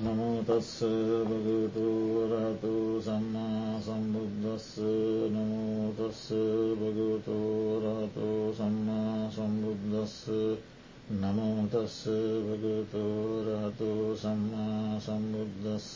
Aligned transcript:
නමුතස්ස 0.00 0.80
භගතු 1.22 1.88
වරහතු 2.22 2.74
සම්මා 3.00 3.80
සම්බුද්ධස්ස 3.80 4.68
නමුතස්ස 5.28 6.22
භගතු 6.74 7.36
වරහතු 7.76 8.28
සම්මා 8.52 9.28
සම්බුද්ධස්ස 9.30 10.16
නමුතස්ස 11.12 11.98
භගතු 12.46 13.04
රහතු 13.44 13.90
සම්මා 14.16 14.98
සම්බුද්ධස්ස 14.98 15.90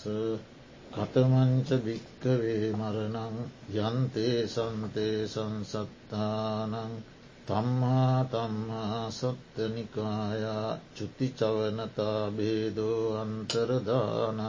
කතමංච 0.93 1.69
භික්කවේ 1.81 2.73
මරණං 2.73 3.37
යන්තේ 3.79 4.39
සන්තේ 4.49 5.17
සංසත්තානං 5.27 6.75
තම්හා 7.47 8.19
තම්හා 8.27 9.01
සත්තනිකායා 9.11 10.71
චුතිචවනතා 10.97 12.23
බේදෝ 12.33 13.01
අන්තරදානං 13.17 14.41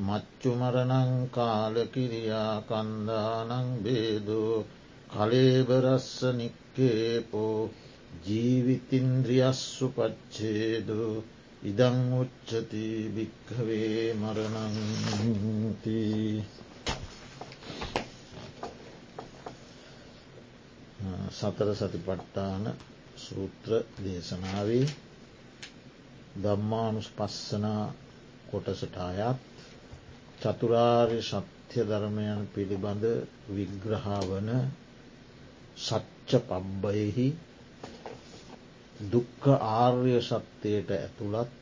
මච්චුමරණං 0.00 1.12
කාලකිරියා 1.30 2.54
කන්දානං 2.62 3.70
බේදෝ 3.82 4.54
කලේබරස්ස 5.10 6.10
නික්කේපෝ 6.34 7.58
ජීවිතින්ද්‍රියස්සු 8.22 9.86
පච්චේදු 9.90 11.02
ඉදං 11.62 11.98
උච්චති 12.14 12.84
භික්කවේ 13.14 14.04
මරණංතිී 14.14 15.48
සතර 21.32 21.68
සතිපට්ටාන 21.74 22.64
සූත්‍ර 23.18 23.70
දේශනාවේ 23.98 24.86
දම්මානුස් 26.38 27.08
පස්සනා 27.12 27.84
කොටසට 28.48 28.96
අයත් 29.00 29.40
චතුරාර්ය 30.40 31.20
සත්‍ය 31.22 31.80
ධර්මයන් 31.84 32.42
පිළිබඳ 32.50 33.04
විග්‍රහාවන 33.50 34.48
සච්ච 35.78 36.30
පබ්බයෙහි 36.44 37.28
දුක්ක 39.08 39.42
ආර්ය 39.72 40.14
සත්‍යයට 40.22 40.90
ඇතුළත් 40.92 41.52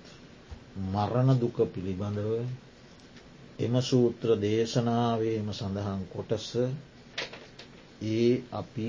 මරණ 0.86 1.30
දුක 1.36 1.56
පිළිබඳව 1.70 2.30
එම 3.58 3.74
සූත්‍ර 3.82 4.28
දේශනාවේම 4.38 5.48
සඳහන් 5.50 6.02
කොටස 6.08 6.48
ඒ 8.08 8.30
අපි 8.52 8.88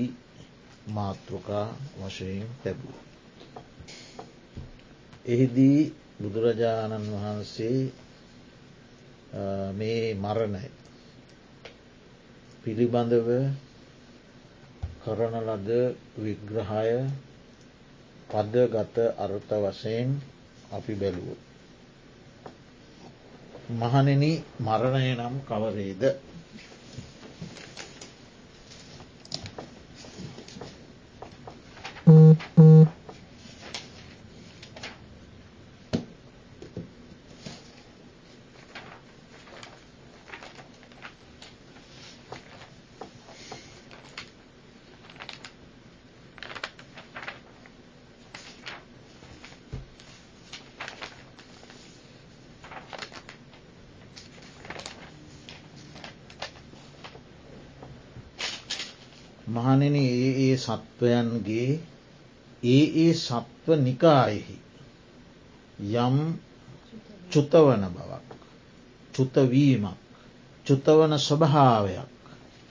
මාතෘකා 0.88 1.66
වශයෙන් 1.98 2.48
තැබූ. 2.62 2.96
එහිදී 5.26 5.92
බුදුරජාණන් 6.20 7.08
වහන්සේ 7.14 7.78
මේ 9.72 10.14
මරණය 10.16 10.64
පිළිබඳව 12.62 13.28
කරන 15.02 15.34
ලද 15.42 15.68
විග්‍රහය 16.16 16.94
පදගත 18.30 18.96
අර්ථ 19.18 19.52
වශයෙන් 19.64 20.08
අපි 20.70 20.94
බැලුව. 20.94 21.36
මහනෙන 23.72 24.24
මරණය 24.60 25.12
නම් 25.14 25.34
කවරේද 25.44 26.02
මහනෙන 59.48 59.94
ඒ 59.96 60.30
ඒ 60.44 60.56
සත්වයන්ගේ 60.98 61.80
ඒ 62.64 62.84
ඒ 62.98 63.14
සත්ව 63.16 63.66
නිකායෙහි 63.78 64.56
යම් 65.96 66.16
චුතවන 67.30 67.84
බවක් 67.88 68.28
චුතවීමක් 69.14 69.98
චුතවන 70.66 71.12
ස්වභාවයක් 71.18 72.10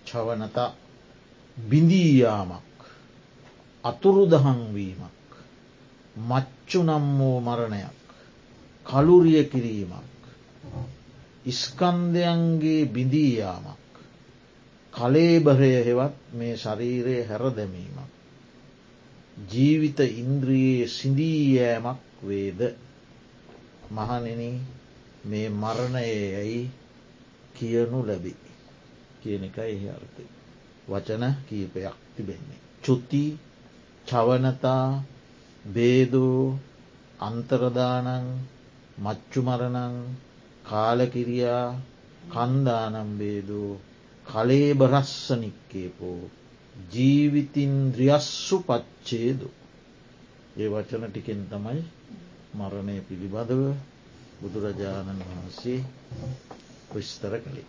චවනත 0.08 0.58
බිඳීයාමක් 1.58 2.78
අතුරුදහංවීමක් 3.84 5.32
මච්චු 6.22 6.80
නම් 6.84 7.06
වූ 7.18 7.40
මරණයක් 7.42 7.96
කළුරිය 8.86 9.44
කිරීමක් 9.46 10.22
ඉස්කන්දයන්ගේ 11.46 12.82
බිඳීයාමක් 12.88 13.88
කලේබරය 14.94 15.72
හෙවත් 15.86 16.16
මේ 16.34 16.56
ශරීරයේ 16.56 17.26
හැර 17.26 17.44
දැමීමක්. 17.52 17.97
ජීවිත 19.38 20.00
ඉන්ද්‍රයේ 20.16 20.88
සිඳීයෑමක් 20.90 22.00
වේද 22.24 22.60
මහනෙන 23.92 24.42
මේ 25.26 25.50
මරණයයයි 25.52 26.60
කියනු 27.56 28.00
ලැබි 28.04 28.34
කියන 29.22 29.44
එක 29.44 29.58
එහි 29.66 29.88
අර්ථය. 29.90 30.26
වචන 30.88 31.24
කීපයක් 31.48 31.98
තිබෙන්නේ. 32.14 32.62
චුති 32.84 33.24
චවනතා 34.08 35.04
බේදෝ 35.66 36.58
අන්තරදානං 37.20 38.28
මච්චුමරණං 38.98 39.96
කාලකිරියා 40.66 41.68
කන්දානම් 42.28 43.10
බේදෝ 43.20 43.72
කලේබරස්සනික්කේපෝ 44.26 46.22
ජීවිතින්ද්‍රියස්සු 46.92 48.58
පච්චේදු. 48.62 49.50
ඒ 50.58 50.70
වචන 50.70 51.04
ටිකෙන් 51.08 51.42
තමයි 51.48 51.82
මරණය 52.54 52.96
පිළිබඳව 53.02 53.62
බුදුරජාණන් 54.40 55.22
වහන්සේ 55.22 55.80
විස්තර 56.94 57.34
කළේ. 57.40 57.68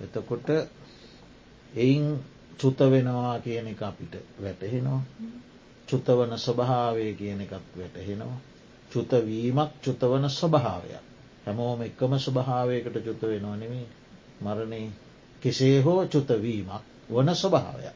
එතකොට 0.00 0.48
එයින් 1.74 2.06
චුත 2.58 2.78
වෙනවා 2.86 3.40
කියන 3.40 3.66
එක 3.66 3.82
අපිට 3.82 4.14
වැටහෙනවා. 4.38 5.02
චුතවන 5.88 6.38
ස්වභාවය 6.38 7.14
කියන 7.14 7.40
එකත් 7.40 7.66
වැටහෙනවා. 7.74 8.38
චුතවීමක් 8.90 9.70
චුතවන 9.80 10.30
ස්වභාවයක්. 10.30 11.04
හැමෝම 11.46 11.82
එකම 11.82 12.12
ස්වභාවයකට 12.18 12.96
චුත 13.00 13.22
වෙනවා 13.24 13.56
නෙමේ 13.56 13.86
මරණය 14.40 14.82
කෙසේ 15.42 15.80
හෝ 15.80 16.06
චුතවීමක් 16.06 16.93
වන 17.08 17.34
ස්වභාවය. 17.34 17.90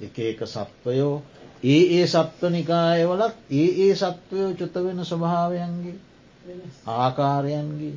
එක 0.00 0.18
එක 0.20 0.40
සත්වයෝ 0.46 1.22
ඒ 1.64 1.82
ඒ 1.92 2.06
සත්වනිකායවලත් 2.06 3.36
ඒ 3.52 3.70
ඒ 3.80 3.94
සත්වයෝ 3.94 4.50
චුත 4.54 4.74
වෙන 4.76 5.04
ස්වභාවයන්ගේ 5.04 5.98
ආකාරයන්ගේ 6.86 7.96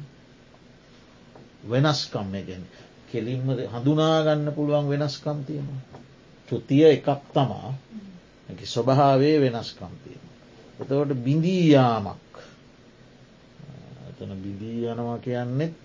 වෙනස්කම් 1.63 2.31
ගැන 2.39 2.63
කෙලින්ම 3.07 3.47
හඳුනාගන්න 3.67 4.53
පුළුවන් 4.53 4.89
වෙනස්කම් 4.89 5.37
තියෙනවා. 5.43 5.83
චුතිය 6.47 6.85
එකක් 6.87 7.07
තමා 7.33 7.69
ස්වභාවේ 8.65 9.37
වෙනස්කම් 9.41 9.93
තියෙන. 10.03 10.23
එතවට 10.79 11.13
බිඳීයාමක් 11.17 12.29
එතන 14.11 14.31
බිදී 14.35 14.85
යනවා 14.85 15.17
කියන්නෙත් 15.19 15.79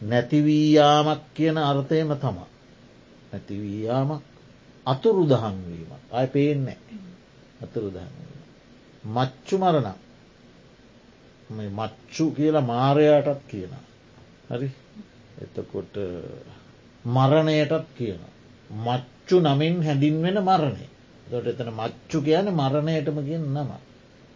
නැතිවීයාමක් 0.00 1.22
කියන 1.34 1.58
අර්ථයම 1.60 2.10
තමා. 2.16 2.48
නැතිවීයාමක් 3.32 4.22
අතුරු 4.86 5.22
දහන්වීම 5.26 5.90
අය 6.12 6.26
පේන්නේ 6.26 6.78
අතුරු 7.62 7.88
දහන්වීම. 7.90 8.42
මච්චු 9.04 9.56
මරණ 9.58 9.88
මච්චු 11.50 12.24
කියලා 12.30 12.60
මාරයාටත් 12.62 13.40
කියන. 13.48 13.72
හරි 14.50 14.68
එතකොට 15.42 15.94
මරණයටත් 17.04 17.86
කියන. 17.98 18.20
මච්චු 18.70 19.36
නමින් 19.40 19.74
හැඳින්වෙන 19.82 20.38
මරණය. 20.40 20.86
දොට 21.30 21.46
එතන 21.46 21.70
මච්චු 21.70 22.18
කියන 22.20 22.46
මරණයටම 22.50 23.18
කියෙන් 23.24 23.44
නම. 23.54 23.70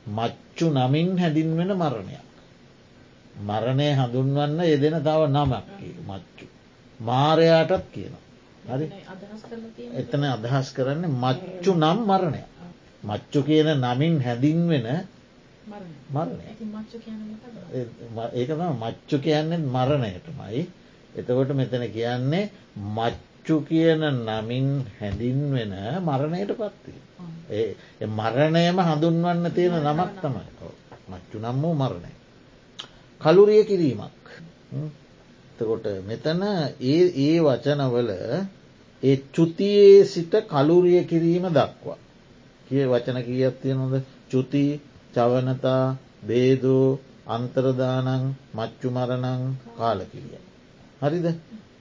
මච්චු 0.08 0.66
නමින් 0.70 1.08
හැඳින්වෙන 1.18 1.72
මරණයක්. 1.74 2.26
මරණය 3.40 3.88
හඳුන්වන්න 3.92 4.60
යෙදෙන 4.62 4.96
තව 5.02 5.20
නමක් 5.28 5.80
මච්චු. 6.08 6.46
මාරයාටත් 7.00 7.86
කියන. 7.92 8.14
හරි. 8.64 8.86
එතන 9.94 10.22
අදහස් 10.26 10.68
කරන්න 10.72 11.02
මච්චු 11.16 11.72
නම් 11.74 11.98
මරණය. 12.06 12.42
මච්චු 13.02 13.40
කියන 13.42 13.68
නමින් 13.76 14.14
හැඳින්වෙන 14.20 14.88
මරණය. 16.08 16.44
ඒක 18.32 18.50
තම 18.50 18.62
මච්චු 18.74 19.16
කියන්නේ 19.18 19.64
මරණයටමයි. 19.68 20.62
එතකොට 21.14 21.50
මෙතන 21.52 21.84
කියන්නේ 21.88 22.50
මච්චු 22.90 23.56
කියන 23.62 24.02
නමින් 24.22 24.68
හැඳින්වෙන 24.98 25.74
මරණයට 26.00 26.52
පත්වී. 26.52 27.00
ඒ 27.50 28.06
මරණයම 28.08 28.78
හඳුන්වන්න 28.80 29.46
තියෙන 29.50 29.78
නමක් 29.82 30.12
තමයි. 30.20 30.46
මච්චු 31.08 31.36
නම් 31.38 31.62
වූ 31.62 31.74
මරණය. 31.74 32.12
කලුරිය 33.20 33.64
කිරීමක්. 33.64 34.26
තකොට 35.56 35.86
මෙතන 36.02 36.42
ඒ 36.84 37.02
ඒ 37.20 37.36
වචනවල 37.40 38.10
ඒ 39.02 39.16
චුතියේ 39.32 40.04
සිට 40.06 40.34
කලුරිය 40.44 41.00
කිරීම 41.04 41.46
දක්වා. 41.50 41.98
කිය 42.66 42.84
වචන 42.86 43.18
කියත් 43.22 43.56
තියෙනොද 43.60 43.94
චුති 44.30 44.64
චවනතා 45.14 45.96
බේදෝ 46.22 46.86
අන්තරදානං 47.26 48.08
මච්චු 48.52 48.88
මරණං 48.90 49.42
කාලකිරිය. 49.76 50.42
හරිද 51.00 51.26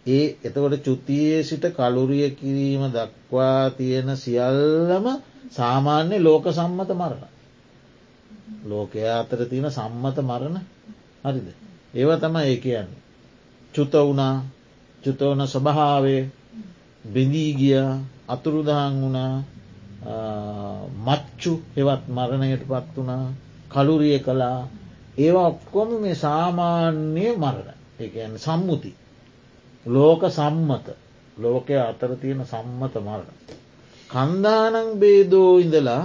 ඒ 0.08 0.26
එතකොට 0.42 0.76
චුතියේ 0.82 1.44
සිට 1.44 1.66
කලුරිය 1.72 2.30
කිරීම 2.32 2.84
දක්වා 2.90 3.70
තියෙන 3.72 4.10
සියල්ලම 4.18 5.06
සාමාන්‍ය 5.52 6.18
ලෝක 6.20 6.46
සම්මත 6.50 6.92
මරණ. 6.94 7.32
ලෝකයා 8.64 9.20
අතර 9.20 9.42
තියෙන 9.46 9.72
සම්මත 9.72 10.18
මරණ 10.22 10.58
හරිද. 11.24 11.48
ඒව 11.94 12.10
තම 12.18 12.36
ඒ 12.40 12.58
කියන්නේ. 12.58 13.02
චුත 13.74 13.94
වුණා. 14.00 14.36
චුතවන 15.04 15.42
ස්වභාවේ 15.48 16.22
බිඳී 17.06 17.52
ගිය 17.54 17.78
අතුරුදහන් 18.28 18.94
වුණා. 19.02 19.44
මච්චු 21.00 21.54
හෙවත් 21.76 22.04
මරණයට 22.08 22.64
පත් 22.68 22.88
වුණා. 22.98 23.26
කලුරිය 23.70 24.20
කළා. 24.20 24.60
ඒවා 25.18 25.48
ඔක්කොම 25.48 25.90
මේ 26.02 26.16
සාමාන්‍ය 26.16 27.26
මරණ. 27.36 27.78
එකන් 28.00 28.34
සම්මුති. 28.38 28.92
ලෝක 29.86 30.22
සම්මත. 30.30 30.88
ලෝකය 31.38 31.76
අතර 31.80 32.12
තියෙන 32.16 32.46
සම්මත 32.46 32.96
මරණ. 32.98 33.38
කන්දානං 34.10 35.00
බේදෝ 35.00 35.52
ඉඳලා 35.58 36.04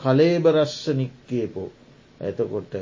කලේබරස්ස. 0.00 0.88
නික්කේපෝ. 0.90 1.68
ඇතකොට 2.20 2.72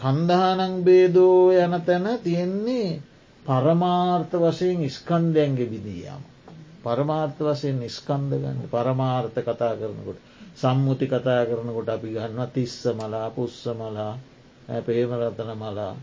කන්දහනං 0.00 0.74
බේදෝ 0.82 1.52
යන 1.56 1.74
තැන 1.82 2.06
තියෙන්නේ 2.20 3.00
පරමාර්ථ 3.44 4.34
වශයෙන් 4.38 4.82
ස්කන්දයන්ගේ 4.90 5.68
විදියාම. 5.68 6.22
පරමාර්ථ 6.80 7.40
වශයෙන් 7.40 7.78
නිස්කන්ද 7.78 8.32
ගන්න 8.34 8.68
පරමාර්ථ 8.68 9.38
කතා 9.40 9.72
කරනකොට 9.74 10.20
සම්මුති 10.56 11.06
කතා 11.06 11.42
කරනකොට 11.44 11.88
අපි 11.88 12.08
ගන්න 12.10 12.40
තිස්ස 12.50 12.76
මලා 12.92 13.28
පුස්ස 13.30 13.58
මලා 13.72 14.12
පේමරතන 14.80 15.50
මලා 15.56 15.94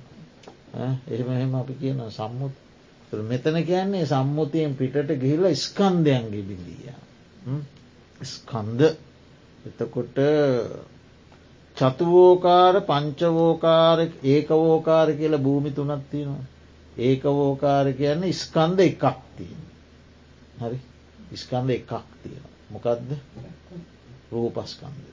එහෙම 1.08 1.30
එහෙම 1.32 1.56
අපි 1.56 1.74
කියන 1.76 2.04
සම්මුත් 2.12 2.54
මෙතන 3.24 3.58
කියන්නේ 3.64 4.06
සම්මුතියෙන් 4.06 4.76
පිටට 4.76 5.12
ගිහිල 5.16 5.48
ස්කන්දයන්ගේ 5.56 6.44
බිඳිය. 6.44 6.94
ස්කන්ද 8.22 8.82
එතකොට 9.66 10.18
චතුවෝකාර 11.78 12.76
පංචවෝකාර 12.82 14.00
ඒකවෝකාර 14.26 15.08
කියලා 15.14 15.40
භූමි 15.40 15.72
තුනත් 15.72 16.10
තියෙනවා. 16.12 16.46
ඒකවෝකාර 17.00 17.94
කියන්නේ 17.94 18.34
ස්කන්ද 18.34 18.80
එකක් 18.82 19.04
තියෙන. 19.38 19.64
හරි 20.60 20.80
ස්කන්ද 21.36 21.70
එකක් 21.70 21.92
තියෙන. 22.24 22.46
මොකක්ද 22.70 23.10
රූපස්කන්ද. 24.32 25.06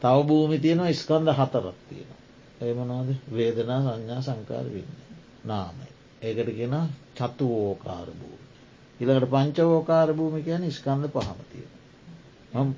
තව 0.00 0.16
භූමි 0.24 0.58
තියෙනවා 0.58 0.92
ස්කන්ද 0.94 1.28
හතරත් 1.30 1.78
තියෙන. 1.88 2.10
ඒමනාද 2.60 3.08
වේදනා 3.30 3.80
සංඥා 3.82 4.22
සංකාර 4.22 4.66
වෙන්න. 4.66 4.92
නාමයි. 5.44 5.88
ඒකට 6.22 6.50
කියෙන 6.50 6.76
චතුවෝකාර 7.14 8.08
භූමි. 8.14 8.46
ඉළඟට 9.00 9.30
පංචවෝකාර 9.30 10.08
භූමි 10.14 10.42
කියන 10.42 10.70
ස්කන්ද 10.72 11.04
පහමතිය. 11.10 11.66
හැම 12.52 12.68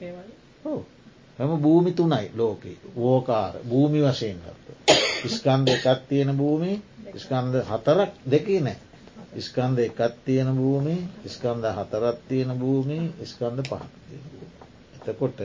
භූමි 1.38 1.92
තුනයි 1.92 2.30
ලෝකෙ 2.34 2.76
වෝකාර 2.96 3.54
භූමි 3.64 4.00
වශයෙන් 4.02 4.38
ගත්ත. 4.38 4.66
ස්කන්ද 5.28 5.68
එකත් 5.68 6.08
තියෙන 6.08 6.36
භූමි 6.36 6.82
ස්කන්ද 7.16 7.54
හතරක් 7.62 8.10
දෙකේ 8.26 8.60
නෑ. 8.60 8.76
ස්කන්ද 9.38 9.78
එකත් 9.78 10.14
තියෙන 10.24 10.50
භූමි 10.56 10.96
ස්කන්ද 11.26 11.64
හතරත් 11.72 12.18
තියෙන 12.28 12.50
භූමි 12.54 12.98
ස්කන්ද 13.24 13.58
පහක් 13.62 13.82
තියෙන. 14.00 14.24
එතකොට 14.98 15.38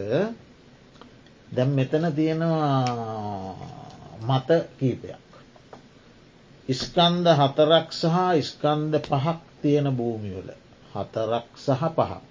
දැම් 1.52 1.70
මෙතන 1.70 2.06
තියෙනවා 2.12 3.56
මත 4.22 4.50
කීපයක්. 4.80 5.30
ස්කන්ද 6.70 7.28
හතරක් 7.30 7.88
සහ 7.92 8.18
ස්කන්ද 8.44 8.94
පහක් 9.02 9.40
තියෙන 9.62 9.88
භූමිවල 9.92 10.50
හතරක් 10.94 11.46
සහ 11.58 11.84
පහක් 11.92 12.22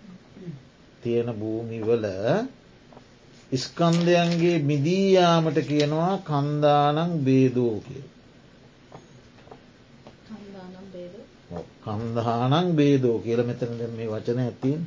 තියෙන 1.02 1.28
භූමිවල 1.34 2.04
ස්කන්දයන්ගේ 3.52 4.58
මිදීයාමට 4.60 5.58
කියනවා 5.68 6.14
කන්දානං 6.20 7.12
බේදෝ 7.24 7.76
කිය. 7.80 8.04
කන්දහානං 11.84 12.68
බේදෝ. 12.76 13.18
කියල 13.18 13.40
මෙතන 13.44 13.72
මේ 13.96 14.08
වචන 14.08 14.40
ඇතින් 14.40 14.80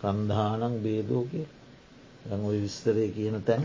කන්දහානං 0.00 0.74
බේදෝ 0.82 1.22
කිය 1.24 1.46
ඔය 2.42 2.58
විස්තරය 2.60 3.08
කියන 3.08 3.36
තැන්. 3.42 3.64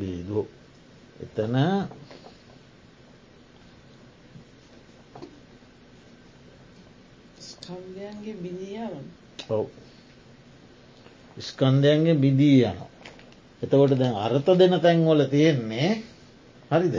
බේදෝ. 0.00 0.46
එතන 1.20 1.56
ස්කන්ධයන්ගේ 7.42 8.34
බිඳියාවන් 8.34 9.06
ඔව් 9.50 9.66
ස්කන්ධයන්ගේ 11.38 12.14
බිදී 12.14 12.64
යන. 12.64 12.78
එතකොට 13.62 13.94
දැන් 13.98 14.14
අර්ථ 14.16 14.50
දෙන 14.58 14.80
තැන්වල 14.80 15.20
තියෙන්නේ 15.26 16.02
හරිද. 16.70 16.96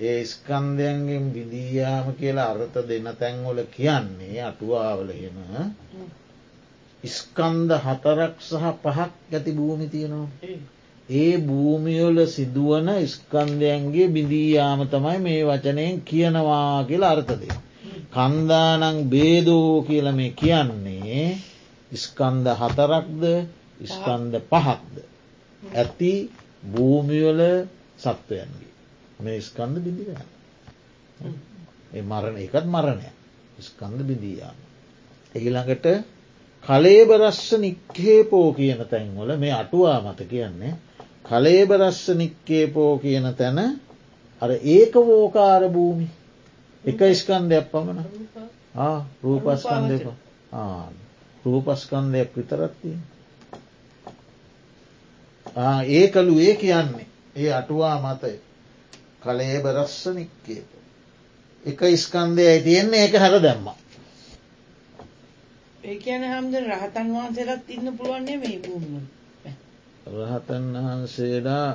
ඒ 0.00 0.24
ස්කන්ධයන්ගෙන් 0.24 1.32
විදියාම 1.34 2.06
කියලා 2.14 2.50
අර්ථ 2.50 2.78
දෙන 2.88 3.06
තැන්වල 3.18 3.58
කියන්නේ 3.70 4.42
අටුවාවලහෙන 4.42 5.38
ස්කන්ද 7.04 7.70
හතරක් 7.76 8.34
සහ 8.40 8.64
පහක් 8.82 9.12
ඇති 9.32 9.52
භූමි 9.52 9.86
තියෙනවා. 9.88 10.28
ඒ 11.08 11.38
භූමියොල 11.38 12.18
සිදුවන 12.26 12.88
ස්කන්ධයන්ගේ 13.06 14.08
බිඳීයාම 14.08 14.80
තමයි 14.88 15.18
මේ 15.18 15.42
වචනයෙන් 15.44 16.00
කියනවා 16.00 16.84
කියලා 16.84 17.10
අර්ථදේ. 17.10 17.54
කන්දානං 18.12 18.98
බේදෝ 19.08 19.82
කියල 19.82 20.12
මේ 20.12 20.30
කියන්නේ 20.30 21.49
ස්කන්ද 21.92 22.46
හතරක්ද 22.54 23.24
ස්කන්ද 23.84 24.34
පහක්ද. 24.46 24.96
ඇති 25.62 26.30
භූමිවල 26.64 27.40
සත්වයන්ගේ. 27.98 28.70
මේ 29.20 29.40
ස්කන්ද. 29.40 29.76
ඒ 31.92 32.02
මරණ 32.02 32.36
එකත් 32.38 32.66
මරණය 32.66 33.08
ස්කන්ද 33.60 34.00
බිඳීයාම. 34.02 34.56
එහිළඟට 35.34 35.86
කලේබරස්ස 36.64 37.52
නික්කේපෝ 37.56 38.52
කියන 38.52 38.80
තැන්වල 38.86 39.30
මේ 39.36 39.52
අටුවා 39.52 40.00
මත 40.02 40.20
කියන්නේ 40.24 40.72
කලේබරස්ස 41.24 42.08
නික්කේපෝ 42.12 42.98
කියන 42.98 43.26
තැන 43.34 43.58
අර 44.42 44.50
ඒක 44.52 44.94
වෝකාර 44.94 45.62
භූමි. 45.68 46.08
එක 46.84 47.00
ස්කන්දයක් 47.14 47.66
පමණ 47.68 48.00
රූපස්කන්දක 51.44 51.90
රූපස්කන්දයක් 51.94 52.30
විතරත්තිය. 52.32 52.98
ඒ 55.88 56.08
කළු 56.08 56.38
ඒ 56.38 56.54
කියන්නේ 56.56 57.06
ඒ 57.36 57.52
අටුවා 57.52 57.96
මතය 57.98 58.34
කළේ 59.20 59.60
බරස්සනික්කේප. 59.60 60.68
එක 61.64 61.80
ස්කන්දය 61.96 62.44
තියෙන්නේ 62.60 63.00
ඒක 63.00 63.14
හැර 63.14 63.36
දැම්ම. 63.38 63.66
ඒ 65.84 65.96
කියන 65.96 66.22
හම්ද 66.24 66.54
රහතන් 66.64 67.08
වහන්සේලත් 67.10 67.64
ඉන්න 67.68 67.96
පුළුවන්න්නේ 67.96 68.38
මේ 68.38 68.58
භූමිම. 68.58 69.06
රහතන් 70.08 70.64
වහන්සේලා 70.74 71.68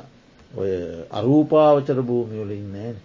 ඔය 0.53 0.71
අරූපාවචර 1.11 1.99
භූමියල 2.01 2.51
ඉන්නේ 2.51 2.95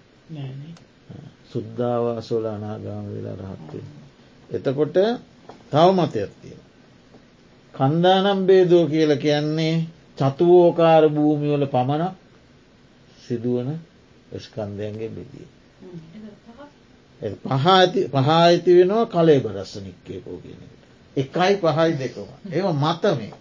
සුද්ධවාසෝල 1.50 2.46
අනාගාම 2.46 3.04
වෙලා 3.06 3.36
රහත්වෙන්. 3.36 3.86
එතකොට 4.50 4.96
තව 5.72 5.86
මතයක් 5.92 6.30
තියෙන. 6.32 6.60
කන්දානම් 7.74 8.40
බේදෝ 8.46 8.84
කියල 8.86 9.12
කියන්නේ 9.16 9.74
චතුවෝකාර 10.18 11.04
භූමිවල 11.08 11.64
පමණක් 11.66 12.14
සිදුවන 13.20 13.68
ස්කන්දයන්ගේ 14.36 15.10
බෙදිය. 15.10 15.48
පහ 17.42 17.66
ඇති 18.30 18.70
වෙනවා 18.74 19.06
කලේ 19.06 19.40
බරස්ස 19.40 19.72
නික්කේපෝ 19.78 20.38
කියනට. 20.38 20.72
එකයි 21.16 21.54
පහයි 21.58 21.92
දෙකම. 21.94 22.28
ඒ 22.48 22.62
මතමේ 22.74 23.32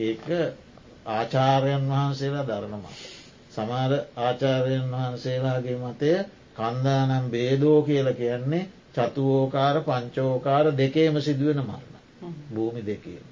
එක 0.00 0.26
ආචාරයන් 1.08 1.84
වහන්සේලා 1.88 2.44
ධරණම. 2.44 2.84
සමාර 3.52 3.92
ආචාරයන් 4.18 4.86
වහන්සේලාගේ 4.90 5.78
මතය 5.78 6.10
කන්දානම් 6.54 7.24
බේදෝ 7.26 7.78
කියල 7.82 8.08
කියන්නේ 8.14 8.64
චතුවෝකාර 8.96 9.76
පංචෝකාර 9.82 10.66
දෙකේම 10.74 11.20
සිදුවෙන 11.20 11.60
මරණ. 11.60 11.94
භූමි 12.50 12.82
දෙකේම. 12.82 13.24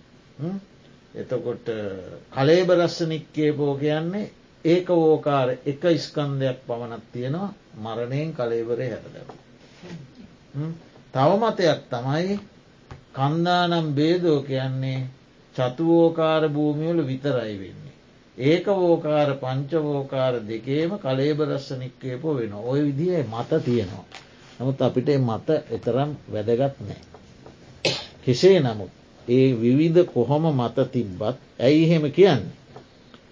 එතකොට 1.15 1.67
කලේබරස්ස 2.33 2.99
නික්කේපෝ 3.03 3.75
කියන්නේ 3.77 4.31
ඒක 4.65 4.89
ඕකාර 4.91 5.49
එක 5.65 5.83
ස්කන්දයක් 5.99 6.59
පමණක් 6.67 7.05
තියෙනවා 7.13 7.55
මරණයෙන් 7.77 8.33
කලේබරය 8.33 8.87
හැරදව. 8.87 9.29
තව 11.15 11.31
මතයක් 11.43 11.81
තමයි 11.91 12.35
කන්දානම් 13.13 13.87
බේදෝ 13.95 14.39
කියන්නේ 14.43 15.09
චතුවෝකාර 15.55 16.43
භූමියවල 16.49 17.01
විතරයි 17.03 17.57
වෙන්නේ. 17.59 17.97
ඒක 18.37 18.67
වෝකාර 18.67 19.29
පංචවෝකාර 19.37 20.35
දෙකේම 20.43 20.91
කලේබරස්ස 20.99 21.69
නික්කේපෝ 21.73 22.35
වෙන 22.35 22.53
ඔය 22.65 22.81
විදිහ 22.87 23.25
මත 23.25 23.51
තියෙනවා. 23.65 24.07
නමුත් 24.57 24.81
අපිට 24.81 25.09
මත 25.21 25.49
එතරම් 25.71 26.11
වැදගත් 26.29 26.75
නෑ. 26.81 27.01
කෙසේ 28.25 28.59
නමුත් 28.61 28.93
ඒ 29.29 29.47
විවිධ 29.55 30.07
කොහොම 30.07 30.45
මත 30.53 30.77
තිබ්බත් 30.93 31.37
ඇයි 31.59 31.85
එහෙම 31.85 32.05
කියන්නේ. 32.11 32.55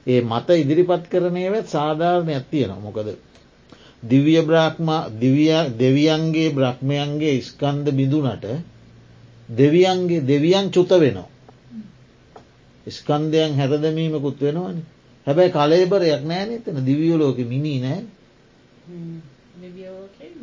ඒ 0.07 0.21
මත 0.23 0.49
ඉදිරිපත් 0.53 1.05
කරනයවත් 1.09 1.67
සාධාරණයක් 1.67 2.45
තියෙන 2.51 2.73
මොකද. 2.79 3.09
දිවිය 4.03 4.41
බ්‍රාක්්ම 4.43 4.89
දෙවියන්ගේ 5.81 6.49
බ්‍රහ්මයන්ගේ 6.51 7.37
ස්කන්ද 7.41 7.87
බිඳුනට 7.91 8.45
දෙවියන්ගේ 9.49 10.21
දෙවියන් 10.23 10.67
චුත 10.71 10.91
වෙනවා. 10.93 11.33
ස්කන්දයන් 12.87 13.55
හැරදමීමකුත් 13.55 14.41
වෙනවන 14.41 14.79
හැබැයි 15.27 15.53
කලේබරයක් 15.53 16.23
නෑ 16.25 16.55
එතන 16.57 16.79
දිවියලෝක 16.83 17.39
මිනී 17.45 17.79
නෑ 17.81 18.01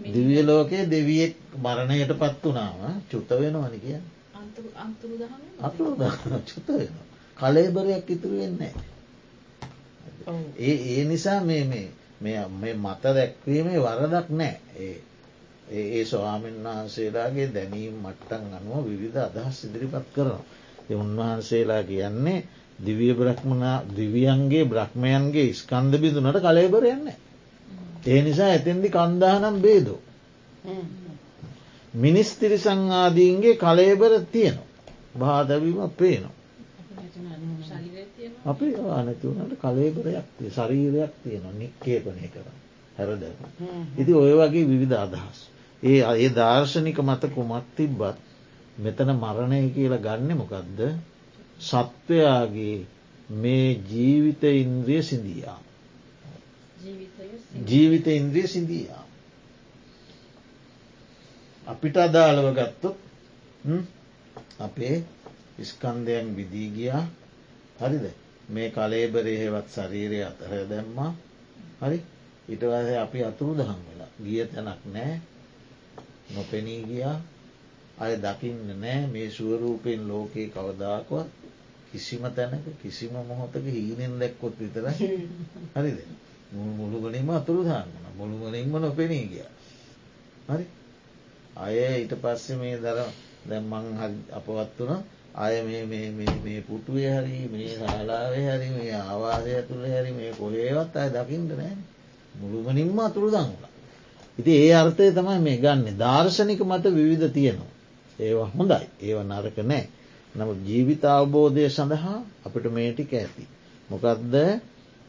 දිවිය 0.05 0.41
ලෝකයේ 0.43 0.85
දෙවියෙක් 0.87 1.35
මරණයට 1.57 2.11
පත් 2.13 2.43
වනාම 2.45 3.01
චුත 3.09 3.29
වෙනවන 3.31 3.75
කිය 3.77 3.99
අතුරු 5.59 5.91
චුත 6.45 6.67
වෙන 6.69 6.95
කලේබරයක් 7.37 8.07
ඉතුරු 8.09 8.35
වෙන්නේ 8.37 8.73
ඒ 10.59 10.75
ඒ 10.89 11.03
නිසා 11.05 11.39
මේ 11.43 11.63
මේ 12.21 12.73
මත 12.75 13.03
දැක්වීමේ 13.09 13.79
වරදක් 13.79 14.27
නෑ 14.31 14.55
ඒ 14.79 14.97
ඒ 15.69 16.05
ස්වාමීන් 16.05 16.63
වහන්සේලාගේ 16.63 17.47
දැනීම් 17.49 17.95
මට්ටන් 17.99 18.53
අනුව 18.53 18.85
විවිධ 18.85 19.19
අදහස් 19.19 19.57
ඉදිරිපත් 19.65 20.07
කරනවා. 20.15 20.43
උන්වහන්සේලා 20.95 21.83
කියන්නේ 21.83 22.45
දිවිය 22.79 23.13
බ්‍රහ්මණ 23.13 23.65
දිවියන්ගේ 23.95 24.65
බ්‍රහ්මයන්ගේ 24.65 25.53
ස්කන්ධ 25.53 25.97
බිඳුනට 25.97 26.39
කලේබරයන්න. 26.41 27.05
ඒ 28.09 28.21
නිසා 28.21 28.47
ඇතෙන්දි 28.47 28.89
කන්දානම් 28.89 29.57
බේදෝ. 29.59 29.99
මිනිස්තිරි 31.93 32.57
සංආදීන්ගේ 32.57 33.55
කලේබර 33.57 34.13
තියෙනවා. 34.25 34.67
බාදවීම 35.15 35.89
පේනවා. 35.91 36.35
අපි 38.45 38.65
ආනැතිවනට 38.87 39.53
කලේබරයක් 39.57 40.27
තිය 40.37 40.49
ශරීරයක් 40.49 41.13
තියෙනවා 41.23 41.53
නික්කේපනය 41.53 42.27
කර 42.29 42.47
හැරද. 42.97 43.23
ඉති 43.97 44.11
ඔය 44.13 44.33
වගේ 44.35 44.65
විවිධ 44.65 44.97
අදහස්. 44.97 45.39
ඒ 45.83 46.01
ඒ 46.15 46.29
දර්ශනික 46.31 46.99
මත 46.99 47.23
කුමත් 47.29 47.65
තිබ්බත් 47.75 48.17
මෙතන 48.77 49.09
මරණය 49.15 49.61
කියලා 49.69 50.03
ගන්න 50.05 50.37
මොකක්ද 50.37 50.79
සත්වයාගේ 51.61 52.77
මේ 53.31 53.69
ජීවිත 53.85 54.43
ඉන්ද්‍රිය 54.55 55.01
සිදියා. 55.03 55.59
ජීවිත 57.65 58.07
ඉන්ද්‍රිය 58.09 58.47
සිදියා. 58.47 59.05
අපිට 61.67 61.97
අදාළව 61.97 62.47
ගත්තොත් 62.53 62.97
අපේ 64.59 65.03
ඉස්කන්දයන් 65.59 66.35
විදී 66.35 66.69
ගියා. 66.71 67.03
හරිද? 67.79 68.05
මේ 68.49 68.69
කලේබරේ 68.69 69.37
හෙවත් 69.37 69.67
ශරීරය 69.69 70.23
අතර 70.23 70.51
දැම්මා. 70.65 71.11
හරි? 71.81 71.99
ඉටවස 72.49 72.89
අපි 72.97 73.19
අතුරු 73.23 73.53
දහම් 73.55 73.81
වෙලා 73.87 74.11
ගිය 74.19 74.45
තැනක් 74.45 74.81
නෑ. 74.87 75.21
නොපෙනී 76.29 76.81
ගියා. 76.83 77.17
අය 77.97 78.13
දකින්න 78.17 78.63
නෑ 78.75 79.07
මේ 79.07 79.29
සුවරූපයෙන් 79.29 80.07
ලෝකයේ 80.07 80.49
කවදාකවත් 80.49 81.27
කිසිම 81.91 82.23
තැනක 82.31 82.65
කිසිම 82.81 83.13
මොහොතක 83.23 83.65
හීනෙන් 83.67 84.13
දැක්කොත් 84.19 84.55
විතර 84.57 84.85
හරිද 85.75 85.99
මුළුගනින්ම 86.51 87.29
අතුරු 87.29 87.63
දාන්නන 87.63 88.05
මුළුගනින්ම 88.17 88.71
නොපෙනී 88.75 89.25
ගිය. 89.27 89.45
හරි. 90.47 90.65
අය 91.55 91.75
ඊට 91.95 92.13
පස්සේ 92.15 92.55
මේ 92.55 92.77
දර 92.77 92.99
දැම්මං 93.45 93.85
අපවත් 94.31 94.77
වන 94.79 95.01
අය 95.35 95.55
මේ 95.63 96.61
පුටුවේ 96.61 97.11
හරි 97.13 97.47
මේ 97.47 97.69
ශාලාවේ 97.71 98.47
හරි 98.49 98.69
මේ 98.71 98.93
ආවාසය 98.93 99.49
ඇතුළ 99.51 99.85
හැරි 99.85 100.11
මේ 100.11 100.31
කොහේවත් 100.33 100.93
අය 100.95 101.09
දකිින්ට 101.09 101.51
නෑ 101.53 101.75
මුළුමනින්ම 102.35 102.99
අතුරු 102.99 103.29
දංගලා 103.29 103.69
ඉති 104.37 104.51
ඒ 104.57 104.73
අර්ථය 104.73 105.11
තමයි 105.11 105.39
මේ 105.39 105.57
ගන්න. 105.57 105.85
දර්ශනික 105.95 106.61
මත 106.61 106.85
විවිධ 106.89 107.27
තියෙනවා. 107.29 107.71
ඒවා 108.19 108.49
හොඳයි. 108.49 108.85
ඒව 109.01 109.19
නරක 109.23 109.57
නෑ. 109.61 109.85
නමුත් 110.35 110.59
ජීවිත 110.65 111.03
අවබෝධය 111.05 111.69
සඳහා 111.69 112.19
අපිට 112.45 112.65
මේටික 112.69 113.11
ඇති. 113.13 113.43
මොකක්ද 113.89 114.33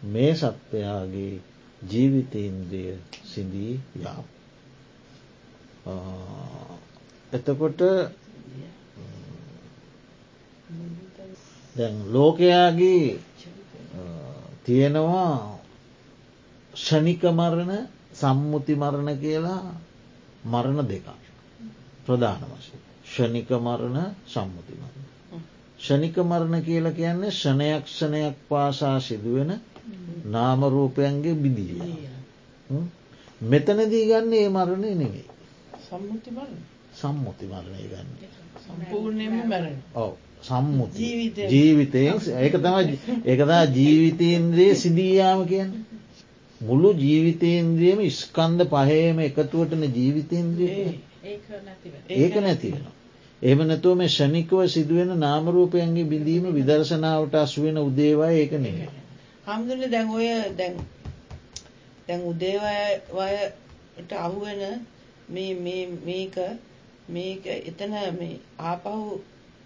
මේ 0.03 0.35
සත්වයාගේ 0.35 1.41
ජීවිතඉන්ද්‍රිය 1.83 2.99
සිදී 3.25 3.81
යාම්. 3.97 4.25
එතකොට 7.33 7.81
දැන් 11.77 11.97
ලෝකයාගේ 12.13 13.21
තියෙනවා 14.65 15.61
ෂණික 16.75 17.23
මරණ 17.31 17.73
සම්මුති 18.13 18.75
මරණ 18.75 19.19
කියලා 19.19 19.63
මරණ 20.45 20.89
දෙක 20.89 21.07
ප්‍රධාන 22.07 22.43
වශය. 22.53 22.77
ෂණික 23.05 23.49
මරණ 23.59 23.99
සම්මුති 24.27 24.75
මරණ. 24.75 25.07
ෂණික 25.81 26.17
මරණ 26.21 26.63
කියල 26.63 26.87
කියන්නේ 26.93 27.31
ෂණයක් 27.33 27.85
ෂණයක් 27.89 28.37
පාසා 28.49 29.01
සිදුවෙන 29.01 29.61
නාමරූපයන්ගේ 30.27 31.35
බිදිය. 31.35 31.75
මෙතනදී 33.43 34.05
ගන්න 34.07 34.33
ඒ 34.35 34.49
මරණය 34.49 34.91
නෙවෙයි. 34.95 35.25
සම්මුති 36.95 37.47
මරණය 37.47 37.85
ගන්න. 37.85 38.09
ඔව 39.97 40.13
සම්මුති 40.43 40.99
ජීවිතයෙන් 41.49 42.19
ඒක 42.39 42.55
තම 42.57 42.77
ඒකතා 43.27 43.63
ජීවිතයන්දේ 43.75 44.73
සිදීයාම 44.77 45.41
කියන්න. 45.47 45.73
මුළු 46.61 46.89
ජීවිතේන්ද්‍රියම 46.95 48.01
ස්කන්ධ 48.13 48.65
පහේම 48.69 49.21
එකතුවටන 49.21 49.85
ජීවිතේන්ද්‍රිය 49.91 50.71
ඒක 51.23 52.35
නැතිවෙන. 52.39 52.85
එම 53.43 53.59
නැතුව 53.63 53.97
මේ 53.97 54.09
ෂණිකව 54.09 54.59
සිදුවෙන 54.67 55.13
නාමරූපයන්ගේ 55.19 56.05
බිඳීම 56.05 56.45
විදර්ශනාවට 56.51 57.35
අස්වෙන 57.35 57.79
උදේවා 57.79 58.33
ඒක 58.33 58.53
නෙ. 58.59 58.73
හමුදුන 59.47 59.91
දැන් 59.91 60.09
ඔය 60.11 60.29
දැන් 60.59 60.75
දැන් 62.07 62.21
උදේවයට 62.23 64.13
අහුවෙන 64.15 64.63
මේක 65.29 66.37
මේක 67.09 67.45
එතන 67.69 67.93
මේ 68.19 68.41
ආපහු 68.61 69.21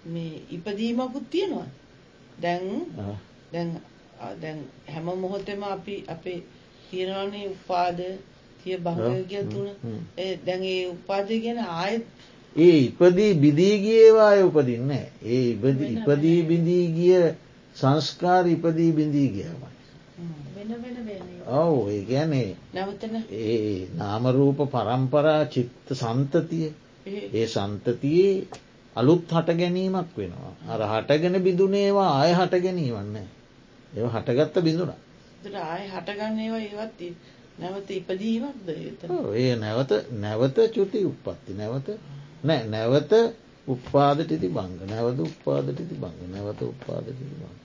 මේ 0.06 0.42
ඉපදීමකුත් 0.50 1.30
තියෙනවා. 1.30 1.68
දැන් 2.38 2.62
දැන් 3.52 3.70
දැන් 4.40 4.58
හැම 4.86 5.06
මොහොතෙම 5.16 5.62
අපි 5.64 6.04
අපේ 6.08 6.38
තියෙනවානේ 6.88 7.48
උපාද 7.48 7.98
තිය 8.60 8.76
භංගය 8.78 9.40
තුන. 9.52 9.68
දැන් 10.46 10.62
ඒ 10.64 10.86
උපාදය 10.88 11.40
ගැන 11.40 11.58
ආයත් 11.58 12.04
ඒ 12.56 12.78
ඉපදී 12.80 13.32
බිදී 13.36 13.76
ගියවාය 13.78 14.42
උපදින්න 14.42 14.90
ඒ 14.90 15.42
ඉපදී 15.52 16.42
බිඳී 16.44 16.86
ගිය 16.88 17.24
සංස්කාර 17.76 18.44
ඉපදී 18.46 18.92
බිඳී 18.92 19.28
ගියමයි 19.30 19.74
ඔවු 21.52 21.78
ඒ 21.88 22.02
ගැනේ 22.02 22.56
ඒ 23.30 23.88
නාමරූප 23.92 24.58
පරම්පරා 24.66 25.42
චිත්ත 25.46 25.88
සන්තතිය. 25.92 26.72
ඒ. 27.06 27.46
සන්තතියේ 27.46 28.46
අලුත් 28.96 29.28
හට 29.28 29.48
ගැනීමක් 29.54 30.10
වෙනවා. 30.16 30.52
අර 30.66 30.80
හටගෙන 30.84 31.36
බිඳුනේවා 31.42 32.10
ආය 32.12 32.32
හට 32.32 32.62
ගැනීවන්න 32.62 33.16
ඒ 33.16 34.08
හටගත්ත 34.08 34.56
බිඳුනා 34.62 35.00
ආය 35.66 35.84
හටගන්න 35.88 36.38
ඒවා 36.40 36.62
ඒවත් 36.62 37.00
නැවත 37.58 37.90
ඉපදීමක්ද 37.90 38.68
ඒ 39.36 39.54
නැවත 39.56 39.92
නැවත 40.18 40.56
චුති 40.74 41.04
උපත්ති 41.04 41.52
නැවත 41.54 41.88
නෑ 42.44 42.62
නැවත 42.66 43.12
උපාදටිති 43.66 44.48
බංග. 44.48 44.80
නැවද 44.86 45.18
උපාදටිති 45.20 45.94
බංග. 45.96 46.18
නැවත 46.30 46.60
උපාදටිති 46.64 47.34
බංග 47.34 47.63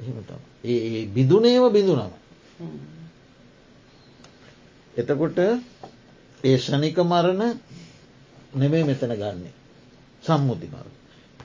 එහෙම 0.00 0.16
තම 0.22 0.40
ඒ 0.64 1.06
බිඳුනේම 1.08 1.64
බිඳුනම. 1.70 2.12
එතකොට 4.94 5.38
ඒ 6.44 6.56
ෂනික 6.56 6.96
මරණ 7.02 7.42
නෙමේ 8.54 8.84
මෙතන 8.84 9.12
ගන්නේ. 9.14 9.52
සම්මුති 10.22 10.66
මරණ. 10.66 10.96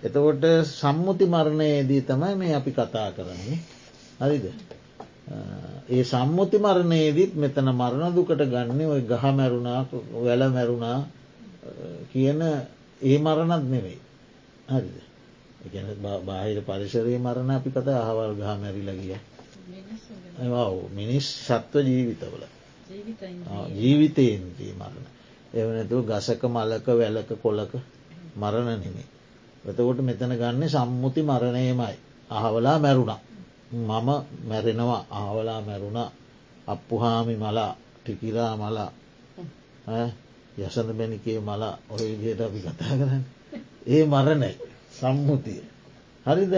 එතකොට 0.04 0.44
සම්මුති 0.72 1.26
මරණයේදී 1.28 2.02
තමයි 2.04 2.36
මේ 2.36 2.56
අපි 2.56 2.72
කතා 2.72 3.12
කරන්නේ. 3.12 3.60
හරිද. 4.20 4.46
ඒ 5.88 6.04
සම්මුති 6.04 6.58
මරණයේදීත් 6.58 7.34
මෙතන 7.36 7.70
මරණ 7.72 8.16
දුකට 8.16 8.42
ගන්න 8.44 8.82
ඔය 8.86 9.02
ගහ 9.04 9.24
මැරුණා 9.32 9.86
වැල 10.16 10.44
මැරුණා 10.50 11.00
කියන 12.12 12.42
ඒ 13.02 13.18
මරණත් 13.18 13.66
නෙවෙයි 13.66 14.00
හරිද? 14.68 14.96
එකන 15.66 15.88
බාහිර 16.22 16.60
පරිසරයේ 16.62 17.20
මරණ 17.20 17.52
අපි 17.52 17.70
කත 17.72 17.88
අහවල් 17.88 18.34
ගහ 18.34 18.52
මැරිල 18.56 18.90
ගිය. 18.98 19.16
මිනිස් 20.92 21.26
සත්ව 21.48 21.74
ජීවිතවල. 21.84 22.44
ජීවිතයෙන්දී 23.74 24.74
මරණ. 24.74 25.06
එවනතු 25.54 26.04
ගසක 26.04 26.42
මලක 26.46 26.88
වැලක 26.90 27.30
කොලක 27.38 27.74
මරණ 28.36 28.70
නෙමේ 28.76 29.08
එතකොට 29.66 30.00
මෙතන 30.00 30.32
ගන්න 30.32 30.70
සම්මුති 30.70 31.22
මරණයමයි. 31.24 31.96
අහවලා 32.30 32.78
මැරුණා. 32.78 33.20
මම 33.74 34.10
මැරෙනවා. 34.44 35.06
ආවලා 35.12 35.62
මැරුණා. 35.62 36.12
අපපුහාමි 36.68 37.36
මලා 37.36 37.76
ටිකිරා 37.96 38.54
මලා 38.56 38.92
යසඳ 40.58 40.90
බැනිකේ 40.92 41.40
මලා 41.40 41.78
ඔය 41.90 42.06
විදියට 42.12 42.42
අපි 42.42 42.60
කතා 42.60 42.94
කරන්න. 42.94 43.24
ඒ 43.88 44.06
මරණයි 44.06 44.52
සම්මුතිය. 44.96 45.64
හරිද? 46.26 46.54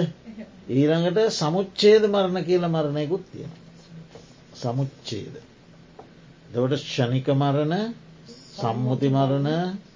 ඊළඟට 0.70 1.20
සමුච්චේද 1.32 2.03
මරණ 2.08 2.44
කියල 2.44 2.67
මරණයකුත් 2.67 3.25
තියෙන 3.32 3.53
සමුච්චේද 4.56 5.36
දවට 6.51 6.82
ෂණික 6.82 7.27
මරණ 7.36 7.94
සම්මුති 8.53 9.10
මරණ 9.10 9.50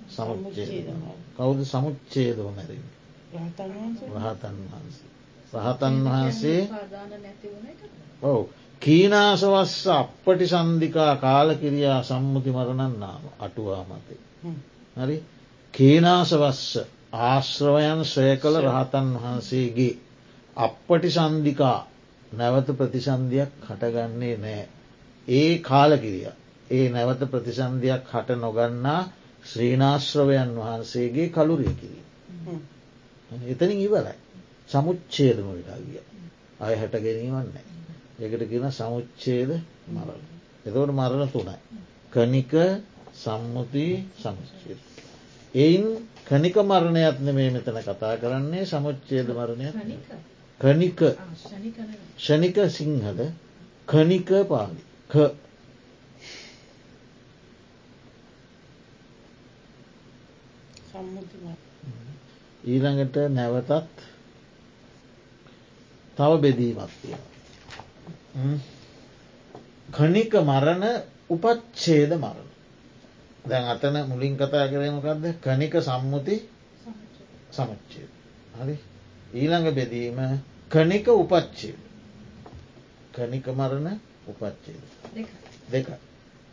සමුච්චේද 0.10 0.88
කවුද 1.36 1.60
සමුච්චේදව 1.66 2.48
මැරෙන 2.50 2.84
රහතන් 3.34 4.58
වහන්සේ. 4.64 5.10
රහතන් 5.56 5.96
වහන්සේ. 6.06 6.70
ඔව. 8.24 8.46
කීනාසවස්ස 8.82 9.88
අපපටි 9.90 10.48
සන්ධිකා 10.48 11.16
කාලකිරියා 11.18 12.04
සම්මුති 12.04 12.52
මරණන්නාම 12.52 13.24
අටුවා 13.40 13.84
මතේ. 13.86 14.20
හරි? 14.98 15.18
කේනාසවස්ස 15.74 16.80
ආශ්‍රවයන් 17.14 18.04
සය 18.06 18.28
කළ 18.38 18.58
රහතන් 18.62 19.08
වහන්සේගේ 19.16 20.00
අපපටි 20.58 21.10
සන්ධිකා 21.10 21.80
නැවත 22.32 22.70
ප්‍රතිසන්ධයක් 22.74 23.52
හටගන්නේ 23.62 24.36
නෑ. 24.38 24.68
ඒ 25.28 25.60
කාලකිරිය. 25.60 26.28
ඒ 26.70 26.86
නැවත 26.90 27.22
ප්‍රතිසන්ධයක් 27.28 28.04
හට 28.08 28.30
නොගන්නා 28.38 29.02
ශ්‍රීනාශ්‍රවයන් 29.44 30.52
වහන්සේගේ 30.58 31.28
කළුරිය 31.30 31.74
කිරී. 31.74 32.06
එතනින් 33.48 33.80
ඉවරයි. 33.80 34.16
සමුච්චේදම 34.70 35.48
විටාගිය 35.50 36.00
අය 36.60 36.74
හැට 36.76 36.96
ගැනීමන්න 36.98 37.50
ඒකට 38.20 38.44
කියන 38.46 38.66
සමුච්චේද 38.72 39.52
මරණ 39.90 40.24
එතවට 40.66 40.92
මරණ 40.92 41.30
තුනයි 41.30 41.58
කනික 42.14 42.54
සම්මුති 43.16 43.88
සමුච්චේද 44.18 44.91
එයින් 45.56 45.86
කනික 46.26 46.56
මරණයත්න 46.64 47.28
මේ 47.32 47.52
මෙතන 47.52 47.80
කතා 47.82 48.18
කරන්නේ 48.18 48.66
සමුච්චේද 48.66 49.30
මරණය 49.30 49.68
කනික 50.62 51.00
ෂනික 52.18 52.58
සිංහද 52.70 53.20
කනික 53.88 54.30
පාලි. 54.48 54.82
ක 55.10 55.14
ඊළඟට 62.64 63.18
නැවතත් 63.30 63.72
තව 66.18 66.32
බෙදීමක් 66.42 66.92
තියෙන. 66.98 68.62
කනික 69.90 70.34
මරණ 70.42 70.86
උපච්චේද 71.30 72.12
මරණ. 72.16 72.51
දැන් 73.46 73.66
අතන 73.66 73.96
මුලින් 74.08 74.38
කතා 74.38 74.68
කරමකක්ද 74.68 75.26
කනික 75.40 75.74
සම්මුති 75.80 76.36
සමච්චේ. 77.52 78.08
හරි 78.56 78.76
ඊළඟ 79.34 79.70
බෙදීම 79.72 80.20
කනික 80.70 81.08
උපච්චේ. 81.14 81.76
කනික 83.14 83.46
මරණ 83.50 84.00
උපච්චේද. 84.28 84.84
දෙක. 85.68 85.88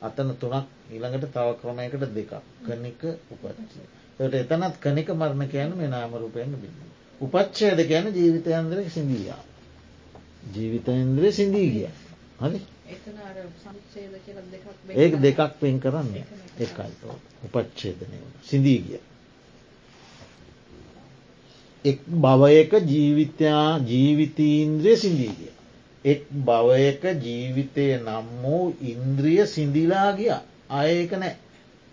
අතන 0.02 0.30
තුනක් 0.34 0.66
ඊළඟට 0.90 1.28
තව 1.28 1.48
ක්‍රමයකට 1.60 2.04
දෙකක් 2.10 2.32
කනික 2.66 3.00
උපච්චේ. 3.32 3.86
ට 4.18 4.34
එතනත් 4.34 4.74
කනික 4.80 5.08
මරණ 5.10 5.48
කියන 5.48 5.70
මේ 5.76 5.88
නාමරූපයෙන් 5.88 6.52
බිඳ. 6.54 6.78
උපච්චේද 7.20 7.78
ගැන 7.88 8.06
ජීවිතයන්දර 8.10 8.78
සිඳීයා. 8.88 9.42
ජීවිතන්ද්‍රය 10.46 11.32
සිින්දී 11.32 11.68
ගිය 11.70 11.88
හරි 12.40 12.58
ඒක 14.96 15.12
දෙකක් 15.18 15.52
පෙන් 15.60 15.80
කරන්න. 15.80 16.14
එකයි. 16.58 16.90
උපච්චේදනය 17.44 18.18
සිින්දී 18.42 18.80
ගිය. 18.80 19.00
එක් 21.84 22.00
භවයක 22.18 22.72
ජීවිතයා 22.84 23.68
ජීවිතීන්ද්‍රය 23.82 24.96
සිින්දී 24.96 25.32
ගිය. 25.32 25.52
එක් 26.04 26.22
භවයක 26.44 27.02
ජීවිතය 27.18 27.86
නම් 27.98 28.26
වූ 28.42 28.64
ඉන්ද්‍රිය 28.84 29.46
සිින්දිලා 29.46 30.10
ගිය. 30.14 30.32
ආයක 30.70 31.12
නෑ. 31.14 31.36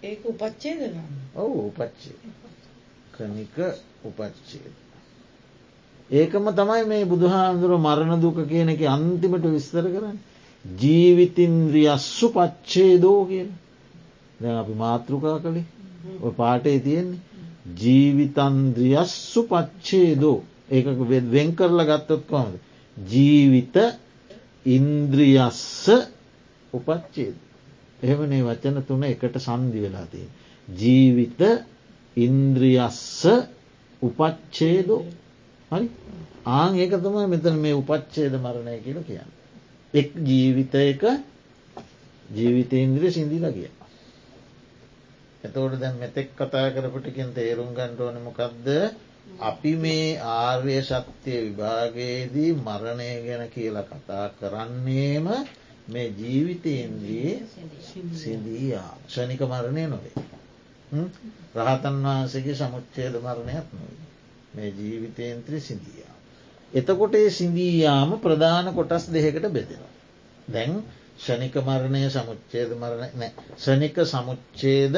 ඒ 0.03 0.17
උපච්චේද 0.25 0.81
ඔවු 1.36 1.60
උපච්චේ 1.67 2.17
කනික 3.13 3.58
උපච්චේද 4.03 4.73
ඒකම 6.10 6.45
තමයි 6.51 6.84
මේ 6.86 7.05
බුදුහාන්දුර 7.05 7.71
මරණ 7.77 8.21
දුක 8.21 8.38
කියන 8.47 8.69
එක 8.69 8.81
අන්තිමට 8.88 9.45
විස්තර 9.47 9.86
කරන්න. 9.86 10.17
ජීවිතින්ද්‍රියස්සු 10.65 12.28
පච්චේදෝ 12.30 13.19
කියන 13.25 13.49
දැ 14.39 14.56
අපි 14.56 14.73
මාතෘකා 14.75 15.38
කළේ 15.39 15.65
පාටේ 16.38 16.80
තියෙන්නේ. 16.80 17.21
ජීවිතන්ද්‍රියස්සු 17.82 19.41
පච්චේදෝ 19.43 20.38
ඒක 20.69 20.86
වෙන් 21.32 21.49
කරලා 21.56 21.86
ගත්තොත් 21.88 22.23
කොමද. 22.25 22.56
ජීවිත 22.97 23.75
ඉන්ද්‍රියස්ස 24.67 25.89
උපච්චේද. 26.73 27.36
එහෙමනේ 28.01 28.43
වචන 28.43 28.82
තුන 28.84 29.04
එකට 29.04 29.38
සන්දි 29.38 29.82
වෙලා 29.82 30.06
තිය. 30.06 30.28
ජීවිත 30.67 31.41
ඉන්ද්‍රියස්ස 32.17 33.23
උපච්චේදෝ 34.01 35.01
හරි 35.71 35.88
ආං 36.51 36.75
ඒක 36.75 36.93
තමයි 36.97 37.28
මෙතන 37.28 37.58
මේ 37.58 37.75
උපච්චේද 37.75 38.34
මරණය 38.36 38.78
කියල 38.80 38.99
කියන්න. 39.04 39.35
එක් 39.95 40.10
ජීවිතයක 40.21 41.01
ජීවිතේන්ද්‍රිය 42.29 43.12
සිින්දිල 43.12 43.45
කිය. 43.49 43.71
එතවට 45.43 45.79
දැන් 45.79 45.95
මෙතෙක් 45.95 46.29
කතා 46.34 46.67
කරපටිකින් 46.71 47.29
තේරුම් 47.31 47.69
ගණ්ඩෝන 47.71 48.17
මොකක්ද 48.19 48.67
අපි 49.41 49.71
මේ 49.75 50.17
ආර්ය 50.17 50.77
ශක්තිය 50.81 51.39
විභාගයේදී 51.45 52.51
මරණය 52.58 53.12
ගැන 53.25 53.43
කියලා 53.49 53.86
කතා 53.86 54.25
කරන්නේම 54.31 55.27
මේ 55.88 56.08
ජීවිතයෙන්දී 56.12 57.29
සිදීයා 58.13 58.91
ෂණික 59.05 59.41
මරණය 59.43 59.84
නොවේ. 59.88 60.15
රහතන් 61.58 61.97
වහන්සේගේ 62.05 62.55
සමුච්චේද 62.55 63.13
මරණයක් 63.17 63.67
නොවේ. 63.71 64.05
මේ 64.55 64.69
ජීවිතයන්ත්‍රී 64.71 65.62
සිින්දියා. 65.62 66.14
එතකොට 66.75 67.15
ඒ 67.15 67.29
සිින්දීයාම 67.31 68.11
ප්‍රධාන 68.19 68.67
කොටස් 68.73 69.03
දෙහකට 69.09 69.47
බෙදෙනවා. 69.49 69.91
දැන් 70.47 70.71
ෂනික 71.17 71.55
මරණය 71.59 72.01
සමුච්චේද 72.09 72.71
මරණ 72.73 73.11
නෑ. 73.13 73.31
ෂනික 73.57 73.97
සමුච්චේද 74.05 74.95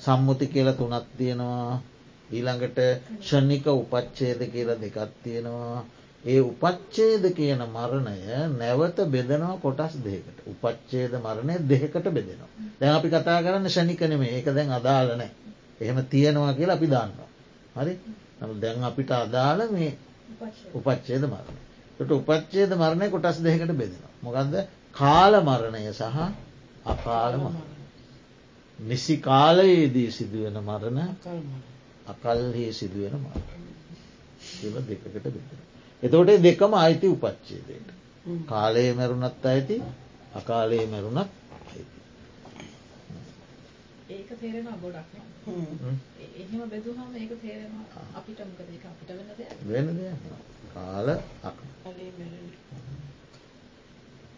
සම්මුති 0.00 0.46
කියල 0.48 0.68
තුනත් 0.72 1.06
තියෙනවා. 1.18 1.82
ඊළඟට 2.30 2.78
ෂණික 3.20 3.66
උපච්චේද 3.68 4.40
කියලා 4.46 4.76
දෙකත් 4.76 5.12
තියෙනවා. 5.22 5.84
ඒ 6.24 6.40
උපච්චේද 6.42 7.24
කියන 7.32 7.62
මරණය 7.68 8.16
නැවත 8.54 8.98
බෙදනවා 9.06 9.56
කොටස් 9.58 9.94
දෙකට 10.00 10.38
උපච්චේද 10.46 11.12
මරණය 11.18 11.54
දෙකට 11.64 12.06
බෙදෙනවා. 12.08 12.50
දැන් 12.80 12.94
අපි 12.94 13.08
කතා 13.08 13.38
කරන්න 13.42 13.68
ෂණිකනම 13.68 14.22
ඒක 14.24 14.46
දැන් 14.48 14.70
අදාලනෑ 14.72 15.30
එහෙම 15.80 15.98
තියෙනවා 16.06 16.52
කියලා 16.54 16.76
අපි 16.76 16.86
දන්නවා. 16.86 17.28
හරි? 17.76 17.94
දැන් 18.54 18.82
අපිට 18.82 19.10
අදාළ 19.12 19.60
මේ 19.70 19.90
උපච්චේද 20.74 21.24
මරණ. 21.24 21.58
ට 21.98 22.10
උපච්චේද 22.12 22.70
මරණය 22.74 23.10
කොටස් 23.10 23.38
දෙකට 23.40 23.72
බෙදෙනවා. 23.72 24.12
මොකක්ද 24.22 24.54
කාල 24.92 25.34
මරණය 25.42 25.82
සහ 25.92 26.02
අකාල 26.86 27.32
මරණ. 27.36 27.68
නිසි 28.78 29.16
කාලයේදී 29.18 30.10
සිදුවෙන 30.10 30.58
මරණ 30.60 30.98
අකල්හි 32.06 32.64
සිදුවෙන 32.72 33.14
මාර්ග 33.18 33.48
කියල 34.50 34.74
දෙකකට 34.82 35.14
බෙදෙන. 35.26 35.60
එතකොට 36.02 36.30
දෙකම 36.40 36.72
අයිති 36.76 37.06
උපච්චේදයට. 37.08 37.88
කාලයේ 38.46 38.92
මැරුණත් 38.94 39.46
අයිති 39.46 39.76
අකාලයේ 40.34 40.86
මැරුණත් 40.86 41.30
ඒක 44.24 44.38
තේරෙනවා 44.38 44.78
ගොඩක් 44.78 45.10
එහෙම 46.36 46.60
බෙදුවහම 46.66 47.10
ඒක 47.14 47.32
තේරෙනවා 47.38 48.04
අපිට 48.14 48.38
මොකද 48.40 48.68
ඒක 48.68 48.84
අපිට 48.86 49.10
වෙන 49.10 49.28
දෙයක්. 49.30 49.50
වෙන 49.64 49.86
දෙයක් 49.94 50.22
කාල 50.72 51.08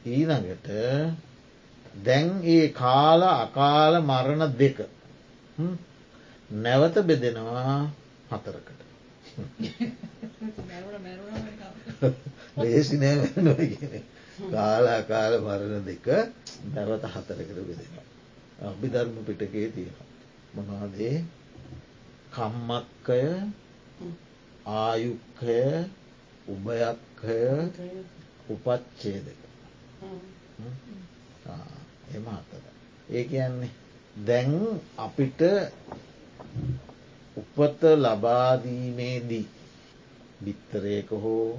ඊළඟට 0.06 0.68
දැන් 2.00 2.26
ඒ 2.46 2.66
කාල 2.72 3.22
අකාල 3.24 3.94
මරණ 4.02 4.42
දෙක. 4.54 4.78
නැවත 6.56 6.96
බෙදෙනවා 7.02 7.76
හතරකට. 8.30 8.80
ලේසි 12.58 12.96
නෑ 12.96 13.16
නොගෙන 13.42 14.02
කාල 14.50 14.84
අකාල 14.90 15.32
මරණ 15.40 15.82
දෙක 15.84 16.06
නැවත 16.74 17.04
හතරකට 17.14 17.58
බෙදෙනවා 17.62 18.15
අභිධර්ම 18.60 19.16
පිටකේ 19.22 19.68
තියෙන. 19.68 19.96
මොනාදේ 20.54 21.24
කම්මක්කය 22.32 23.22
ආයුක්කය 24.76 25.58
උභයක්කය 26.48 27.40
උපච්චේදක 28.48 29.40
එම 32.10 32.26
අතර. 32.28 32.64
ඒ 33.08 33.24
කියන්නේ 33.24 33.74
දැන් 34.18 34.52
අපිට 34.98 35.40
උපත 37.36 37.80
ලබාදීමේදී 37.96 39.46
බිත්තරයක 40.38 41.10
හෝ 41.16 41.58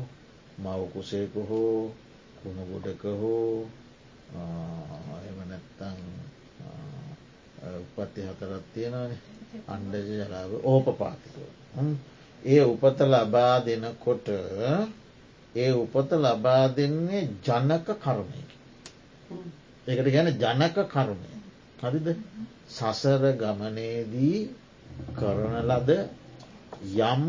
මවකුසේක 0.59 1.33
හෝ 1.45 1.93
කුණගොඩක 2.39 3.03
හෝ 3.13 3.67
එම 5.27 5.37
නැත්තං 5.49 5.99
උපත්ති 7.77 8.21
හතරත් 8.23 8.65
තියෙනවන 8.73 9.11
අන්ඩජ 9.67 10.09
ජලාව 10.11 10.51
ඕපපාතිකව. 10.63 11.37
ඒ 12.43 12.61
උපත 12.63 12.99
ලබා 13.05 13.55
දෙනකොට 13.61 14.27
ඒ 15.55 15.71
උපත 15.75 16.11
ලබා 16.17 16.63
දෙන්නේ 16.69 17.23
ජනක 17.41 17.87
කර්මයකි. 17.97 18.55
ඒකට 19.87 20.09
ගැන 20.09 20.29
ජනක 20.35 20.77
කර්මය. 20.87 21.31
හරිද 21.79 22.07
සසර 22.69 23.23
ගමනේදී 23.35 24.39
කරන 25.13 25.53
ලද 25.63 25.89
යම් 27.03 27.23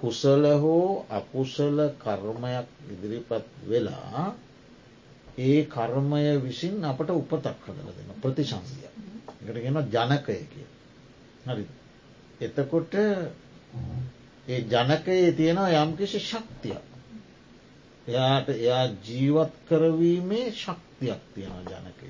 කුසල 0.00 0.44
හෝ 0.56 1.04
අකුසල 1.10 1.78
කර්මයක් 1.98 2.68
ඉදිරිපත් 2.88 3.46
වෙලා 3.64 4.24
ඒ 5.38 5.64
කර්මය 5.66 6.40
විසින් 6.40 6.84
අපට 6.84 7.10
උපතක් 7.10 7.56
කදල 7.60 7.88
දෙන 7.88 8.10
ප්‍රතිශන්සිය. 8.18 8.86
එකටගෙන 9.40 9.78
ජනකය 9.88 10.36
කිය. 10.46 10.66
හරි. 11.46 11.66
එතකොට 12.40 12.94
ඒ 14.46 14.60
ජනකයේ 14.62 15.32
තියෙනවා 15.32 15.82
යම්කිසි 15.82 16.18
ශක්තියක්. 16.20 16.82
එයාට 18.06 18.48
එයා 18.50 18.84
ජීවත් 19.00 19.52
කරවීමේ 19.66 20.52
ශක්තියක් 20.52 21.20
තියෙනවා 21.34 21.62
ජනකය. 21.62 22.08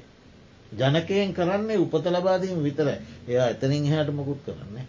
ජනකයෙන් 0.72 1.34
කරන්නේ 1.34 1.78
උපත 1.78 2.06
ලබාදීම 2.06 2.62
විතර 2.62 2.88
එයා 3.26 3.48
එතනින් 3.48 3.84
හට 3.86 4.10
මොකුත් 4.10 4.40
කරන්නේ. 4.40 4.86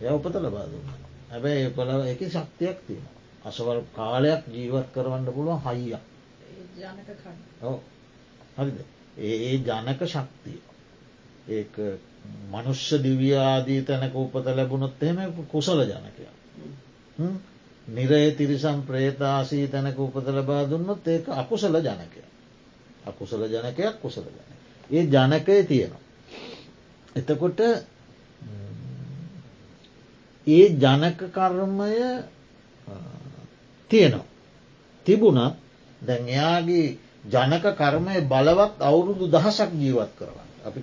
එය 0.00 0.10
උපත 0.10 0.34
ලබාදුන්න. 0.36 0.88
හැබැයි 1.30 1.70
පල 1.70 1.90
එක 2.04 2.20
ශක්තියක් 2.28 2.78
තියෙන. 2.86 3.06
අසවල් 3.44 3.80
කාලයක් 3.92 4.42
ජීවත් 4.48 4.88
කරවන්න 4.92 5.26
පුළුවන් 5.26 5.60
හයියක්. 5.60 6.13
හරිද. 8.56 8.78
ඒ 9.18 9.56
ජනක 9.58 10.00
ශක්තිය. 10.06 10.60
ඒ 11.48 11.64
මනුෂ්‍ය 12.50 12.96
දිව්‍යාදී 12.98 13.82
තැනක 13.82 14.14
උපත 14.16 14.46
ලැබුණොත් 14.48 15.02
එහෙම 15.02 15.32
කුසල 15.46 15.80
ජනකය. 15.82 16.24
නිරේ 17.88 18.30
තිරිසම් 18.32 18.82
ප්‍රේතාසී 18.82 19.68
තැනක 19.68 19.98
උපත 19.98 20.26
ලබා 20.28 20.62
දුන්නොත් 20.64 21.08
ඒක 21.08 21.28
අකුසල 21.30 21.74
ජනකය. 21.78 22.22
අකුසල 23.06 23.42
ජනකයක් 23.44 24.00
කුසල 24.00 24.24
ජන. 24.26 24.50
ඒ 24.90 25.04
ජනකය 25.04 25.64
තියෙනවා. 25.64 26.02
එතකොට 27.16 27.60
ඒ 30.46 30.66
ජනක 30.70 31.20
කර්මය 31.30 31.92
තියෙනවා. 33.90 34.26
තිබුණත් 35.06 35.63
දැන් 36.06 36.28
එයාගේ 36.28 36.86
ජනක 37.26 37.64
කර්මය 37.74 38.16
බලවත් 38.24 38.74
අවුරුදු 38.80 39.24
දහසක් 39.28 39.70
ජීවත් 39.74 40.12
කරන්න. 40.18 40.48
අපි 40.64 40.80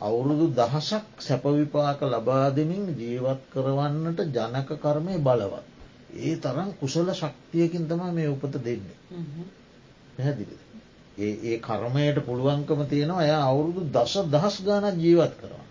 අවුරුදු 0.00 0.46
දහසක් 0.50 1.04
සැපවිපාක 1.18 2.00
ලබා 2.04 2.46
දෙමින් 2.50 2.84
ජීවත් 2.96 3.40
කරවන්නට 3.50 4.20
ජනක 4.28 4.68
කර්මය 4.78 5.14
බලවත්. 5.20 5.66
ඒ 6.16 6.36
තරම් 6.38 6.70
කුසල 6.74 7.08
ශක්තියකින් 7.12 7.84
තම 7.86 8.02
මේ 8.10 8.28
උපත 8.28 8.54
දෙන්නේ. 8.58 8.98
පැහැදිලි. 10.14 10.56
ඒ 11.18 11.56
කර්මයට 11.60 12.18
පුළුවන්කම 12.20 12.80
තියෙනවා 12.84 13.24
එය 13.24 13.34
අවුරුදු 13.42 13.80
දස 13.88 14.14
දහස් 14.26 14.56
ගානක් 14.62 14.96
ජීවත් 14.96 15.34
කරන්න. 15.40 15.69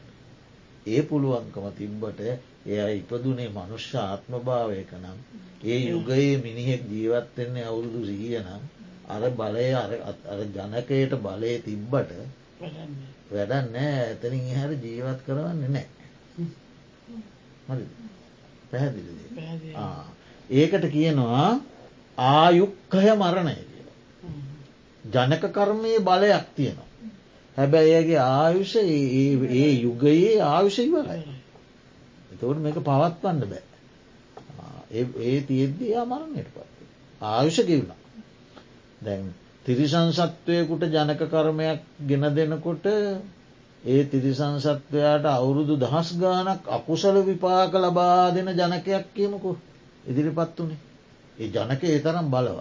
ඒ 0.90 1.02
පුළුවන්කම 1.04 1.66
තිබ්බට 1.74 2.20
එය 2.68 2.96
ඉපදුනේ 2.96 3.50
මනුෂ්‍ය 3.50 3.98
ආත්ම 4.00 4.34
භාවයක 4.42 4.92
නම්. 4.96 5.18
ඒ 5.64 5.80
යුගයේ 5.86 6.34
මිනිහෙක් 6.38 6.82
ජීවත්වෙන්නේ 6.88 7.66
අවුරුදු 7.66 8.00
සිහිය 8.06 8.40
නම් 8.40 8.64
අර 9.08 9.24
බලය 9.32 9.70
අර 9.76 9.92
ජනකයට 10.50 11.14
බලය 11.18 11.54
තිබ්බට 11.60 12.12
වැඩක් 13.30 13.66
නෑ 13.70 13.94
ඇතනින් 14.00 14.46
එහර 14.52 14.72
ජීවත් 14.78 15.20
කරවන්න 15.26 15.64
නෑ 15.70 15.88
පැහැදිලි 18.70 19.14
ඒකට 20.50 20.86
කියනවා 20.90 21.50
ආයුක්කය 22.18 23.10
මරණය 23.16 23.56
ජනක 25.06 25.44
කර්මයේ 25.50 26.00
බලයක් 26.02 26.46
තියෙනවා. 26.56 26.89
හැබැයි 27.60 27.94
ඇගේ 27.94 28.20
ආයුෂ 28.20 28.74
ඒ 28.76 29.72
යුගයේ 29.78 30.36
ආයුෂ 30.44 30.80
ඉවරයි. 30.80 31.24
එතවට 32.32 32.60
මේක 32.60 32.78
පවත්වන්න 32.82 33.42
බෑ. 33.46 33.64
ඒ 35.24 35.42
තියෙද්දී 35.44 35.96
අමරණයට 35.98 36.50
පත්. 36.50 36.68
ආයුෂ 37.22 37.60
ගෙවුණ. 37.64 38.00
දැන් 39.02 39.26
තිරිසං 39.66 40.14
සත්වයකුට 40.14 40.88
ජනක 40.90 41.22
කර්මයක් 41.28 41.82
ගෙන 42.04 42.24
දෙනකොට 42.32 42.86
ඒ 43.84 44.04
තිරිසං 44.06 44.56
සත්වයාට 44.60 45.26
අවුරුදු 45.28 45.76
දහස් 45.78 46.10
ගානක් 46.18 46.62
අකුසල 46.70 47.16
විපාක 47.24 47.74
ලබා 47.76 48.32
දෙන 48.32 48.50
ජනකයක් 48.54 49.06
කියමකු 49.14 49.58
ඉදිරිපත් 50.06 50.58
වනේ. 50.58 50.80
ඒ 51.38 51.48
ජනක 51.50 51.82
ඒ 51.86 52.00
තරම් 52.00 52.28
බලව. 52.30 52.60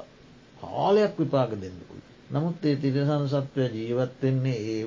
කාලයක් 0.61 1.13
විපාක 1.17 1.51
දෙන්නකුයි. 1.53 2.08
නමුත් 2.31 2.65
ඒ 2.65 2.77
තිරසන 2.77 3.29
සත්වය 3.29 3.65
ජීවත්වෙන්නේ 3.75 4.59
ඒ 4.69 4.83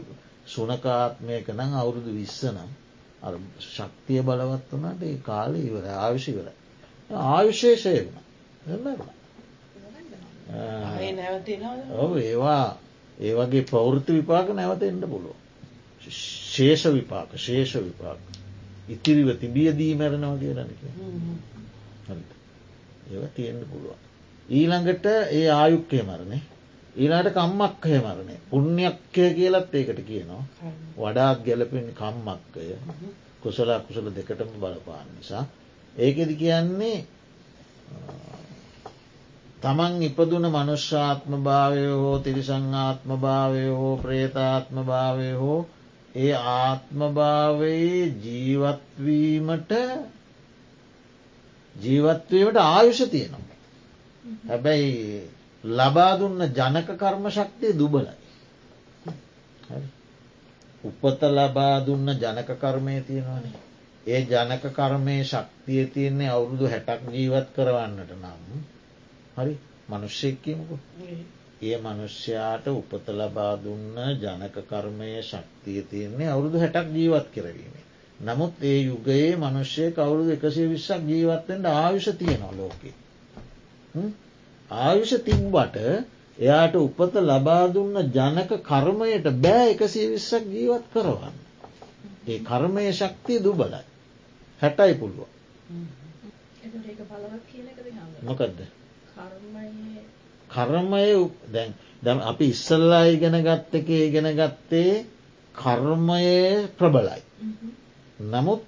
සුනකාත්මයක 0.47 1.47
නම් 1.49 1.71
අවුරුදු 1.75 2.11
විස්ස 2.11 2.43
නම්. 2.45 2.69
අ 3.21 3.27
ශක්තිය 3.67 4.21
බලවත් 4.21 4.69
වනට 4.73 5.01
ඒ 5.03 5.17
කාලය 5.19 5.59
ඉවර 5.61 5.85
ආවිශිවර 5.95 6.47
ආයුෂේෂය 7.09 7.95
වුණ. 8.05 8.19
ඔව 11.97 12.17
ඒවා 12.19 12.77
ඒ 13.19 13.33
වගේ 13.35 13.63
පෞෘති 13.65 14.11
විපාක 14.13 14.47
නැවත 14.51 14.83
එන්න 14.83 15.03
පුළුව 15.05 15.35
ශේෂ 16.01 16.83
විපාක 16.89 17.29
ශේෂ 17.37 17.73
විපාක. 17.79 18.19
ඉතිරිව 18.89 19.29
තිබියදී 19.39 19.93
මැරණව 19.95 20.39
කියලනක 20.39 20.81
ඒව 23.07 23.23
තියෙන්න්න 23.35 23.65
පුළුවන්. 23.65 23.99
ඊළඟට 24.49 25.05
ඒ 25.31 25.47
ආයුක්කය 25.51 26.01
මරණේ 26.03 26.41
ඊලාට 26.95 27.29
කම්මක්කය 27.31 27.97
මරණය 27.99 28.35
පුුණ්‍යක්කය 28.49 29.23
කියලත් 29.31 29.73
ඒකට 29.73 30.01
කියනවා. 30.03 30.43
වඩාත් 30.97 31.39
ගැලපෙන් 31.41 31.87
කම්මක්කය 31.93 32.75
කුසල 33.41 33.69
කුසල 33.81 34.07
දෙකටම 34.09 34.51
බලපාන 34.55 35.07
නිසා. 35.13 35.43
ඒකෙදි 35.95 36.35
කියන්නේ 36.35 36.99
තමන් 39.61 40.01
ඉපදුන 40.01 40.45
මනුෂ්‍යාත්ම 40.47 41.31
භාවය 41.41 41.85
හෝ 41.93 42.17
තිරිසංආත්ම 42.19 43.09
භාවය 43.17 43.67
හෝ 43.71 43.95
ප්‍රේතාත්ම 43.97 44.75
භාවය 44.83 45.31
හෝ 45.33 45.59
ඒ 46.15 46.33
ආත්මභාවයේ 46.33 48.05
ජීවත්වීමට 48.21 49.71
ජීවත්වීමට 51.75 52.57
ආයුෂ 52.57 53.01
තියෙනවා. 53.05 53.55
හැබැයි 54.47 55.29
ලබා 55.63 56.13
දුන්න 56.15 56.41
ජනක 56.49 56.97
කර්ම 56.97 57.29
ශක්තිය 57.29 57.73
දුබලයි. 57.73 58.13
උපත 60.83 61.21
ලබා 61.21 61.79
දුන්න 61.81 62.07
ජනක 62.11 62.49
කර්මය 62.57 63.01
තියෙනවානේ. 63.01 63.59
ඒ 64.05 64.21
ජනක 64.21 64.63
කර්මය 64.71 65.23
ශක්තිය 65.23 65.85
තියන්නේ 65.87 66.29
අවුරුදු 66.29 66.65
හැටක් 66.67 67.03
ජීවත් 67.09 67.53
කරවන්නට 67.55 68.11
නම් 68.13 68.63
හරි 69.37 69.53
මනුෂ්‍යයක්කමකු 69.89 70.75
ඒ 71.61 71.77
මනුෂ්‍යයාට 71.77 72.65
උපත 72.69 73.07
ලබා 73.09 73.53
දුන්න 73.57 73.95
ජනක 74.15 74.65
කර්මය 74.65 75.21
ශක්තිය 75.23 75.83
තියන්නේ 75.83 76.27
අවුරුදු 76.27 76.57
හැටක් 76.57 76.89
ජීවත් 76.91 77.27
කරවීමේ. 77.31 77.85
නමුත් 78.19 78.53
ඒ 78.61 78.79
යුගයේ 78.81 79.35
මනුෂ්‍යය 79.37 79.91
කවුරුදු 79.91 80.31
එකසේ 80.31 80.67
විස්සක් 80.67 81.01
ජීවත්තෙන්ට 81.05 81.65
ආයුෂ 81.67 82.09
තියෙනවා 82.15 82.53
ලෝකේ. 82.53 82.93
ආයුෂ 84.71 85.13
තිබ්බට 85.21 85.77
එයාට 86.37 86.75
උපත 86.77 87.15
ලබා 87.21 87.63
දුන්න 87.69 87.95
ජනක 88.09 88.51
කර්මයට 88.63 89.27
බෑ 89.37 89.65
එකසේ 89.69 90.09
විස්සක් 90.09 90.45
ජීවත් 90.47 90.85
කරවන්න. 90.93 91.35
ඒ 92.27 92.39
කර්මය 92.41 92.85
ශක්තිය 92.91 93.39
දුබලයි. 93.39 93.83
හැටයි 94.59 94.93
පුළුව. 94.95 95.27
මොකදද. 98.23 98.59
කර්මය 100.49 101.05
දැන් 101.47 101.73
දැම් 102.03 102.19
අපි 102.23 102.45
ඉස්සල්ලා 102.47 103.05
ඉගෙන 103.07 103.37
ගත්ත 103.41 103.73
එක 103.75 103.89
ඉගෙන 103.99 104.27
ගත්තේ 104.33 105.05
කර්මය 105.55 106.23
ප්‍රබලයි. 106.77 107.21
නමුත් 108.25 108.61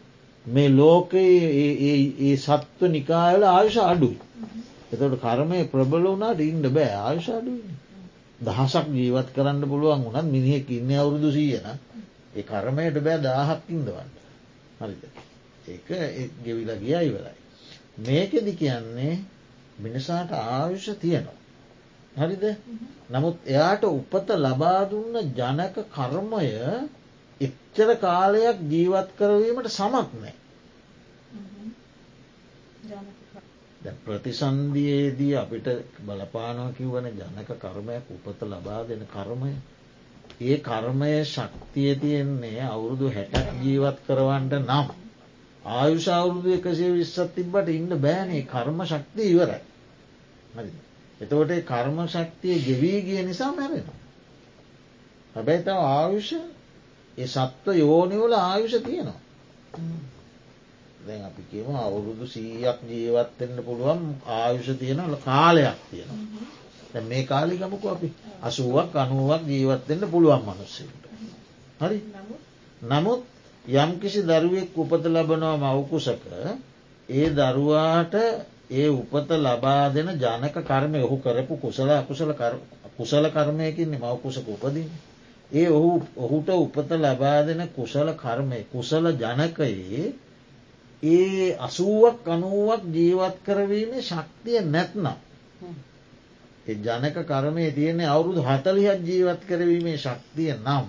මේ 0.45 0.69
ලෝකයේ 0.71 1.71
ඒ 1.87 2.35
සත්ව 2.37 2.81
නිකායල 2.89 3.43
ආයුෂ 3.45 3.77
අඩුයි. 3.83 4.19
එතට 4.93 5.17
කර්මය 5.19 5.59
ප්‍රබල 5.67 6.05
වුණට 6.05 6.41
ඉන්න 6.41 6.65
බෑ 6.69 6.93
ආයුෂ 6.97 7.29
අඩුයි. 7.31 7.75
දහසක් 8.39 8.87
ජීවත් 8.91 9.29
කරන්න 9.31 9.61
පුළුවන් 9.65 10.03
වුණත් 10.05 10.29
මිනිහෙක් 10.29 10.69
ඉන්න 10.69 10.91
අවුරුදු 10.93 11.31
සීයන 11.31 11.67
ඒ 12.33 12.43
කර්මයට 12.43 12.97
බෑ 13.01 13.21
දාහක් 13.21 13.69
ඉන්දවන්න. 13.69 14.09
හරිද. 14.79 15.03
ඒක 15.67 15.87
ගෙවිලා 16.43 16.77
ගිය 16.77 16.99
ඉවරයි. 17.03 17.37
මේකෙදි 17.99 18.53
කියන්නේ 18.53 19.15
මිනිසාට 19.79 20.31
ආයුෂ 20.33 20.89
තියෙනවා. 20.97 21.39
හරිද 22.17 22.43
නමුත් 23.09 23.37
එයාට 23.47 23.83
උපත 23.89 24.29
ලබාදුන්න 24.37 25.15
ජනක 25.31 25.75
කර්මය 25.89 26.45
එච්චර 27.41 27.89
කාලයක් 27.97 28.57
ජීවත් 28.67 29.09
කරවීමට 29.17 29.69
සමත් 29.69 30.09
නෑ. 30.15 30.35
ප්‍රතිසන්දියේදී 34.05 35.35
අපිට 35.35 35.67
බලපානව 36.01 36.73
කිව්වන 36.75 37.07
ජනක 37.11 37.49
කර්මයක් 37.57 38.05
උපත 38.09 38.41
ලබා 38.43 38.81
දෙන 38.83 39.07
කර්මය. 39.07 39.53
ඒ 40.41 40.57
කර්මය 40.59 41.11
ශක්තිය 41.25 41.95
තියෙන්නේ 41.95 42.61
අවුරුදු 42.65 43.07
හැටක් 43.09 43.47
ජීවත් 43.61 43.97
කරවන්ට 44.07 44.53
නම්. 44.59 44.87
ආයුෂ 45.71 46.07
අවුරුදු 46.09 46.49
එකසේ 46.53 46.91
විස්සත් 46.91 47.19
තිබ්බට 47.35 47.67
ඉන්න 47.69 47.91
බෑනේ 47.99 48.43
කර්ම 48.43 48.79
ශක්තිය 48.85 49.29
ඉවරයි. 49.29 49.61
එතකොට 51.21 51.53
කර්ම 51.65 51.97
ශක්තිය 52.07 52.57
ගෙවී 52.59 52.99
ගිය 53.01 53.21
නිසා 53.23 53.51
මැරෙන. 53.51 53.87
හැබැයි 55.35 55.63
තව 55.63 55.77
ආයුෂ 55.91 56.31
ඒ 57.17 57.27
සත්ව 57.27 57.75
යෝනිවල 57.75 58.33
ආයුෂ 58.33 58.75
තියෙනවා. 58.81 59.19
දැන් 61.03 61.23
අපි 61.23 61.41
කියම 61.51 61.75
අවුරුදු 61.77 62.25
සීයක් 62.25 62.79
ජීවත්වෙන්න 62.83 63.57
පුළුවන් 63.59 64.01
ආයුෂ 64.27 64.69
තියෙන 64.73 65.01
කාලයක් 65.21 65.79
තියෙනවා. 65.85 66.45
දැ 66.91 67.03
මේ 67.03 67.23
කාලි 67.25 67.57
ගමකු 67.57 67.87
අපි 67.89 68.07
අසුවක් 68.41 68.95
අනුවක් 68.95 69.41
ජීවත්වෙන්න 69.45 70.03
පුළුවන් 70.07 70.41
මනුස්සට. 70.43 71.03
හරි 71.79 71.97
නමුත් 72.81 73.21
යම්කිසි 73.65 74.21
දරුවෙක් 74.23 74.71
උපත 74.75 75.03
ලබනවා 75.05 75.57
මවකුසක 75.57 76.23
ඒ 77.09 77.27
දරුවාට 77.31 78.13
ඒ 78.71 78.89
උපත 78.91 79.29
ලබා 79.37 79.89
දෙන 79.89 80.09
ජනක 80.15 80.55
කර්මය 80.61 80.99
ඔහු 81.01 81.17
කරපු 81.17 81.53
කුසල 81.57 81.89
අකුසල 81.91 82.31
කුසල 82.97 83.25
කර්මයකින්නේ 83.27 83.99
මවකුසක 83.99 84.47
උපදින්. 84.47 84.89
ඒ 85.51 85.67
ඔහු 85.69 85.91
ඔහුට 86.15 86.49
උපත 86.49 86.89
ලබා 86.95 87.39
දෙන 87.43 87.61
කුසල 87.69 88.07
කර්මය 88.15 88.59
කුසල 88.65 89.05
ජනකයේ 89.13 90.13
ඒ 91.03 91.55
අසුවක් 91.57 92.27
අනුවක් 92.27 92.83
ජීවත් 92.87 93.37
කරවීමේ 93.43 94.01
ශක්තිය 94.03 94.61
නැත්නම්. 94.63 95.07
ජනක 96.65 97.17
කරමය 97.23 97.71
තියන්නේ 97.71 98.07
අවුරුදු 98.07 98.41
හතලිහත් 98.41 99.01
ජීවත් 99.03 99.41
කරවීමේ 99.43 99.97
ශක්තිය 99.97 100.53
නම් 100.55 100.85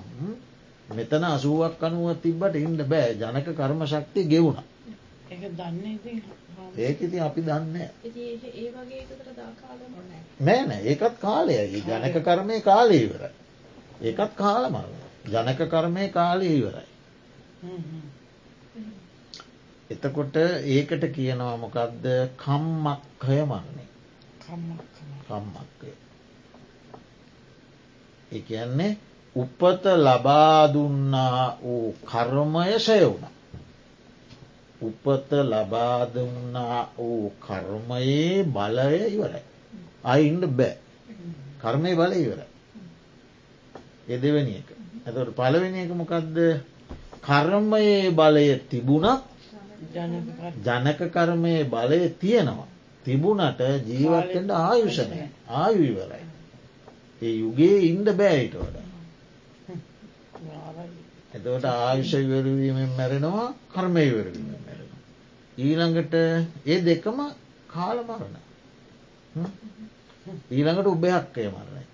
මෙතන 0.88 1.24
අසුවක් 1.26 1.82
අනුව 1.82 2.14
තිබ්බට 2.18 2.54
ඉන්න 2.56 2.78
බෑ 2.84 3.14
ජනක 3.14 3.48
කර්ම 3.52 3.86
ශක්තිය 3.86 4.24
ගෙවුණ. 4.26 4.58
ඒක 6.76 7.00
ඉති 7.00 7.20
අපි 7.20 7.40
දන්න 7.42 7.76
නෑනෑ 10.40 10.82
ඒකත් 10.84 11.14
කාලයගේ 11.18 11.82
ජනක 11.82 12.16
කර්මය 12.22 12.60
කාලය 12.62 12.96
ඉවරයි. 12.98 13.32
ඒකත් 14.02 14.32
කාලමරණ 14.36 15.00
ජනක 15.26 15.60
කර්මය 15.68 16.08
කාලය 16.10 16.48
ඉවරයි. 16.52 16.88
එතකොට 19.90 20.36
ඒකට 20.66 21.04
කියනවා 21.10 21.56
මොකක්ද 21.56 22.04
කම්මක්කය 22.36 23.40
මරණය 23.44 23.84
කම්මක්කය. 25.26 25.90
ඒ 28.32 28.40
කියන්නේ 28.40 28.96
උපත 29.36 29.84
ලබාදුන්නා 29.98 31.58
වූ 31.62 31.94
කර්මය 32.04 32.78
සයවුණ. 32.78 33.26
උපත 34.80 35.30
ලබාදුන්නා 35.44 36.80
වූ 36.98 37.32
කර්මයේ 37.40 38.44
බලය 38.46 38.96
ඉවරයි. 39.08 39.42
අයින්ට 40.04 40.44
බෑ. 40.50 40.76
කර්මය 41.60 41.90
බල 41.94 42.12
ඉවරයි. 42.14 42.48
එ 44.06 44.14
දෙවැනි 44.16 44.52
එක. 44.54 44.68
ඇතට 45.06 45.30
පළවෙනි 45.32 45.78
එක 45.80 45.92
මොකක්ද 45.92 46.36
කර්මයේ 47.22 48.10
බලය 48.12 48.46
තිබුණත් 48.62 49.33
ජනක 49.86 51.00
කර්මය 51.10 51.64
බලය 51.66 52.08
තියෙනවා. 52.10 52.68
තිබුණට 53.04 53.60
ජීවත්තෙන්ට 53.86 54.50
ආයුෂණය 54.52 55.28
ආයු 55.50 55.82
ඉවරයි. 55.82 56.24
ඒ 57.22 57.34
යුගේ 57.34 57.78
ඉන්ඩ 57.82 58.08
බෑයිට 58.12 58.56
වඩ. 58.56 58.76
එතවට 61.34 61.64
ආයුෂ 61.66 62.12
ඉවරවීමෙන් 62.14 62.90
මැරෙනවා 62.90 63.48
කර්මය 63.70 64.02
ඉවරවීමෙන් 64.02 64.60
මැරෙනවා. 64.60 65.02
ඊළඟට 65.58 66.14
ඒ 66.66 66.78
දෙකම 66.82 67.18
කාලමරණ. 67.68 68.36
ඊළඟට 70.50 70.86
උබයක්කය 70.86 71.48
මරණයි. 71.48 71.84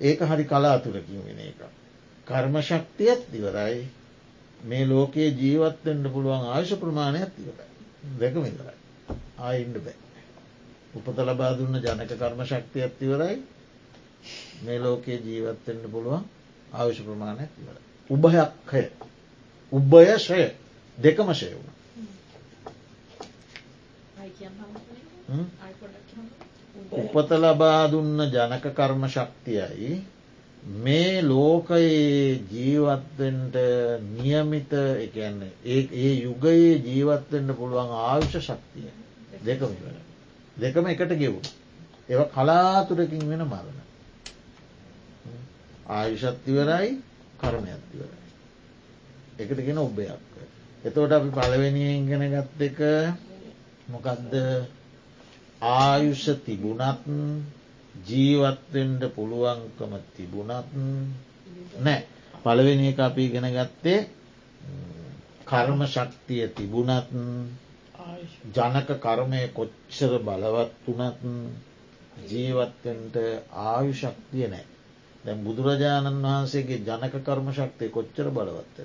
ඒක 0.00 0.20
හරි 0.22 0.44
කලාතුරකින් 0.44 1.24
වෙන 1.24 1.40
එක. 1.40 1.60
කර්ම 2.26 2.54
ශක්තියත් 2.60 3.22
ඉවරයි 3.32 3.88
මේ 4.62 4.84
ලෝකයේ 4.86 5.30
ජීවත්වෙන්ට 5.32 6.06
පුළුවන් 6.12 6.44
ආශ 6.48 6.72
ප්‍රමාණයක් 6.76 7.30
තිවරයි 7.36 7.72
දෙකම 8.20 8.44
ඉවරයි. 8.44 8.76
ආයින්ඩ 9.38 9.76
බෑ. 9.78 9.96
උපත 10.94 11.18
ලබා 11.20 11.52
දුන්න 11.58 11.76
ජනක 11.76 12.12
කර්ම 12.12 12.40
ශක්තියක් 12.44 12.92
තිවරයි 12.98 13.36
මේ 14.64 14.78
ලෝකයේ 14.78 15.18
ජීවත්වෙන්ට 15.18 15.86
පුළුවන් 15.90 16.24
ආවිශ 16.72 17.02
ප්‍රමාණයක් 17.02 17.50
තිවර. 17.56 17.76
උභයක්හය 18.10 18.82
උබ්බයශය 19.72 20.42
දෙකම 20.98 21.28
ශය 21.32 21.50
වුණ. 21.52 21.70
උපත 26.92 27.30
ලබා 27.34 27.82
දුන්න 27.88 28.18
ජනක 28.26 28.64
කර්ම 28.70 29.02
ශක්තියයි 29.08 29.92
මේ 30.62 31.22
ලෝකයේ 31.22 32.40
ජීවත්වෙන්ට 32.48 33.56
නියමිත 34.12 34.72
එකන්නේ 34.72 35.52
ඒ 35.66 35.88
ඒ 35.92 36.12
යුගයේ 36.20 36.74
ජීවත්වෙන්ට 36.80 37.56
පුළුවන් 37.56 37.90
ආවිෂ 37.90 38.38
ශක්තිය 38.40 38.90
දෙකම 39.40 39.72
වෙන. 39.76 39.96
දෙකම 40.56 40.86
එකට 40.86 41.14
ගෙවුණ. 41.16 41.46
ඒව 42.08 42.20
කලාතුරකින් 42.28 43.28
වෙන 43.28 43.42
මරණ. 43.42 43.78
ආයුෂත්තිවරයි 45.88 46.90
කරමයත්තිවරයි. 47.38 48.20
එකට 49.38 49.60
ගෙන 49.60 49.78
ඔබ්බයක්. 49.78 50.20
එතෝට 50.84 51.12
අපි 51.12 51.30
පලවෙනියෙන් 51.30 52.06
ගෙන 52.06 52.24
ගත්ත 52.30 52.60
එක 52.62 52.78
මොකක්ද 53.88 54.32
ආයුෂ 55.62 56.24
තිබුණත් 56.44 57.06
ජීවත්වෙන්ට 58.00 59.02
පුළුවන්කම 59.10 59.92
තිබුණත් 60.12 60.68
නෑ. 61.78 62.00
පළවෙනි 62.34 62.88
එක 62.88 62.98
අපි 63.00 63.28
ගෙන 63.28 63.48
ගත්තේ 63.50 64.00
කර්ම 65.44 65.80
ශක්තිය 65.86 66.48
තිබුණත් 66.50 67.08
ජනක 68.52 68.88
කර්මය 68.98 69.40
කොච්චර 69.50 70.12
බලවත් 70.20 70.72
වනත් 70.88 71.20
ජීවත්වෙන්ට 72.28 73.16
ආයු 73.64 73.92
ශක්තිය 73.94 74.46
නෑ. 74.48 74.66
දැ 75.24 75.36
බුදුරජාණන් 75.38 76.22
වහන්සේගේ 76.22 76.80
ජනක 76.82 77.14
කර්ම 77.22 77.48
ශක්තිය 77.52 77.90
කොච්චර 77.90 78.26
බලවත්ත 78.30 78.76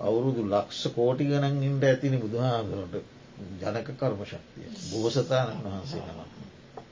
අවුරුදු 0.00 0.42
ලක්ෂ 0.44 0.82
කෝටි 0.94 1.24
ගණන් 1.24 1.62
ඉන්ට 1.62 1.84
ඇතිනි 1.84 2.18
බුදුහාදුරට 2.18 3.15
ජනක 3.60 3.88
කර්ම 3.94 4.20
ශක්තිය. 4.24 4.68
බෝසතාණන් 4.90 5.64
වහන්සේ 5.64 6.02
නම 6.08 6.20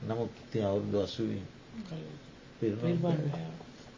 නමුත් 0.07 0.33
ති 0.51 0.61
අවුරුදු 0.61 0.97
අසුවින් 0.99 1.45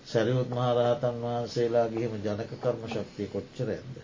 සැරියුත් 0.05 0.49
මහරහතන් 0.49 1.17
වහන්සේලාගේම 1.21 2.13
ජනක 2.19 2.51
කර්ම 2.57 2.81
ශක්තිය 2.87 3.27
කොච්චර 3.27 3.69
ඇද. 3.69 3.95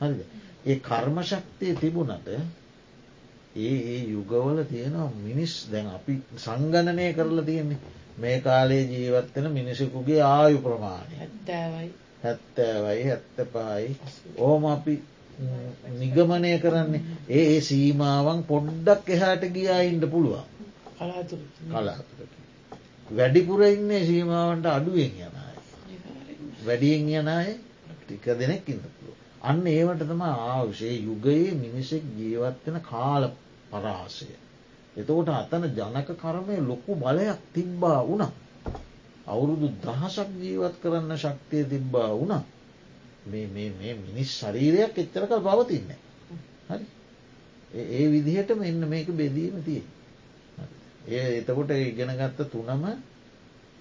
හරිද. 0.00 0.20
ඒ 0.66 0.78
කර්ම 0.80 1.18
ශක්තිය 1.24 1.74
තිබුණට 1.76 2.28
ඒ 2.28 3.76
ඒ 3.86 4.00
යුගවල 4.06 4.58
තියෙනවා 4.64 5.10
මිනිස් 5.18 5.54
දැන් 5.70 5.86
අපි 5.88 6.14
සංගණනය 6.38 7.12
කරලා 7.14 7.44
තියෙන්නේ. 7.44 7.78
මේ 8.18 8.40
කාලේ 8.40 8.82
ජීවත්වෙන 8.84 9.52
මිනිසකුගේ 9.52 10.22
ආයු 10.24 10.58
ප්‍රමාණය. 10.60 11.14
ඇත්තෑවයි 11.18 11.90
හැත්තෑවයි 12.22 13.04
හැත්ත 13.04 13.52
පායි 13.52 13.90
ඕම 14.38 14.64
අපි 14.66 14.94
නිගමනය 15.92 16.58
කරන්නේ. 16.58 17.02
ඒ 17.30 17.60
සීමාවන් 17.62 18.42
පොඩ්ඩක් 18.44 19.08
එහාට 19.10 19.42
ගියායින්ට 19.50 20.04
පුළුවන්. 20.08 20.44
කලාතුරකි 20.96 22.36
වැඩිපුර 23.08 23.62
ඉන්නේ 23.64 24.02
සීමාවන්ට 24.04 24.66
අඩුවෙන් 24.68 25.12
යනයි 25.18 25.28
වැඩියෙන් 26.64 27.08
යනය 27.10 27.52
ටික 27.98 28.24
දෙනෙක් 28.34 28.68
ඉන්න 28.68 28.82
පුළුව 28.86 29.16
අන්න 29.42 29.66
ඒවට 29.66 30.02
තම 30.02 30.22
ආවුෂේ 30.22 30.96
යුගයේ 31.00 31.54
මිනිසෙක් 31.54 32.04
ජීවත්වෙන 32.14 32.80
කාල 32.82 33.24
පරාසය. 33.70 34.28
එතකොට 34.96 35.28
අතන 35.30 35.64
ජනක 35.70 36.08
කර්මය 36.14 36.56
ලොකු 36.62 36.92
බලයක් 36.96 37.40
තිබ්බා 37.52 38.00
වුණා. 38.02 38.32
අවුරුදු 39.26 39.68
දහසක් 39.78 40.30
ජීවත් 40.40 40.74
කරන්න 40.82 41.12
ශක්තිය 41.16 41.64
තිබ්බා 41.66 42.10
වුණා. 42.10 42.42
මේ 43.26 43.94
මිනිස් 43.96 44.30
ශරීරයක් 44.32 44.94
එච්චරකල් 44.96 45.40
පවතින්නේ. 45.42 45.98
හරි 46.68 46.86
ඒ 47.74 48.06
විදිහට 48.08 48.50
මෙන්න 48.56 48.80
මේක 48.86 49.08
බෙදීම 49.12 49.62
තිය. 49.62 49.82
ඒ 51.08 51.38
එතකොට 51.38 51.70
ඉගෙන 51.72 52.12
ගත්ත 52.12 52.48
තුනම 52.48 52.84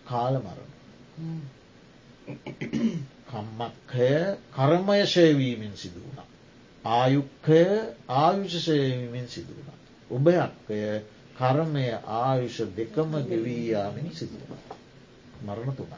කාල 0.03 0.35
මරණ. 0.37 0.71
කම්මක්කය 3.27 4.11
කර්මය 4.51 4.99
ශයවීමෙන් 5.07 5.73
සිදුවුණ. 5.75 6.19
ආයුක්කය 6.85 7.61
ආයුෂශයවීමෙන් 8.09 9.27
සිදුවුණ. 9.27 9.79
උභයක්කය 10.11 10.81
කර්මය 11.35 11.85
ආයුෂ 12.17 12.59
දෙකම 12.73 13.11
ගෙවීයාමෙන් 13.23 14.09
සිදුව. 14.11 14.49
මරණ 15.41 15.71
තුනක්. 15.73 15.93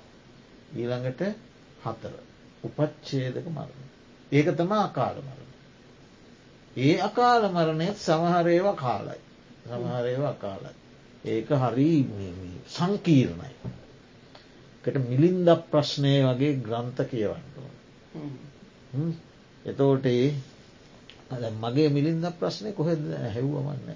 ඊළඟට 0.74 1.22
හතර. 1.84 2.27
උපච්චේදක 2.68 3.48
මරණ. 3.48 3.86
ඒක 4.32 4.48
තම 4.54 4.72
අකාල 4.80 5.18
මරණ. 5.20 5.52
ඒ 6.76 6.98
අකාල 7.00 7.44
මරණයත් 7.50 7.98
සමහරේව 8.00 8.68
කාලයි. 8.76 9.20
සමහරේව 9.66 10.24
අකාලයි. 10.26 10.76
ඒක 11.26 11.50
හරි 11.64 11.92
සංකීර්ණයි. 12.70 13.52
කට 14.84 14.98
මිලින්ද 15.06 15.50
ප්‍රශ්නය 15.68 16.14
වගේ 16.26 16.60
ග්‍රන්ථ 16.60 17.02
කියවන්නට. 17.06 17.56
එතෝට 19.66 20.06
මගේ 21.58 21.90
මිලින්ද 21.90 22.26
ප්‍රශ්නය 22.34 22.72
කොහෙද 22.74 23.04
හැව්වමන්න 23.28 23.90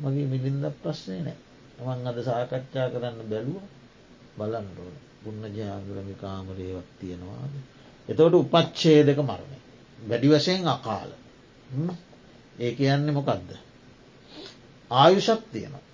මගේ 0.00 0.26
මිලින්ද 0.26 0.64
ප්‍රශ්නය 0.78 1.18
නෑ 1.20 1.38
මං 1.86 2.06
අද 2.06 2.18
සාකච්ඡා 2.22 2.86
කරන්න 2.88 3.18
බැලුව 3.24 3.64
බලන්ඩෝන 4.38 4.94
පුන්න 5.26 5.46
ජාගරමි 5.52 6.14
කාමරේවත් 6.16 6.90
තියෙනවාද? 7.00 7.54
එතවට 8.08 8.34
උපච්චේදක 8.36 9.22
මරණය. 9.22 9.58
වැඩි 10.00 10.28
වශයෙන් 10.30 10.68
අකාල. 10.68 11.10
ඒ 12.58 12.72
කියන්නේ 12.74 13.12
මොකක්ද 13.12 13.50
ආයුෂත් 14.90 15.44
තියෙනවා. 15.52 15.84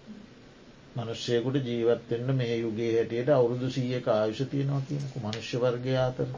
මනුෂ්‍යයකුට 0.97 1.57
ජීවත්වෙන්ට 1.65 2.35
මේ 2.35 2.57
යුගේ 2.57 2.93
හැටියට 2.93 3.29
අවුරුදු 3.31 3.71
සීයක 3.71 4.09
ආයුෂ 4.11 4.43
තියෙනවා 4.47 4.83
කියනකු 4.89 5.19
මනුෂ්‍ය 5.21 5.57
වර්ගය 5.59 5.97
අතර. 5.99 6.29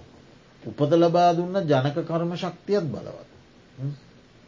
උපද 0.62 0.92
ලබා 0.94 1.30
දුන්න 1.32 1.56
ජනක 1.64 1.96
කර්ම 2.04 2.32
ශක්තියත් 2.36 2.86
බලවත්. 2.86 3.30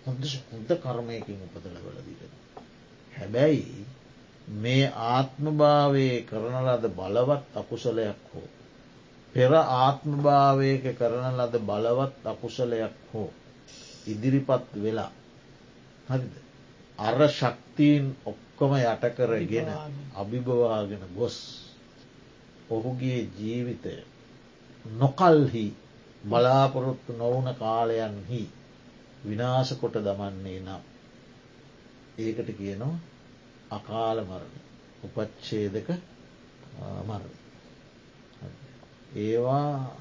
හොඳ 0.07 0.23
හොඳ 0.47 0.71
කර්මයකින් 0.79 1.43
උපදලබල 1.47 1.99
දීර. 2.01 2.31
හැබැයි 3.13 3.85
මේ 4.49 4.93
ආත්මභාවයේ 5.07 6.23
කරන 6.23 6.57
ලද 6.67 6.85
බලවත් 6.91 7.45
අකුසලයක් 7.55 8.19
හෝ. 8.33 8.49
පෙර 9.35 9.53
ආත්මභාවයක 9.55 10.85
කරන 10.95 11.27
ලද 11.35 11.55
බලවත් 11.61 12.27
අකුසලයක් 12.27 12.95
හෝ. 13.13 13.31
ඉදිරිපත් 14.07 14.67
වෙලා 14.77 15.11
හරිද. 16.09 16.35
අර 16.99 17.19
ශක්තිීන් 17.31 18.05
ඔක්කොම 18.25 18.73
යටකරගෙන 18.77 19.69
අභිභවාගෙන 20.15 21.03
ගොස් 21.17 21.37
ඔහුගේ 22.71 23.21
ජීවිතය 23.33 23.97
නොකල්හි 24.85 25.67
බලාපොරොත්තු 26.25 27.13
නොවන 27.13 27.49
කාලයන්හි 27.55 28.43
විනාශ 29.27 29.73
කොට 29.75 29.97
දමන්නේ 29.97 30.61
නම් 30.61 30.83
ඒකට 32.19 32.49
කියනවා 32.53 32.97
අකාල 33.71 34.19
මරණ 34.23 34.55
උපච්චේදක 35.05 35.89
මරණ. 37.03 37.33
ඒවා 39.17 39.97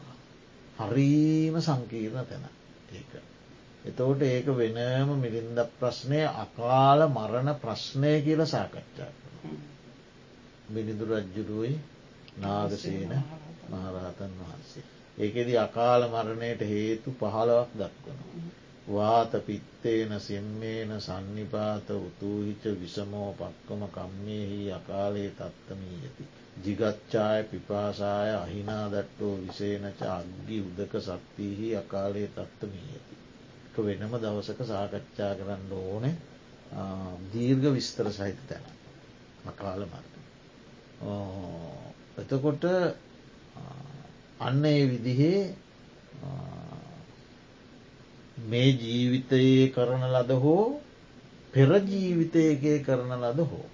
හරීම 0.81 1.55
සංකීර්ණ 1.59 2.25
තැන. 2.25 2.49
ඒක. 2.91 3.13
එතෝට 3.85 4.21
ඒක 4.23 4.47
වෙනම 4.53 5.09
මිලින්ද 5.17 5.59
ප්‍රශ්නය 5.75 6.21
අකාල 6.37 7.07
මරණ 7.09 7.55
ප්‍රශ්නය 7.57 8.13
කියල 8.21 8.45
සාකච්ඡා 8.47 9.11
කර 9.11 9.25
මිලිඳු 10.69 11.05
රජ්ජුරුවයි 11.07 11.73
නාගසේන 12.37 13.13
මහරහතන් 13.71 14.33
වහන්සේ. 14.39 14.85
ඒකෙදි 15.17 15.57
අකාල 15.57 16.01
මරණයට 16.09 16.61
හේතු 16.63 17.09
පහලවක් 17.13 17.69
දක්වනවා. 17.73 18.63
වාත 18.87 19.45
පිත්තේන 19.45 20.19
සෙම්මේන 20.19 21.01
සන්නිපාත 21.01 21.89
උතුහිච 21.89 22.63
විසමෝ 22.81 23.33
පක්කම 23.33 23.81
කම්මයෙහි 23.89 24.71
අකාලේ 24.71 25.29
තත්තමී 25.31 25.99
ඇති. 26.01 26.27
ජිගච්ඡාය 26.63 27.43
පිපාසාය 27.45 28.35
අහිනා 28.35 28.91
දට්ටෝ 28.91 29.35
විසේනච 29.37 30.01
අග්ගි 30.09 30.61
උදක 30.61 30.93
සක්තිහි 31.01 31.75
අකාලේ 31.75 32.27
තත්තමී 32.29 32.87
ඇති. 32.89 33.15
වෙනම 33.77 34.13
දවසක 34.15 34.59
සාකච්ඡා 34.63 35.35
කරන්න 35.35 35.71
ඕනේ 35.73 36.15
දීර්ඝ 37.33 37.73
විස්තර 37.73 38.11
සහිත 38.11 38.39
තැන 38.47 38.65
අකාල 39.45 39.81
මර්ග. 39.83 40.13
එතකොට 42.17 42.63
අන්න 44.39 44.65
ඒ 44.65 44.83
විදිහේ 44.87 45.55
මේ 48.37 48.69
ජීවිතයේ 48.73 49.69
කරන 49.69 50.03
ලද 50.05 50.31
හෝ 50.37 50.81
පෙරජීවිතයගේ 51.53 52.79
කරන 52.81 53.11
ලද 53.17 53.39
හෝ. 53.41 53.65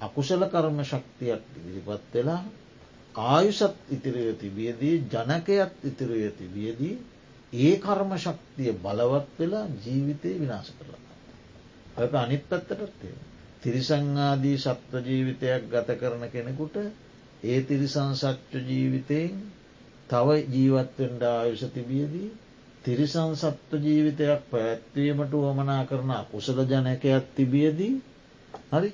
අකුසල 0.00 0.42
කර්ම 0.46 0.78
ශක්තියක් 0.84 1.42
ඉදිරිපත් 1.58 2.14
වෙලා 2.14 2.42
ආයුෂත් 3.14 3.76
ඉතිරය 3.90 4.24
තිබියදී 4.34 4.96
ජනකයත් 5.06 5.74
ඉතිරය 5.84 6.30
තිබියදී 6.32 6.96
ඒ 7.52 7.74
කර්ම 7.78 8.12
ශක්තිය 8.16 8.72
බලවත් 8.74 9.28
වෙලා 9.38 9.66
ජීවිතය 9.78 10.30
විනාශ 10.36 10.72
කරලා. 10.72 11.02
ඔක 11.96 12.12
අනිත් 12.16 12.44
පැත්තටත්ේ. 12.44 13.14
තිරිසංආදී 13.62 14.58
සත්ව 14.58 14.94
ජීවිතයක් 15.04 15.62
ගත 15.68 15.88
කරන 15.96 16.22
කෙනෙකුට 16.28 16.76
ඒ 17.42 17.58
තිරිසං 17.62 18.12
සච්ච 18.14 18.52
ජීවිතයෙන් 18.64 19.34
තව 20.10 20.28
ජීවත්වෙන්ඩ 20.48 21.22
ආයුෂ 21.24 21.64
තිබියදී 21.70 22.30
තිරිසං 22.84 23.34
සත්ව 23.34 23.78
ජීවිතයක් 23.78 24.40
පැත්වීමට 24.48 25.32
වමනා 25.34 25.82
කරන 25.84 26.12
කුසල 26.26 26.58
ජනකයක් 26.64 27.24
තිබියදී 27.34 27.94
හරි 28.70 28.90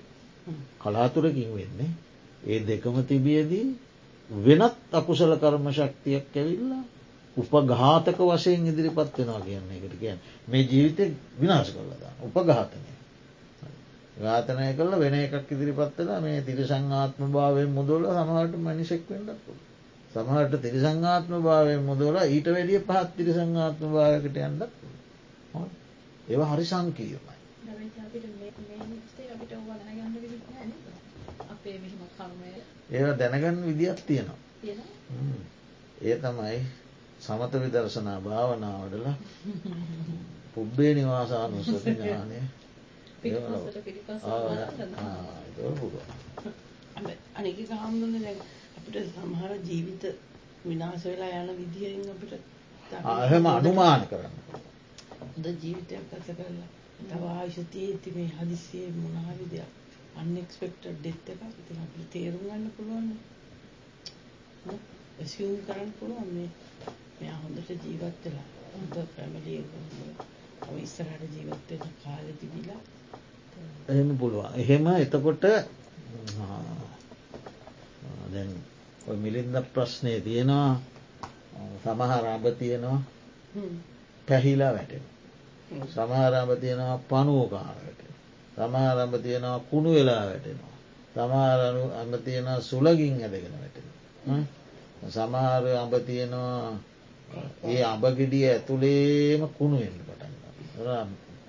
කලාතුරකින් 0.78 1.50
වෙන්නේ. 1.50 1.90
ඒ 2.44 2.60
දෙකම 2.62 2.96
තිබියදී 3.04 3.66
වෙනත් 4.30 4.76
අකුසල 4.92 5.32
කර්ම 5.36 5.66
ශක්තියක් 5.70 6.34
ඇවිල්ලා 6.34 6.84
උපඝාතක 7.36 8.18
වශයෙන් 8.20 8.66
ඉදිරිපත් 8.66 9.12
වෙනවා 9.14 9.40
කියන්නේ 9.40 9.78
එකට 9.78 9.96
කියන්න. 9.96 10.18
මේ 10.48 10.62
ජීවිතය 10.64 11.04
විනාශ 11.36 11.70
කරලදා 11.70 12.12
උපඝාතනය. 12.22 12.90
ඝාතනය 14.16 14.66
කල 14.74 14.92
වෙන 14.96 15.14
එකක් 15.16 15.48
ඉදිරිපත්වෙලා 15.48 16.20
මේ 16.20 16.42
තිරිසංආත්ම 16.42 17.30
භාවයෙන් 17.30 17.70
මුදොල 17.70 18.02
සමහට 18.08 18.54
මනිසෙක් 18.58 19.02
වෙන්නක් 19.08 19.40
පුළ 19.44 19.75
සමහට 20.12 20.54
තිරිසංආත්ම 20.62 21.32
භාවය 21.42 21.74
මුදවල 21.82 22.16
ඊට 22.24 22.46
වැඩිය 22.48 22.80
පහත් 22.82 23.08
තිරිසංආත්ම 23.16 23.88
භාවකට 23.92 24.36
යන්නත් 24.40 24.62
ඒව 26.28 26.42
හරි 26.46 26.64
සංකීර්මයි 26.66 27.36
ඒව 32.90 33.08
දැනගන්න 33.16 33.62
විදිත් 33.68 34.00
තියෙනවා. 34.02 34.38
ඒ 36.00 36.16
තමයි 36.18 36.58
සමත 37.20 37.52
විදර්ශනා 37.56 38.20
භාවනාවටල 38.20 39.06
පුබ්බේ 40.54 40.92
නිවාසානුස්සති 40.94 41.90
ඥානය. 41.92 42.38
අනික 47.34 47.58
හාමුදුරන 47.70 48.22
දැන් 48.22 48.38
අපිට 48.86 49.08
සමහර 49.12 49.52
ජීවිත 49.64 50.04
විනාශ 50.64 51.04
වෙලා 51.04 51.38
යන 51.40 51.48
විදිහෙන් 51.58 52.02
අපිට 52.08 52.32
එහෙම 53.22 53.46
අනුමාන 53.48 54.02
කරන්න. 54.06 54.34
ද 55.36 55.44
ජීවිතයක් 55.62 56.04
ගත 56.10 56.28
කරලා 56.28 56.68
තව 57.00 57.22
ආයුෂතිය 57.30 57.86
ඇති 57.86 58.10
මේ 58.10 58.28
හදිසියේ 58.32 58.92
මොනහරි 58.94 59.46
දෙයක් 59.50 59.70
අන්එක්ස්පෙක්ටඩ් 60.16 60.98
ඩෙත් 60.98 61.26
එකක් 61.32 61.42
ඉතින් 61.52 61.80
අපිට 61.84 62.10
තේරුම් 62.12 62.44
ගන්න 62.44 62.70
පුළුවන් 62.76 63.08
ඇසියුම් 65.18 65.58
කරන්න 65.66 65.90
පුළුවන් 65.98 66.30
මේ 66.30 66.50
මෙයා 67.18 67.38
හොඳට 67.38 67.70
ජීවත් 67.82 68.22
වෙලා 68.24 68.46
හොඳ 68.72 68.94
ෆැමිලි 69.16 69.58
එකක් 69.58 69.72
ඔය 70.68 70.80
ඉස්සරහට 70.82 71.34
ජීවත් 71.34 71.68
වෙන 71.72 71.92
කාලෙ 72.02 72.32
තිබිලා. 72.40 72.80
එහෙම 73.88 74.16
පුළුවන්. 74.16 74.54
එහෙම 74.56 74.86
එතකොට 74.94 75.44
දැන් 78.32 78.50
මිලින්ද 79.14 79.56
ප්‍රශ්නය 79.74 80.20
තියෙනවා. 80.20 80.80
සමහර 81.82 82.24
අඹ 82.26 82.46
තියෙනවා. 82.58 83.00
පැහිලා 84.28 84.72
වැටෙන. 84.72 85.04
සමහරම්භ 85.86 86.60
තියෙනවා 86.60 86.98
පනුවකාරට 87.00 88.00
සමහරම්භ 88.56 89.22
තියෙනවා 89.22 89.58
කුණු 89.60 89.90
වෙලා 89.94 90.24
වැටෙනවා 90.26 90.74
සමහරනු 91.14 91.84
අඹ 91.92 92.14
තියෙනවා 92.24 92.60
සුලගින් 92.60 93.14
ඇදගෙන 93.18 93.54
වැටෙන. 93.54 93.86
සමහර 95.08 95.64
අඹ 95.74 95.94
තියෙනවා 96.06 96.78
ඒ 97.64 97.82
අඹගෙඩිය 97.84 98.44
ඇතුළේම 98.46 99.42
කුණු 99.58 99.76
එන්න 99.78 99.98
පටන්න 99.98 100.34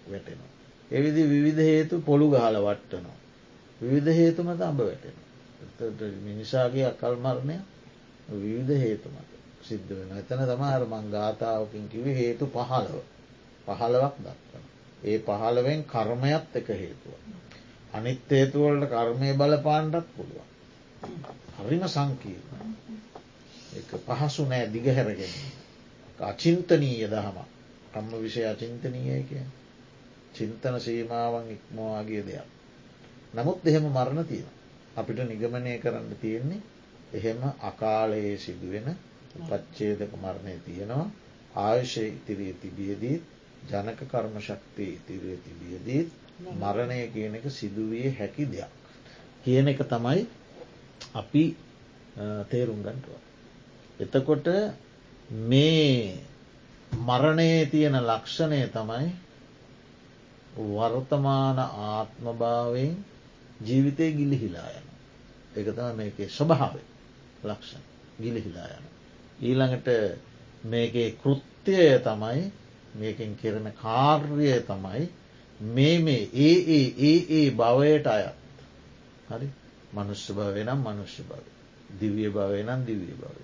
වැටෙනවා. 0.07 0.51
එවිදි 0.91 1.21
විවිධ 1.25 1.61
හේතු 1.63 2.01
පොළු 2.01 2.25
ගහල 2.29 2.57
වට්ටනවා. 2.59 3.17
විවිධ 3.81 4.11
හේතුමත 4.13 4.61
අඹ 4.61 4.79
වැටෙන. 4.81 5.15
මිනිසාගේ 6.21 6.85
අකල් 6.85 7.15
මරණය 7.17 7.57
විවිධ 8.29 8.79
හේතුමත 8.79 9.29
සිද්ධ 9.61 9.91
වෙන 9.91 10.11
එතන 10.13 10.41
තමහර 10.43 10.83
මං 10.85 11.05
ගාථාවකින් 11.09 11.85
කිව 11.87 12.05
හේතු 12.13 12.45
පහළව 12.47 12.95
පහළවක් 13.67 14.15
දක්වන. 14.17 14.63
ඒ 15.03 15.19
පහළවෙන් 15.19 15.83
කර්මයත් 15.85 16.55
එක 16.55 16.67
හේතුව. 16.69 17.13
අනිත් 17.93 18.21
හේතුවලට 18.29 18.89
කර්මය 18.89 19.29
බලපාණ්ඩත් 19.33 20.07
පුළුවන්. 20.13 20.47
හරිම 21.57 21.83
සංකීර්ණ. 21.87 22.75
එක 23.73 23.89
පහසු 24.07 24.45
නෑ 24.45 24.65
දිගහැරගෙන. 24.67 25.33
අචින්තනීය 26.19 27.07
දහම 27.07 27.39
කම්ම 27.91 28.13
විෂය 28.17 28.45
අචින්තනීය 28.45 29.23
කිය. 29.23 29.45
චින්තන 30.33 30.79
සීමාවන් 30.79 31.51
ඉක්මවාගේ 31.51 32.23
දෙයක්. 32.23 32.47
නමුත් 33.33 33.59
එහෙම 33.63 33.85
මරණ 33.87 34.25
තියෙන. 34.25 34.56
අපිට 34.97 35.19
නිගමනය 35.23 35.73
කරන්න 35.79 36.11
තියෙන්නේ 36.17 36.61
එහෙම 37.13 37.41
අකාලයේ 37.61 38.37
සිදුවෙන 38.39 38.87
පච්චේදක 39.41 40.13
මරණය 40.17 40.55
තියෙනවා 40.61 41.07
ආයුෂය 41.57 42.05
ඉතිරිය 42.09 42.53
තිබියදීත් 42.55 43.23
ජනක 43.65 43.99
කර්ම 44.05 44.35
ශක්තිය 44.41 44.91
ඉතිරිය 44.93 45.37
තිබියදීත් 45.39 46.09
මරණය 46.39 46.99
කියන 47.09 47.35
එක 47.35 47.45
සිදුවිය 47.49 48.09
හැකි 48.11 48.45
දෙයක්. 48.47 48.71
කියන 49.43 49.67
එක 49.67 49.79
තමයි 49.83 50.25
අපි 51.13 51.43
තේරුම් 52.45 52.79
ගන්ටුව. 52.79 53.19
එතකොට 53.99 54.47
මේ 55.43 56.17
මරණයේ 56.99 57.65
තියෙන 57.67 57.97
ලක්ෂණය 58.01 58.61
තමයි 58.69 59.07
වර්තමාන 60.55 61.59
ආත්මභාවයෙන් 61.59 62.93
ජීවිතය 63.59 64.11
ගිලිහිලා 64.13 64.69
යන. 64.71 64.86
එක 65.57 65.67
තම 65.69 65.95
මේක 65.95 66.17
ස්වභාව 66.29 66.75
ලක්ෂණ. 67.43 67.83
ගිලිහිලා 68.17 68.67
යන. 68.69 68.85
ඊළඟට 69.41 69.87
මේකේ 70.65 71.09
කෘත්‍යය 71.13 71.99
තමයි 71.99 72.51
මේකින් 72.95 73.35
කෙරෙන 73.35 73.71
කාර්යය 73.73 74.59
තමයි 74.61 75.09
මේ 75.59 75.99
මේ 75.99 76.29
ඒ 76.37 76.57
ඒ 76.69 76.87
ඒ 77.01 77.19
ඒ 77.31 77.51
භවයට 77.51 78.07
අයත්. 78.07 78.37
හරි? 79.29 79.47
මනුෂ්‍ය 79.93 80.33
භවය 80.33 80.63
නම් 80.63 80.79
මනුෂ්‍ය 80.81 81.23
භව 81.23 81.45
දිවිය 81.91 82.29
භවය 82.29 82.63
නම් 82.63 82.81
දිවිය 82.83 83.15
භවය. 83.15 83.43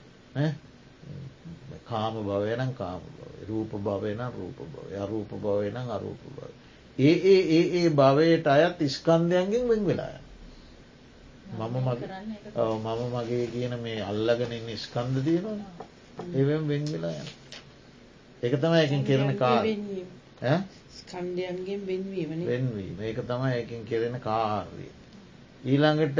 කාම 1.85 2.13
භවය 2.23 2.55
නම් 2.55 2.71
කාම 2.73 3.01
භව 3.09 3.47
රූප 3.47 3.71
භවය 3.79 4.11
නම් 4.13 4.31
රූප 4.33 4.59
භව 4.65 4.87
අරූප 4.97 5.31
භවය 5.37 5.69
නම් 5.69 5.87
අරූප 5.89 6.21
භව 6.27 6.51
ඒ 6.97 7.15
ඒ 7.27 7.41
ඒ 7.51 7.63
ඒ 7.75 7.89
භවයට 7.91 8.47
අයත් 8.47 8.79
ස්කන්ධයන්ගෙන් 8.89 9.67
වෙන් 9.67 9.81
වෙලාය 9.85 10.22
මම 11.53 11.75
මම 12.77 13.01
මගේ 13.15 13.45
කියන 13.47 13.73
මේ 13.79 14.01
අල්ලගෙන 14.03 14.53
ස්කන්ධ 14.77 15.19
තියෙනවා 15.25 15.57
එවම් 16.33 16.63
වෙන් 16.67 16.83
වෙලා 16.85 17.15
යන 17.15 17.29
ඒක 18.43 18.53
තමයි 18.57 18.79
එකින් 18.79 19.03
කෙරෙන 19.03 19.31
කාර 19.37 19.63
ස්කන්ධයන්ගෙන් 20.93 21.81
වෙන්වීම 21.83 22.31
වෙන්වීම. 22.43 22.97
ඒක 22.99 23.19
තමයි 23.23 23.53
එකින් 23.55 23.85
කෙරෙන 23.85 24.19
කාර්ය 24.19 24.87
ඊළඟට 25.63 26.19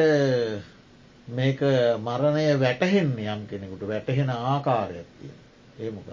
මේක 1.30 1.60
මරණය 2.00 2.46
වැටහෙන් 2.58 3.10
යම් 3.26 3.42
කෙනෙකුට. 3.48 3.84
වැටහෙන 3.84 4.30
ආකාරයක් 4.32 5.10
තියෙන 5.18 5.40
ඒමකද 5.80 6.10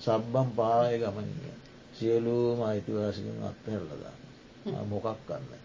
සබ්බම් 0.00 0.48
පාය 0.56 0.98
ගමනිය. 0.98 1.52
සියලූම 1.94 2.62
අයිතිවාසිකින් 2.62 3.42
අත්හැරලදා 3.42 4.16
මොකක් 4.84 5.18
කන්න 5.26 5.62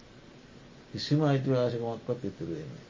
කිසිම 0.92 1.22
අයිතිවාසිකමක්වත් 1.24 2.22
ඉතුරුවෙන්නේ 2.24 2.87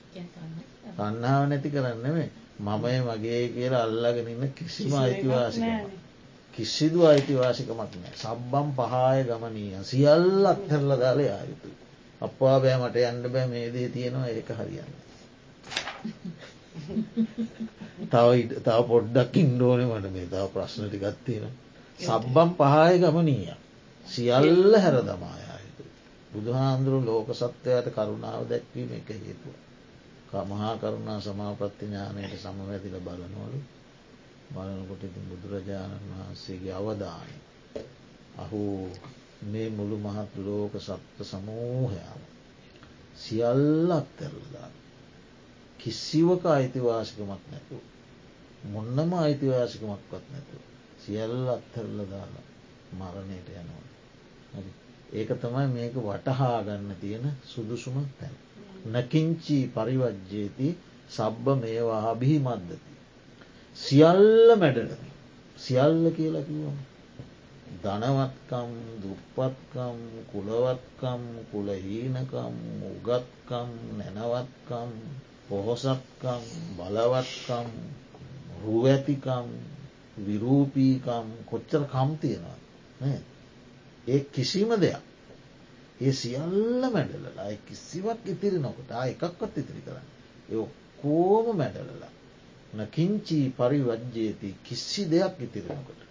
තන්නාව 0.94 1.44
නැති 1.46 1.70
කරන්න 1.70 2.04
මේ 2.08 2.30
මමය 2.60 2.98
මගේ 3.02 3.44
කියලා 3.50 3.84
අල්ලගෙන 3.84 4.28
ඉන්න 4.28 4.54
කිසිම 4.54 4.94
අයිතිවාසිකම 4.96 5.90
කිසිදු 6.54 7.00
අයිතිවාසිකමක් 7.06 7.74
නෑ 7.96 8.16
සබ්බම් 8.16 8.70
පහාය 8.74 9.20
ගමනීය 9.26 9.84
සියල්ල 9.84 10.46
අත්හැරල 10.48 10.92
දාලේ 10.98 11.32
ආයුතු 11.32 11.70
අපවා 12.22 12.58
බෑ 12.60 12.78
මට 12.80 13.04
යන්න 13.06 13.28
බෑ 13.28 13.48
මේ 13.48 13.68
දේ 13.70 13.90
තියෙනවා. 13.90 14.28
ඒක 14.30 14.50
හරියන්න 14.52 14.94
තව 18.08 18.28
තව 18.60 18.78
පොඩ්ඩක් 18.86 19.38
ඉන්ඩෝන 19.38 19.82
මට 19.84 20.12
මේ 20.12 20.28
තව 20.28 20.44
ප්‍රශ්නටි 20.50 20.98
ගත්තියෙන 21.00 21.54
සබ්බම් 22.00 22.52
පහාය 22.56 23.00
ගමනීය 23.00 23.54
සියල්ල 24.08 24.74
හැර 24.78 24.98
දමායායුතු 25.04 25.84
බුදුහාන්දුරු 26.32 27.00
ලෝක 27.04 27.30
සත්වයට 27.36 27.94
කරුණාව 27.94 28.44
දැක්වීම 28.48 28.92
එක 28.94 29.10
හේතුව 29.18 29.56
මහා 30.46 30.78
කරුණා 30.78 31.20
සමාපත්ති 31.22 31.86
ඥානයට 31.86 32.34
සමවැදිල 32.38 33.00
බලනොලු 33.00 33.60
බලනකොට 34.54 35.04
ඉතින් 35.04 35.26
බුදුරජාණන් 35.30 36.10
වහන්සේගේ 36.10 36.74
අවධානය. 36.74 37.36
අහු 38.38 38.62
මේ 39.44 39.70
මුළු 39.70 39.98
මහත් 39.98 40.32
ලෝක 40.38 40.74
සත්ව 40.78 41.20
සමූහයාම 41.24 42.22
සියල්ලක් 43.16 44.08
තැරලදා 44.18 44.70
කිසිවක 45.80 46.44
අයිතිවාසිකමක් 46.48 47.44
නැතු 47.44 47.78
මොන්නම 48.66 49.12
අයිතිවාසිකමක්වත් 49.16 50.26
නැතු 50.32 50.58
සියල්ල 51.00 51.48
අත්තරල 51.48 52.00
දාලා 52.06 52.46
මරණයට 52.94 53.48
යනවා. 53.52 53.86
ඒක 55.14 55.30
තමයි 55.36 55.68
මේක 55.68 55.96
වටහා 55.98 56.64
ගන්න 56.64 56.96
තියෙන 56.96 57.26
සුදුසුම 57.46 57.98
තැන්. 58.20 58.36
නකින්චී 58.88 59.64
පරිවජ්ජේති 59.70 60.68
සබ්බ 61.10 61.46
මේවා 61.56 62.04
අභිහි 62.12 62.38
මද්දති 62.40 62.94
සියල්ල 63.78 64.50
මැඩලමි 64.56 65.10
සියල්ල 65.58 66.04
කියලා 66.12 66.44
කිවම 66.44 66.78
ධනවත්කම් 67.78 68.72
දුප්පත්කම් 69.02 69.98
කුලවත්කම් 70.28 71.22
කුලහීනකම් 71.52 72.56
උගත්කම් 72.90 73.70
නැනවත්කම් 73.98 74.92
පොහොසත්කම් 75.48 76.44
බලවත්කම් 76.78 77.68
රුවඇතිකම් 78.62 79.48
විරූපීකම් 80.20 81.28
කොච්චර 81.46 81.84
කම් 81.88 82.10
තියෙනවා 82.18 82.60
ඒ 84.08 84.20
කිසිම 84.30 84.70
දෙයක් 84.78 85.07
ඒ 86.00 86.14
සියල්ල 86.14 86.84
මැඩලලා 86.88 87.50
කිසිවක් 87.66 88.22
ඉතිරි 88.28 88.60
නොකොට 88.60 88.92
එකක්වත් 89.04 89.54
ඉතිරි 89.58 89.82
කරන්න 89.82 90.08
ඒ 90.50 90.58
ඔක්කෝම 90.58 91.48
මැඩලලා 91.58 92.14
නකින්චී 92.76 93.46
පරිවජ්ජයති 93.52 94.50
කිසි 94.64 95.02
දෙයක් 95.06 95.36
ඉතිරෙනකොට 95.40 96.02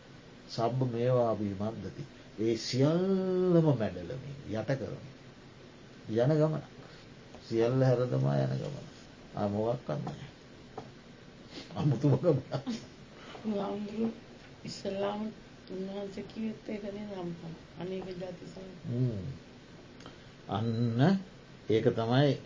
සබ්බ 0.49 0.79
මේවාබී 0.93 1.55
මන්දති 1.57 2.03
ඒ 2.39 2.57
සියල්ලම 2.59 3.67
මැඩලමින් 3.73 4.37
යට 4.53 4.71
කරමින් 4.73 5.15
යන 6.17 6.33
ගමන 6.33 6.65
සියල්ල 7.47 7.81
හැරදමා 7.83 8.37
යන 8.41 8.55
ගමන 8.57 8.87
අමොවක් 9.37 9.81
කන්න 9.87 10.05
අමුතුම 11.77 12.13
ගමන 12.19 14.13
ඉස්සල්ලාම 14.65 15.23
උන්වහන්සේ 15.71 16.25
කිව්වෙත් 16.25 16.69
ඒකනේ 16.69 17.07
නම් 17.07 17.31
අනේක 17.81 18.07
ජාති 18.19 18.47
අන්න 20.49 21.19
ඒක 21.69 21.87
තමයි 21.91 22.39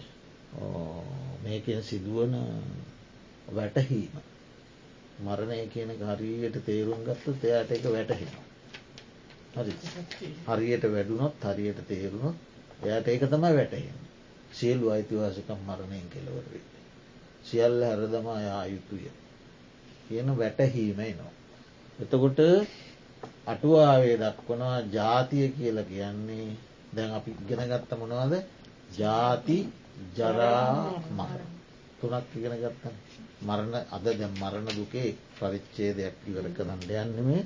මේකෙන් 1.43 1.83
සිදුවන 1.83 2.35
වැටහීම 3.49 4.13
මරණය 5.21 5.69
කියන 5.69 5.91
හරියට 6.01 6.57
තේරුම් 6.65 7.05
ගත්ත 7.05 7.45
එයාට 7.45 7.71
එක 7.71 7.85
වැටහෙනවා. 7.87 8.45
හරි 9.57 9.75
හරියට 10.49 10.85
වැඩුණොත් 10.87 11.45
හරියට 11.45 11.81
තේරුණොත් 11.87 12.37
එයාට 12.83 13.09
ඒක 13.09 13.23
තමයි 13.27 13.53
වැටහෙන. 13.53 13.99
සියලු 14.51 14.91
අයිතිවාසකම් 14.91 15.61
මරණයෙන් 15.63 16.09
කෙලවරේ. 16.09 16.63
සියල්ල 17.45 17.83
හැරදමා 17.83 18.41
යා 18.41 18.65
යුතුය. 18.67 19.05
කියන 20.09 20.29
වැටහීමයි 20.39 21.13
නො. 21.15 21.29
එතකොට 21.99 22.41
අටුවාවේ 23.47 24.17
දක්වනවා 24.17 24.81
ජාතිය 24.91 25.49
කියල 25.51 25.79
කියන්නේ 25.85 26.49
දැන් 26.93 27.11
අපි 27.13 27.31
ගෙනගත්ත 27.49 27.93
මොනවාද? 27.95 28.35
ජාති 28.93 29.59
ජරා 30.11 31.01
මර 31.11 31.41
තුනක් 31.99 32.29
ඉගෙන 32.35 32.55
ගත්තන 32.55 32.95
මරණ 33.41 33.75
අද 33.89 34.05
දැ 34.05 34.29
මරණ 34.33 34.69
දුකේ 34.71 35.17
පරිච්චේදයක් 35.37 36.17
ඉවර 36.27 36.47
කරන්න 36.51 36.83
යන්නමේ 37.13 37.43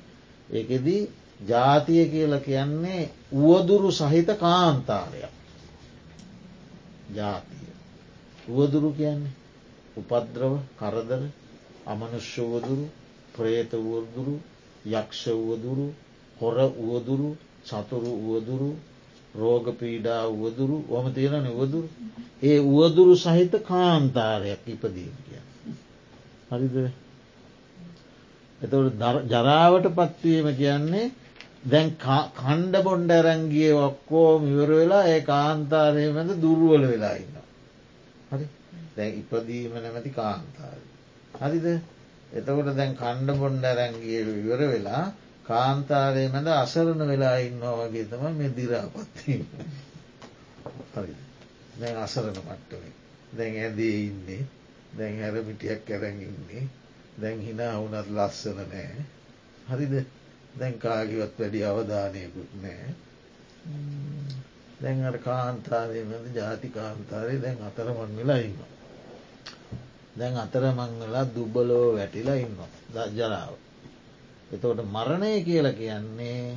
ඒකෙදී 0.51 1.03
ජාතිය 1.43 2.05
කියල 2.07 2.35
කියන්නේ 2.41 3.11
උවදුරු 3.35 3.91
සහිත 3.93 4.29
කාන්තාරයක්. 4.37 5.35
ජාතිය. 7.11 7.69
උවදුරු 8.49 8.91
කියන්නේ 8.93 9.35
උපද්‍රව 9.97 10.55
කරදර 10.75 11.23
අමනුෂ්‍ය 11.87 12.43
වදුරු 12.45 12.87
ප්‍රේත 13.35 13.71
වුවදුරු 13.75 14.35
යක්ෂ 14.87 15.23
වුවදුරු 15.29 15.87
හොර 16.37 16.57
වුවදුරු 16.77 17.29
සතුරු 17.65 18.11
වුවදුරු 18.19 18.71
රෝග 19.35 19.67
පීඩා 19.75 20.23
වුවදුරු 20.33 20.77
වම 20.89 21.07
තියෙන 21.13 21.47
වදුරු 21.53 21.89
ඒ 22.43 22.59
වුවදුරු 22.65 23.15
සහිත 23.17 23.55
කාන්තාරයක් 23.63 24.63
ඉපදීම 24.67 25.15
කිය. 25.25 25.43
හරිද 26.51 26.77
එතට 28.61 28.75
ජරාවට 29.31 29.87
පත්වීම 29.93 30.49
කියන්නේ 30.55 31.13
දැන් 31.67 31.89
කණ්ඩ 31.99 32.77
බොන්්ඩ 32.83 33.11
ඇරංගිය 33.13 33.73
ඔක්කෝ 33.81 34.31
මිවර 34.41 34.71
වෙලා 34.73 35.05
ඒ 35.07 35.21
කාන්තාරය 35.23 36.05
මැද 36.13 36.31
දුර්ුවල 36.39 36.85
වෙලා 36.87 37.15
ඉන්න. 37.17 37.37
හරි 38.31 38.47
දැ 38.97 39.11
ඉපදීම 39.15 39.73
නැමැති 39.75 40.11
කාන්තාර. 40.13 40.79
හරිද 41.41 41.67
එතකොට 42.33 42.71
දැන් 42.73 42.93
කණ්ඩ 42.95 43.39
බොන්්ඩ 43.39 43.65
ඇරැංගිය 43.65 44.19
ඉවර 44.35 44.63
වෙලා 44.69 45.05
කාන්තාරය 45.45 46.25
මැද 46.29 46.49
අසරණ 46.55 47.03
වෙලා 47.07 47.37
ඉන්නවා 47.39 47.77
වගේ 47.81 48.05
තම 48.05 48.25
මේ 48.33 48.51
දිරාපත්වීම. 48.53 49.43
හරි 50.93 51.15
දැන් 51.77 51.97
අසරණ 51.99 52.39
මට්ටමේ. 52.41 52.93
දැන් 53.33 53.55
ඇදේ 53.59 53.97
ඉන්නේ. 54.01 54.43
දැන් 54.99 55.21
හැරමිටියක් 55.21 55.85
කැරැන් 55.85 56.21
ඉන්නේ. 56.23 56.65
දැන් 57.21 57.41
හිනා 57.41 57.75
වුනත් 57.75 58.09
ලස්සන 58.09 58.61
නෑ. 58.67 59.05
හරිද? 59.69 59.95
දැන් 60.59 60.79
කාගිවත් 60.79 61.39
වැඩි 61.39 61.65
අවධානයකුත් 61.65 62.55
නෑ. 62.63 62.95
දැන් 64.81 65.05
අර 65.05 65.19
කාන්තාරය 65.21 66.05
මැද 66.05 66.27
ජාති 66.35 66.69
කාන්තාරය 66.71 67.37
දැන් 67.43 67.63
අතරමන් 67.63 68.17
වෙලා 68.17 68.39
ඉන්න. 68.39 68.59
දැන් 70.19 70.37
අතරමං 70.37 70.99
වෙලා 71.01 71.27
දුබලෝ 71.35 71.87
වැටිලා 71.93 72.35
ඉන්න 72.37 72.59
ජරාව. 73.13 73.64
එතකොට 74.51 74.81
මරණය 74.87 75.33
කියල 75.43 75.67
කියන්නේ 75.73 76.57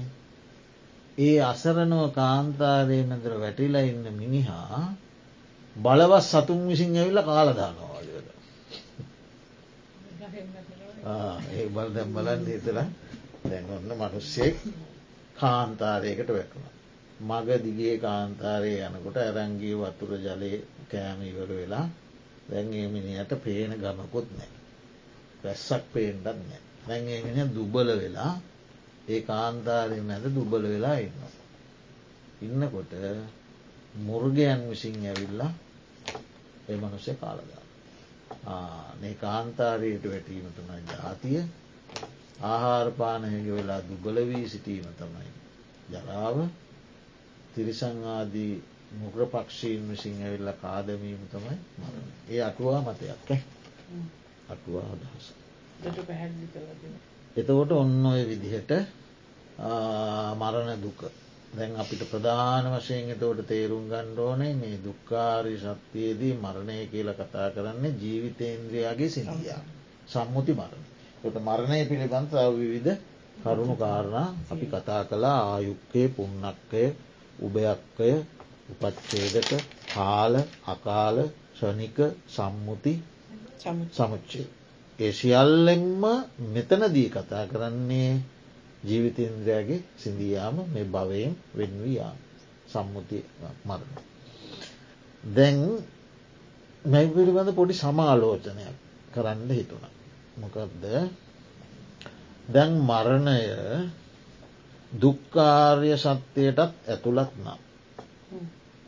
ඒ 1.17 1.37
අසරනව 1.43 2.01
කාන්තාරය 2.11 2.99
මැදර 3.03 3.33
වැටිලා 3.37 3.83
ඉන්න 3.83 4.05
මිනිහා 4.13 4.81
බලවත් 5.75 6.23
සතුන් 6.23 6.61
විසින් 6.67 6.91
ඇවිල්ල 6.95 7.21
කාලදානවාලට 7.23 8.27
ඒ 11.51 11.65
බල 11.67 11.89
දැම් 11.93 12.09
බලන්න 12.13 12.45
හිතර 12.47 12.77
දැන් 13.43 13.65
ඔන්න 13.69 13.89
මනුස්සෙක් 13.93 14.55
කාන්තාරයකට 15.35 16.29
වැටුණ. 16.29 16.67
මග 17.19 17.47
දිගේ 17.59 17.95
කාන්තාරය 17.99 18.73
යනකොට 18.81 19.17
ඇරංගී 19.17 19.75
වතුර 19.75 20.11
ජලය 20.19 20.51
කෑම 20.87 21.19
ඉවර 21.23 21.49
වෙලා 21.51 21.85
දැන්ගේ 22.49 22.87
මිනිට 22.87 23.31
පේන 23.39 23.71
ගමකුත් 23.75 24.27
නෑ. 24.31 24.51
පැස්සක් 25.41 25.83
පේන්ටත් 25.93 26.25
නෑ. 26.25 26.61
දැන්ගේ 26.87 27.19
මිනි 27.23 27.43
දුබල 27.49 27.89
වෙලා 27.95 28.33
ඒ 29.07 29.21
කාන්තාරය 29.21 29.99
මැද 30.01 30.25
දුබල 30.31 30.63
වෙලා 30.63 30.97
ඉන්න. 30.97 31.17
ඉන්නකොට 32.41 32.91
මුර්ගයන් 33.99 34.61
විසින් 34.69 34.97
ඇවිල්ලා 35.03 35.51
ඒ 36.69 36.77
මනුෂ්‍ය 36.77 37.13
කාලදා. 37.15 37.63
මේ 38.99 39.15
කාන්තාරයට 39.15 40.03
වැටීම 40.05 40.47
තමයි 40.51 40.81
ජාතිය 40.91 41.41
ආහාරපානයක 42.43 43.47
වෙලා 43.49 43.81
දුබල 43.81 44.17
වී 44.25 44.45
සිටීම 44.47 44.87
තමයි. 44.95 45.29
ජරාව 45.91 46.37
තිරිසංආදී 47.53 48.53
මුග්‍ර 48.93 49.25
පක්ෂීන් 49.27 49.89
විසින් 49.89 50.21
ඇවිල්ල 50.21 50.51
කාදමීම 50.55 51.21
තමයි 51.27 51.57
මරණ. 51.77 52.07
ඒ 52.29 52.41
අටුවා 52.41 52.81
මතයක් 52.83 53.29
අටුවා 54.49 54.87
අදහස. 54.91 55.27
එතකොට 57.35 57.71
ඔන්න 57.73 58.05
ඔය 58.05 58.21
විදිහට 58.25 58.71
මරණ 60.35 60.81
දුක. 60.81 61.01
දැන් 61.53 61.75
අපිට 61.75 62.03
ප්‍රධාන 62.05 62.65
වශයෙන් 62.71 63.09
එතවට 63.09 63.47
තේරුම් 63.47 63.85
ගණ්ඩෝනේ 63.87 64.53
මේ 64.53 64.77
දුක්කාරි 64.79 65.53
ශක්තියේදී 65.57 66.33
මරණය 66.35 66.77
කියල 66.87 67.09
කතා 67.13 67.47
කරන්නේ 67.51 67.93
ජීවිතේන්ද්‍රයාගේ 67.95 69.09
සිහියා. 69.09 69.61
සම්මුති. 70.07 70.53
මරණ. 70.53 70.83
ට 71.23 71.37
මරණය 71.41 71.79
පිළිබඳ 71.85 72.33
විවිධ 72.55 72.97
කරුණු 73.43 73.75
කාරණා 73.75 74.27
අපි 74.51 74.65
කතා 74.67 75.01
කලා 75.05 75.39
ආයුක්කය 75.47 76.03
පුන්නක්කය 76.09 76.83
උභයක්කය 77.39 78.11
උපච්චේදක 78.71 79.51
කාල 79.93 80.33
අකාල 80.67 81.17
ෂනික 81.53 81.97
සම්මුති 82.27 82.93
සමුච්චය. 83.91 84.41
ඒ 84.99 85.11
සියල්ලෙන්ම 85.13 86.03
මෙතනදී 86.53 87.09
කතා 87.09 87.43
කරන්නේ 87.47 88.11
ජීවිතේන්ද්‍රයාගේ 88.83 89.81
සිින්දියාම 89.97 90.57
මේ 90.67 90.85
භවයෙන් 90.85 91.33
වෙන්වයා 91.57 92.13
සම්මුති 92.67 93.19
මරණ. 93.65 93.93
දැන් 95.23 95.59
මැයි 96.85 97.09
පිළිබඳ 97.09 97.51
පොඩි 97.53 97.73
සමාලෝචනයක් 97.75 98.75
කරන්න 99.13 99.49
හිතුන. 99.51 99.83
මොකක්ද 100.37 100.83
දැන් 102.47 102.73
මරණය 102.81 103.39
දුක්කාර්ය 104.91 105.91
සත්‍යයටත් 105.97 106.59
ඇතුළත් 106.87 107.31
නම්. 107.37 107.59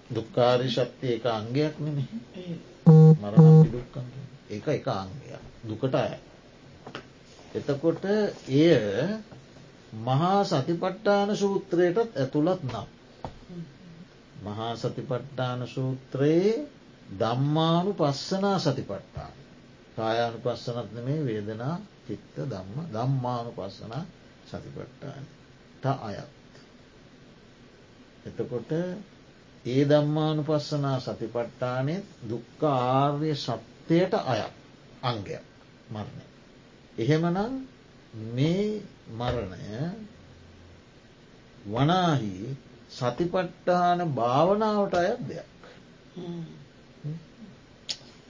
දුක්කාරි 0.10 0.68
ශක්තිය 0.68 1.14
එක 1.16 1.26
අංගයක් 1.28 1.76
නෙමේ 1.78 2.08
මරණ 3.14 3.68
දුක්ක 3.68 3.96
ඒක 4.50 4.68
එක 4.70 4.88
අංගයක් 4.94 5.49
දුකට 5.64 5.96
අය. 5.96 6.18
එතකොට 7.52 8.06
එය 8.06 9.20
මහා 9.96 10.44
සතිපට්ටාන 10.44 11.36
සූත්‍රයටත් 11.36 12.16
ඇතුළත් 12.16 12.64
නම්. 12.64 12.88
මහා 14.42 14.76
සතිපට්ටාන 14.76 15.68
සූත්‍රයේ 15.68 16.68
දම්මානු 17.12 17.94
පස්සනා 17.94 18.60
සතිපට්ටාන. 18.60 19.34
කායානු 19.96 20.40
පස්සනත් 20.40 20.92
මේ 20.96 21.26
වේදනා 21.26 21.76
චිත්ත 22.08 22.36
දම්ම 22.46 22.78
දම්මානු 22.88 23.52
පස්සනා 23.52 24.04
සතිපට්ටාන 24.46 25.24
ත 25.82 25.86
අයත්. 26.02 26.30
එතකොට 28.26 28.72
ඒ 29.66 29.84
දම්මානු 29.86 30.44
පස්සනා 30.44 31.00
සතිපට්ටානය 31.00 31.96
දුක්ක 32.30 32.64
ආර්ය 32.64 33.36
සත්‍යයට 33.36 34.14
අයත් 34.26 34.54
අංගයක් 35.02 35.49
මරණය. 35.90 36.24
එහෙමනම් 36.98 37.54
මේ 38.34 38.82
මරණය 39.12 39.64
වනාහි 41.66 42.34
සතිපට්ටාන 42.90 44.00
භාවනාවට 44.12 44.94
අයත් 44.96 45.22
දෙයක්. 45.28 45.48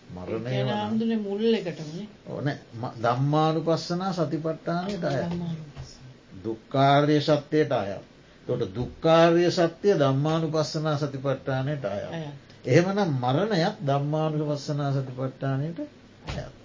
මරණය 0.10 1.16
මුල් 1.20 1.44
එකටම 1.52 1.90
ඕන 2.28 2.48
දම්මානු 2.98 3.60
පස්සනා 3.62 4.12
සතිපට්ටානයට 4.14 5.04
අය 5.06 5.20
දුක්කාර්ය 6.44 7.18
සත්‍යයට 7.22 7.72
අයත්. 7.74 8.06
තොට 8.48 8.64
දුක්කාර්ය 8.76 9.52
සත්‍යය 9.52 9.96
දම්මානු 9.96 10.48
පස්සනා 10.50 10.98
සතිපට්ටානයට 10.98 11.86
අය. 11.86 12.04
එහෙමනම් 12.66 13.12
මරණයක් 13.16 13.76
දම්මානු 13.82 14.46
පස්සනා 14.48 14.92
සතිපට්ටානයට 14.94 15.80
අයත්. 16.30 16.59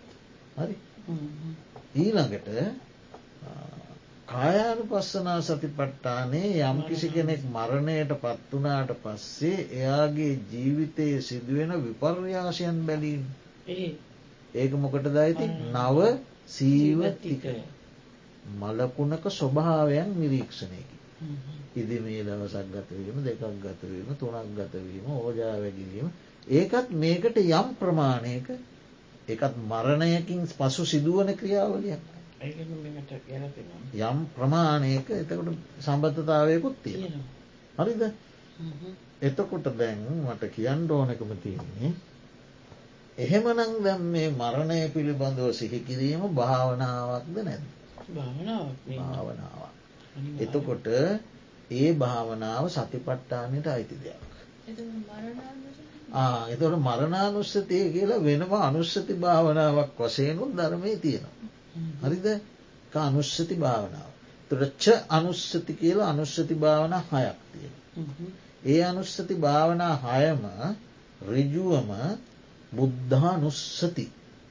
හරි. 0.57 0.75
ඊළඟට 1.97 2.49
කායානු 4.27 4.85
පස්සනා 4.87 5.41
සතිපට්ටානේ 5.43 6.51
යම් 6.63 6.79
කිසි 6.85 7.09
කෙනෙක් 7.11 7.43
මරණයට 7.49 8.13
පත්වනාට 8.19 8.91
පස්සේ 9.03 9.59
එයාගේ 9.73 10.33
ජීවිතයේ 10.51 11.21
සිදුවෙන 11.23 11.73
විපර්යාශයන් 11.83 12.79
බැලීම. 12.83 13.23
ඒක 14.55 14.73
මොකට 14.79 15.07
දයිති 15.13 15.47
නව 15.69 15.99
සීවතිකය 16.49 17.57
මලකුණක 18.55 19.25
ස්වභාවයන් 19.31 20.09
නිරීක්ෂණයකි. 20.17 20.97
ඉදි 21.77 21.97
මේ 22.01 22.23
දවසක් 22.23 22.67
ගතවීම 22.73 23.19
දෙකක් 23.23 23.43
ගතවීම 23.61 24.09
තුනක් 24.17 24.55
ගතවීම 24.57 25.07
ඕජා 25.13 25.57
වැගිලීම 25.57 26.09
ඒකත් 26.53 26.89
මේකට 26.97 27.37
යම් 27.39 27.69
ප්‍රමාණයක 27.77 28.49
එකත් 29.29 29.55
මරණයකින් 29.65 30.41
පසු 30.51 30.83
සිදුවන 30.85 31.31
ක්‍රියාවලියක්. 31.35 32.03
යම් 34.01 34.19
ප්‍රමාණයක 34.31 35.07
එතකොට 35.13 35.59
සම්බද්ධතාවයකුත් 35.81 36.77
තියෙන. 36.83 37.23
හරිද? 37.77 38.03
එතකොට 39.23 39.67
දැන් 39.75 40.01
මට 40.21 40.43
කියන්න 40.51 40.91
ඕනකම 40.91 41.31
තියන්නේ 41.39 41.93
එහෙමනං 43.19 43.73
දැම් 43.79 44.03
මේ 44.09 44.29
මරණය 44.33 44.79
පිළිබඳව 44.91 45.49
සිහිකිරීම 45.53 46.23
භාවනාවක්ද 46.33 47.37
නැද 47.41 47.65
භාවනාවක් 48.11 48.89
එතකොට 50.39 50.87
ඒ 51.73 51.91
භාවනාව 51.95 52.65
සතිපට්ටානයට 52.69 53.67
අයිති 53.69 53.97
දෙයක් 53.99 54.23
එතොට 56.49 56.77
මරණානුස්සතිය 56.79 57.85
කියලා 57.91 58.21
වෙනම 58.21 58.53
අනුස්සති 58.61 59.15
භාවනාවක් 59.17 59.99
වශයනුත් 60.01 60.53
ධර්මය 60.53 60.97
තියෙනවා. 60.97 61.49
හරිද 62.03 62.27
අනුස්සති 63.01 63.55
භාවනාව. 63.57 64.11
තුරච්ච 64.51 64.85
අනුස්සති 65.11 65.73
කියලා 65.75 66.09
අනුස්සති 66.09 66.55
භාවන 66.57 66.95
හයක් 67.03 67.39
තියෙන. 67.53 67.75
ඒ 68.65 68.85
අනුස්සති 68.85 69.35
භාවනා 69.37 69.95
හයම 70.05 70.43
රිජුවම 71.29 71.91
බුද්ධානුස්සති 72.73 74.07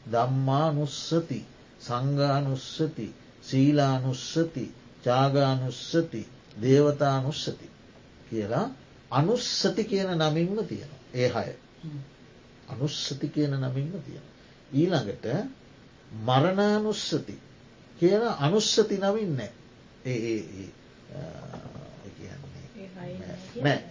දම්මානුස්සති 0.05 1.39
සංගානුස්සති 1.80 3.07
සීලානුස්සති 3.43 4.66
ජාගානුස්සති 5.05 6.22
දේවතානුස්සති 6.61 7.68
කියලා 8.30 8.68
අනුස්සති 9.11 9.84
කියන 9.84 10.09
නමින්ම 10.20 10.59
තියෙනවා. 10.66 11.02
ඒ 11.14 11.30
හය 11.30 11.49
අනුස්සති 12.70 13.28
කියන 13.30 13.53
නමින්ම 13.53 13.93
තියෙන. 13.99 14.26
ඊළඟට 14.72 15.26
මරණානුස්සති 16.22 17.36
කියන 17.99 18.24
අනුස්සති 18.39 18.95
නමින්න 18.99 19.39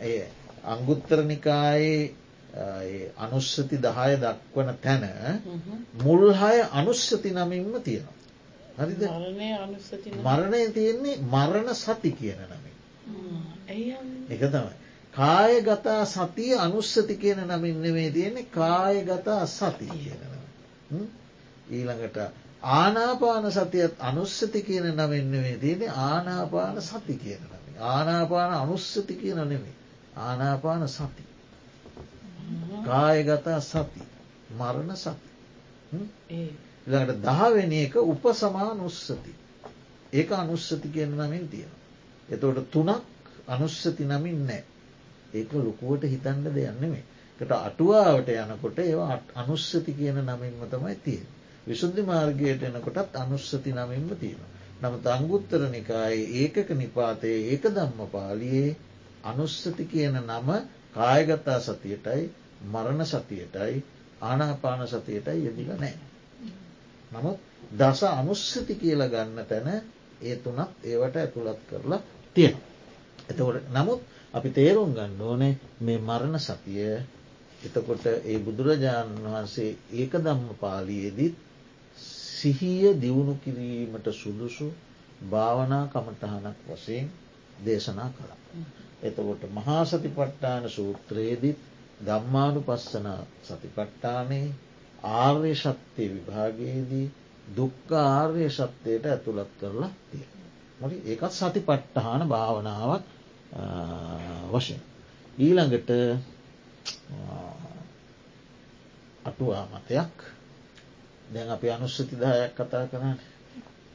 ඒ 0.02 0.30
අංගුත්තරනිකායේ 0.64 2.02
අනුස්සති 3.18 3.76
දහය 3.78 4.12
දක්වන 4.16 4.68
තැන 4.78 5.04
මුල්හය 5.96 6.58
අනුස්සති 6.72 7.30
නමින්ම 7.32 7.74
තියෙනවා. 7.80 8.18
හරිද 8.78 9.02
මරණය 10.20 10.62
තියෙන්නේ 10.70 11.16
මරණ 11.24 11.74
සති 11.76 12.10
කියන 12.12 12.40
නමින්. 12.48 12.76
එක 14.30 14.40
තමයි. 14.48 14.81
කායගතා 15.14 16.04
සතිය 16.06 16.54
අනුස්සති 16.56 17.16
කියන 17.16 17.40
නමින් 17.48 17.82
නෙවේ 17.82 18.10
තියෙන්නේ 18.10 18.44
කායගතා 18.50 19.46
සති 19.48 19.86
කියන 19.86 20.20
ඊළඟට 21.70 22.18
ආනාපාන 22.62 23.52
සතියත් 23.52 23.94
අනුස්සති 24.00 24.62
කියන 24.62 24.86
නමින් 24.94 25.30
නෙවේ 25.30 25.58
තියෙන 25.58 25.92
ආනාපාන 26.00 26.82
සති 26.82 27.16
කියන 27.16 27.42
නම 27.42 27.62
ආනාපාන 27.80 28.54
අනුස්සති 28.54 29.14
කියන 29.14 29.36
නෙමේ 29.38 29.74
ආනාපාන 30.16 30.88
සති. 30.88 31.24
කායගතා 32.84 33.60
සති. 33.62 34.02
මරණ 34.50 34.96
සති. 34.96 35.30
ළඟට 36.86 37.22
දහවෙනි 37.22 37.84
එක 37.84 37.96
උපසමානුස්සති. 37.96 39.34
ඒක 40.12 40.32
අනුස්සති 40.32 40.88
කියන 40.88 41.16
නමින් 41.16 41.48
තියෙන. 41.48 41.72
එතවට 42.28 42.70
තුනක් 42.70 43.02
අනුස්සති 43.48 44.04
නමින් 44.04 44.46
නෑ 44.46 44.64
ඒක 45.32 45.52
ලොකුවට 45.54 46.04
හිතන්න 46.06 46.44
දෙයන්නෙමේ 46.50 47.04
කට 47.40 47.52
අටුවාවට 47.60 48.28
යනකොට 48.30 48.78
ඒවා 48.80 49.18
අනුස්සති 49.36 49.92
කියන 49.92 50.18
නමින්ම 50.22 50.60
තමයි 50.68 50.96
තියෙන. 50.98 51.26
විසුද්ධි 51.66 52.02
මාර්ගයට 52.04 52.62
එනකොටත් 52.62 53.16
අනුස්සති 53.16 53.72
නමින්ම 53.72 54.10
තියෙන. 54.16 54.44
නමුත් 54.80 55.06
අංගුත්තර 55.08 55.62
නිකායේ 55.68 56.28
ඒකක 56.38 56.70
නිපාතයේ 56.72 57.40
ඒක 57.48 57.64
දම්ම 57.70 58.00
පාලියේ 58.08 58.76
අනුස්සති 59.24 59.84
කියන 59.86 60.16
නම 60.20 60.48
කායගතා 60.92 61.60
සතියටයි 61.60 62.22
මරණ 62.64 63.06
සතියටයි 63.06 63.84
ආනාපාන 64.22 64.88
සතියටයි 64.88 65.44
යෙදිල 65.44 65.72
නෑ. 65.74 65.94
නමුත් 67.12 67.38
දස 67.74 68.02
අනුස්සති 68.04 68.74
කියල 68.76 69.08
ගන්න 69.08 69.46
තැන 69.46 69.68
ඒ 70.22 70.36
තුනත් 70.38 70.70
ඒවට 70.84 71.16
ඇතුළත් 71.16 71.60
කරලා 71.68 72.00
තියෙන. 72.36 72.56
එතකොට 73.28 73.70
නමුත් 73.70 74.00
අපි 74.34 74.48
තේරුම් 74.50 74.90
ගන්න 74.92 75.20
ඕනේ 75.22 75.54
මේ 75.80 75.98
මරණ 76.00 76.38
සතිය 76.40 76.92
එතකොට 77.62 78.04
ඒ 78.06 78.38
බුදුරජාණන් 78.40 79.24
වහන්සේ 79.24 79.70
ඒක 79.94 80.12
දම්ම 80.18 80.54
පාලියේදීත් 80.56 81.36
සිහිය 81.98 82.86
දියුණු 82.96 83.34
කිරීමට 83.36 84.06
සුදුසු 84.12 84.68
භාවනා 85.30 85.84
කමටහනක් 85.88 86.58
වශයෙන් 86.68 87.10
දේශනා 87.58 88.10
කළ. 88.10 88.32
එතකොට 89.02 89.42
මහා 89.50 89.84
සතිපට්ටාන 89.84 90.64
සූත්‍රයේදීත් 90.70 91.58
ගම්මානු 92.02 92.60
පස්සන 92.62 93.08
සතිපට්ටානේ 93.42 94.46
ආර්ය 95.16 95.54
ශක්තිය 95.56 96.08
විභාගයේදී 96.10 97.06
දුක්ක 97.52 97.90
ආර්ය 98.00 98.44
ශක්තයට 98.50 99.04
ඇතුළත් 99.06 99.52
කරලා 99.60 99.92
තිය. 100.06 100.26
මට 100.80 101.02
ඒකත් 101.06 101.34
සති 101.34 101.60
පට්ටහන 101.62 102.22
භාවනාවක් 102.28 103.04
වශයෙන්. 104.52 104.82
ඊළඟට 105.38 105.90
අටුවා 109.24 109.66
මතයක් 109.66 110.16
දැන් 111.28 111.50
අපි 111.50 111.70
අනුස්සති 111.70 112.20
දායක් 112.20 112.54
කතා 112.54 112.86
කරන්න 112.86 113.18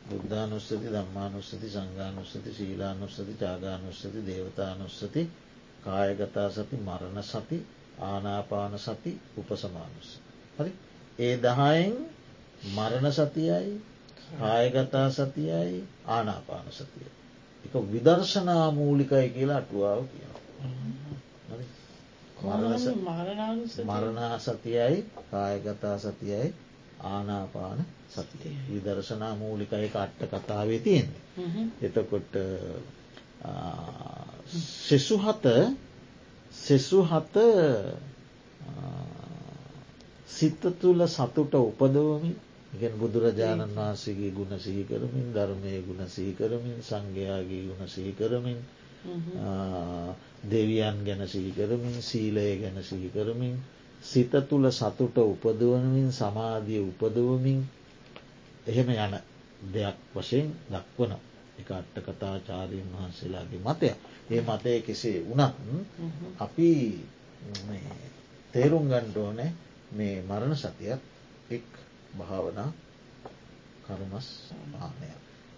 බුද්ධානුස්සති 0.10 0.76
දම්මානුස්සති 0.86 1.70
සංගානුස්සති 1.70 2.53
ශීලානුස්සති 2.53 3.34
ජාගානුස්සති 3.41 4.26
දේවතානුස්සති 4.26 5.22
කායගතා 5.84 6.49
සති 6.49 6.78
මරණ 6.78 7.24
සති 7.24 7.58
ආනාපාන 8.01 8.80
සති 8.80 9.12
උපසමානුස්ස. 9.38 10.10
හරි 10.58 10.72
ඒ 11.20 11.36
දහයෙන් 11.38 11.93
මරණ 12.76 13.14
සතියයි 13.14 13.82
කායගතා 14.39 15.10
සතියයි 15.12 15.84
ආනාපාන 16.08 16.72
සතිය. 16.72 17.16
එක 17.68 17.74
විදර්ශනා 17.91 18.72
මූලිකයි 18.74 19.30
කියලා 19.30 19.57
අටුවාව 19.57 20.03
කියන. 20.05 20.28
මරණා 23.86 24.39
සතියයි 24.39 25.05
කායගතා 25.32 25.97
සතියයි 25.99 26.53
ආනාපාන 27.05 27.86
සතිය 28.09 28.55
විදර්ශනා 28.70 29.36
මූලිකයි 29.36 29.91
අට්ට 29.95 30.22
කතාවේ 30.34 30.80
තියෙන්නේ. 30.80 31.22
එතකොට 31.82 32.34
සෙසුහත 34.80 35.45
සෙසුහත 36.55 37.36
සිත 40.30 40.61
තුළ 40.80 41.07
සතුට 41.07 41.53
උපදවමින් 41.55 42.36
ඉගෙන් 42.78 42.94
බුදුරජාණන් 42.96 43.74
වහන්සේගේ 43.74 44.32
ගුණ 44.32 44.54
සිහිකරමින් 44.60 45.30
ධර්මය 45.32 45.72
ගුණ 45.84 46.04
සිහිකරමින් 46.08 46.78
සංඝයාගේ 46.82 47.64
ගුණ 47.66 47.90
සිහිකරමින් 47.90 48.60
දෙවියන් 50.46 50.98
ගැන 51.04 51.28
සිහිකරමින් 51.28 51.98
සීලය 52.02 52.46
ගැන 52.58 52.78
සිහිකරමින් 52.84 53.56
සිත 54.04 54.32
තුළ 54.44 54.70
සතුට 54.72 55.18
උපදවනමින් 55.20 56.12
සමාධිය 56.14 56.84
උපදවමින් 56.84 57.66
එහෙම 58.68 58.90
යන 58.90 59.18
දෙයක් 59.68 59.98
වශයෙන් 60.14 60.54
දක්වන 60.70 61.14
එක 61.60 61.72
අට්ට 61.72 61.98
කතාචාරීන් 62.06 62.90
වහන්සේලාගේ 62.92 63.62
මතය 63.62 63.90
ඒ 64.30 64.42
මතය 64.44 64.82
කෙසේ 64.82 65.20
වනත් 65.26 65.56
අපි 66.40 66.70
තේරුම් 68.54 68.86
ගණ්ඩෝනෑ 68.86 69.52
මේ 69.92 70.16
මරණ 70.22 70.56
සතියත් 70.58 71.02
එක් 71.50 71.77
භාවනා 72.18 72.72
කර්මස් 73.86 74.28
ආනය. 74.78 75.09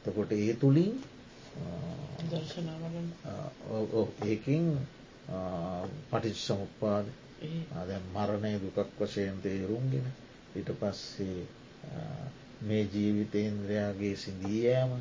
තකොට 0.03 0.31
ඒ 0.33 0.53
තුළින් 0.55 0.93
ඒකින් 4.23 4.65
පටිච් 6.09 6.37
සමුපාද 6.37 7.05
අද 7.73 7.89
මරණය 8.07 8.53
දුකක් 8.59 8.89
වශයෙන් 8.99 9.37
තේරුම්ගෙන 9.39 10.07
ඊට 10.51 10.69
පස්සේ 10.75 11.41
මේ 12.61 12.83
ජීවිතේන්ද්‍රයාගේ 12.85 14.15
සිඳීයෑම 14.15 14.91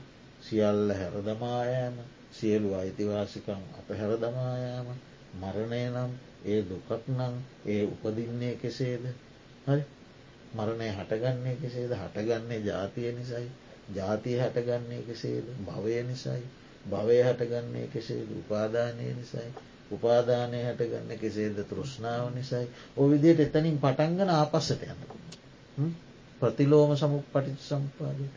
සියල්ල 0.41 0.91
හැරදමායෑම 0.93 1.97
සියලු 2.33 2.69
අයිතිවාසිකම් 2.75 3.63
අප 3.79 3.89
හැරදමායෑම 3.91 4.89
මරණය 5.35 5.85
නම් 5.87 6.13
ඒ 6.45 6.61
දුකක් 6.63 6.91
නම් 7.09 7.35
ඒ 7.67 7.83
උපදින්නේ 7.85 8.55
කෙසේද? 8.57 9.05
හරි 9.67 9.83
මරණය 10.59 10.89
හටගන්නේ 10.91 11.57
කෙසේද? 11.57 11.93
හටගන්නේ 11.95 12.61
ජාතිය 12.61 13.13
නිසයි. 13.13 13.49
ජාතිය 13.95 14.39
හටගන්නේ 14.39 15.03
කෙසේද? 15.03 15.47
භවය 15.65 16.03
නිසයි. 16.05 16.43
භවය 16.87 17.19
හටගන්නේ 17.23 17.87
කෙසේද? 17.89 18.29
උපාදානය 18.35 19.15
නිසයි. 19.15 19.49
උපාදානය 19.91 20.59
හටගන්න 20.65 21.19
කෙසේද? 21.19 21.57
තෘෂ්ණාව 21.67 22.35
නිසයි. 22.35 22.67
ඔ 22.97 23.01
විදියට 23.07 23.41
එතනින් 23.41 23.79
පටන්ගන 23.79 24.31
ආපස්සට 24.31 24.83
යන්න 24.85 25.95
ප්‍රතිලෝම 26.41 26.97
සමුක් 26.97 27.25
පටිච 27.33 27.61
සම්පාදයට 27.61 28.35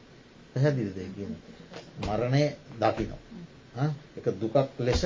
පැහැදිලි 0.53 0.91
දෙගෙන 0.91 1.35
මරණය 2.01 2.43
දකිනවා. 2.77 3.89
එක 4.17 4.25
දුකක් 4.35 4.57
ලෙස 4.79 5.03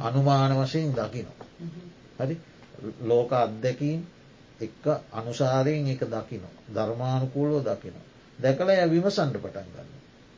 අනුමාන 0.00 0.52
වශයෙන් 0.56 0.92
දකිනවා. 0.92 1.46
හරි? 2.18 2.36
ලෝක 3.02 3.32
අත්දැකීම් 3.34 4.00
එක්ක 4.60 4.84
අනුසාරයෙන් 5.12 5.88
එක 5.88 6.02
දකිනවා. 6.06 6.54
ධර්මානුකූලෝ 6.70 7.62
දකිනවා. 7.62 8.06
දැකල 8.38 8.68
ය 8.70 8.90
විමසන්ඩ 8.90 9.36
පටන් 9.36 9.68
ගන්න 9.74 9.90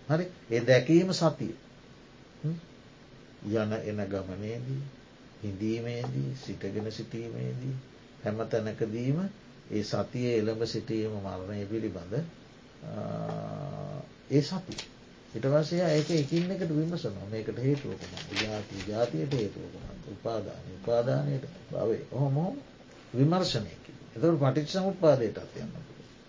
හරි? 0.09 0.27
ඒ 0.51 0.61
දැකීම 0.63 1.13
සතිය. 1.15 1.55
යන 3.55 3.73
එන 3.83 4.01
ගමනේදී 4.07 4.83
හිඳීමේදී 5.43 6.31
සිටගෙන 6.37 6.93
සිටීමේදී 6.93 7.75
හැම 8.25 8.39
තැනකදීම 8.47 9.19
ඒ 9.71 9.83
සතිය 9.85 10.29
එළඹ 10.33 10.63
සිටීම 10.67 11.13
මරණය 11.21 11.67
පිළිබඳ 11.67 12.15
ඒ 14.31 14.43
සති 14.43 14.77
ඉට 15.31 15.47
වසය 15.47 15.77
ඒක 15.79 16.11
එකින් 16.13 16.51
එකට 16.51 16.71
විමසනවා. 16.71 17.27
මේකට 17.27 17.59
හේතුවකම 17.59 18.13
ජාති 18.41 18.77
ජාතියට 18.89 19.33
හේතුවකම 19.35 19.85
උපාදානය 20.11 20.75
උපාදානයට. 20.75 21.45
බවේ 21.71 22.03
ඔහොමොම 22.13 22.55
විමර්ශනයකි 23.15 23.88
එතකට 24.19 24.39
පටිච් 24.39 24.71
සමුත්පාදයටත් 24.71 25.57
යන්න 25.57 25.75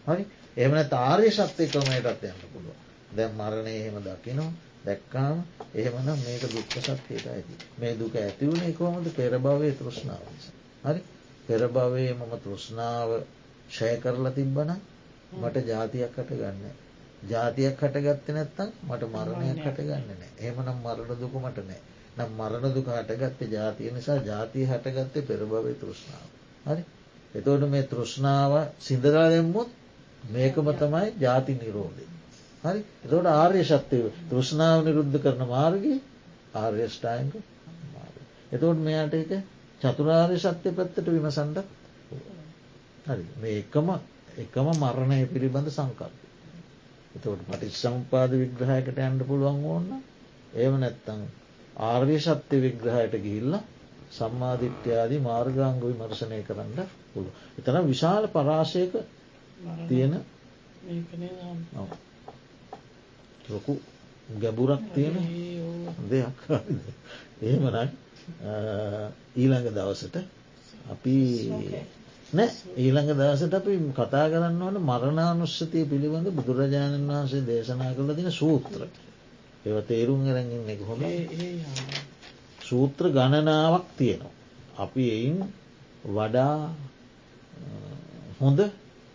හරි? 0.05 0.25
එමන 0.57 0.81
තාර්ය 0.87 1.29
ශක්තය 1.31 1.67
ක්‍රමයටත් 1.67 2.25
යන්න 2.25 2.43
පුළුව 2.47 2.75
දැම් 3.11 3.31
මරණය 3.35 3.73
එහෙම 3.75 3.97
දකිනවා 4.01 4.51
දැක්කාම 4.85 5.43
එහෙමනම් 5.75 6.19
මේක 6.19 6.43
දුක්ක 6.47 6.75
සත්‍යයට 6.77 7.27
ඇති 7.27 7.57
මේ 7.77 7.95
දුක 7.95 8.15
ඇතිවුණේ 8.15 8.73
කොමද 8.73 9.09
පෙරභවය 9.11 9.71
තෘෂ්ණාව 9.73 10.23
හරි? 10.83 11.01
පෙරභවයේ 11.47 12.13
මම 12.13 12.35
තෘෂ්ණාව 12.39 13.09
ෂය 13.69 13.95
කරලා 13.99 14.33
තිබ්බන 14.33 14.75
මට 15.33 15.65
ජාතියක් 15.65 16.13
කට 16.13 16.31
ගන්න 16.35 16.65
ජාතියක් 17.25 17.79
හටගත්ත 17.79 18.29
නැත්තම් 18.31 18.69
මට 18.85 19.09
මරණයක් 19.09 19.63
හටගන්න 19.63 20.05
නෑ 20.11 20.31
එහමනම් 20.41 20.77
මරණ 20.79 21.19
දුක 21.19 21.35
මට 21.37 21.65
නෑ 21.65 21.81
නම් 22.17 22.31
මරණ 22.35 22.73
දුක 22.73 22.87
හටගත්ත 22.91 23.51
ජාතිය 23.51 23.91
නිසා 23.91 24.21
ජාතිය 24.23 24.65
හටගත්තේ 24.67 25.21
පෙරභවය 25.23 25.73
තෘෂ්ණාව. 25.75 26.29
හරි? 26.65 26.83
එතෝට 27.33 27.63
මේ 27.67 27.83
තෘෂ්ණාව 27.85 28.53
සිින්දරා 28.79 29.27
දෙම්මුත් 29.29 29.69
මේකම 30.25 30.67
තමයි 30.73 31.07
ජාති 31.17 31.53
නිරෝධය. 31.55 32.05
හරි? 32.63 32.81
එතොට 33.05 33.27
ආර්ය 33.27 33.63
ශක්තිව 33.63 34.05
තෘෂ්ණාව 34.29 34.79
නිරුද්ධ 34.83 35.17
කරන 35.19 35.47
මාර්ගී 35.47 35.99
ආර්යෂ්ඨායක 36.55 37.33
එතෝට 38.51 38.79
මෙයාට 38.79 39.13
එක 39.15 39.31
චතුරාර්ය 39.81 40.37
ශක්තිය 40.37 40.73
පැත්තට 40.73 41.07
විමසන්ඩ 41.07 41.57
හරි. 43.05 43.25
මේ 43.37 43.59
එකම 43.59 43.87
එකම 44.37 44.67
මරණය 44.75 45.19
පිළිබඳ 45.27 45.69
සංකල්ප 45.69 46.15
එතවට 47.11 47.45
පටිස් 47.47 47.77
සම්පාද 47.79 48.31
විග්‍රහයකට 48.33 48.99
ඇන්ඩ 48.99 49.21
පුළුවන් 49.25 49.63
ඕන්න 49.67 49.89
ඒම 50.55 50.75
නැත්තං 50.77 51.21
ආර්ය 51.85 52.17
ශත්‍ය 52.19 52.59
විග්‍රහයට 52.59 53.15
ගිහිල්ල 53.19 53.55
සම්මාධිත්‍යයාදී 54.11 55.21
මාර්ගාංග 55.21 55.79
විමර්ශනය 55.81 56.41
කරන්න 56.43 56.79
පුළුව. 57.11 57.33
එතන 57.57 57.77
විශාල 57.85 58.27
පරාශයක 58.29 58.93
තියෙන 59.87 60.13
ලොකු 63.49 63.79
ගැබුරක් 64.35 64.81
තියෙන 64.93 65.15
දෙයක්. 66.05 66.37
එහෙමනයි 67.41 67.87
ඊළඟ 69.35 69.69
දවසට 69.69 70.15
අපි 70.87 71.15
නෑ 72.31 72.49
ඊළඟ 72.77 73.11
දවසට 73.11 73.53
අපි 73.53 73.77
කතා 73.93 74.25
කරන්න 74.27 74.61
ඕන 74.61 74.77
මරණානුස්සතිය 74.81 75.85
පිළිබඳ 75.85 76.29
බුදුරජාණන් 76.31 77.09
වහන්සේ 77.09 77.41
දේශනා 77.43 77.93
කළ 77.93 78.15
තින 78.15 78.31
සූත්‍ර. 78.33 78.81
ඒව 79.65 79.77
තේරුම් 79.85 80.21
එරගන්න 80.27 80.69
එක 80.69 80.81
හොඳ 80.83 81.03
සූත්‍ර 82.69 83.05
ගණනාවක් 83.09 83.85
තියෙනවා. 83.97 84.33
අපි 84.77 85.03
එයින් 85.09 85.37
වඩා 86.07 86.57
හොඳ 88.39 88.59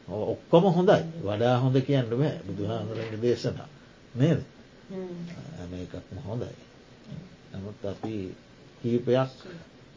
ඔක්කොම 0.09 0.65
හොඳයි. 0.71 1.03
වඩා 1.23 1.55
හොඳ 1.59 1.77
කියන්න 1.81 2.11
බෑ. 2.11 2.37
බුදුහාමරගේ 2.47 3.21
දේශනා. 3.21 3.69
නේද? 4.15 4.41
හැම. 4.89 5.73
එකක්ම 5.75 6.19
හොඳයි. 6.21 6.55
නමුත් 7.53 7.85
අපි 7.85 8.35
කීපයක් 8.81 9.31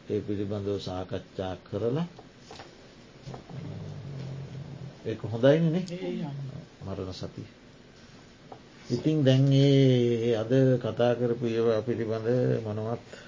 ඒ 0.08 0.20
පිළිබඳව 0.20 0.78
සාකච්ඡා 0.78 1.54
කරලා 1.64 2.06
ඒක 5.04 5.20
හොඳයිනේ 5.22 5.84
මරණ 6.84 7.12
සති. 7.12 7.44
ඉතිං 8.90 9.18
දැන්ගේ 9.22 10.36
අද 10.36 10.52
කතා 10.78 11.12
කරපු 11.14 11.44
ඒවා 11.46 11.80
පිළිබඳ 11.82 12.28
මොනවත් 12.64 13.27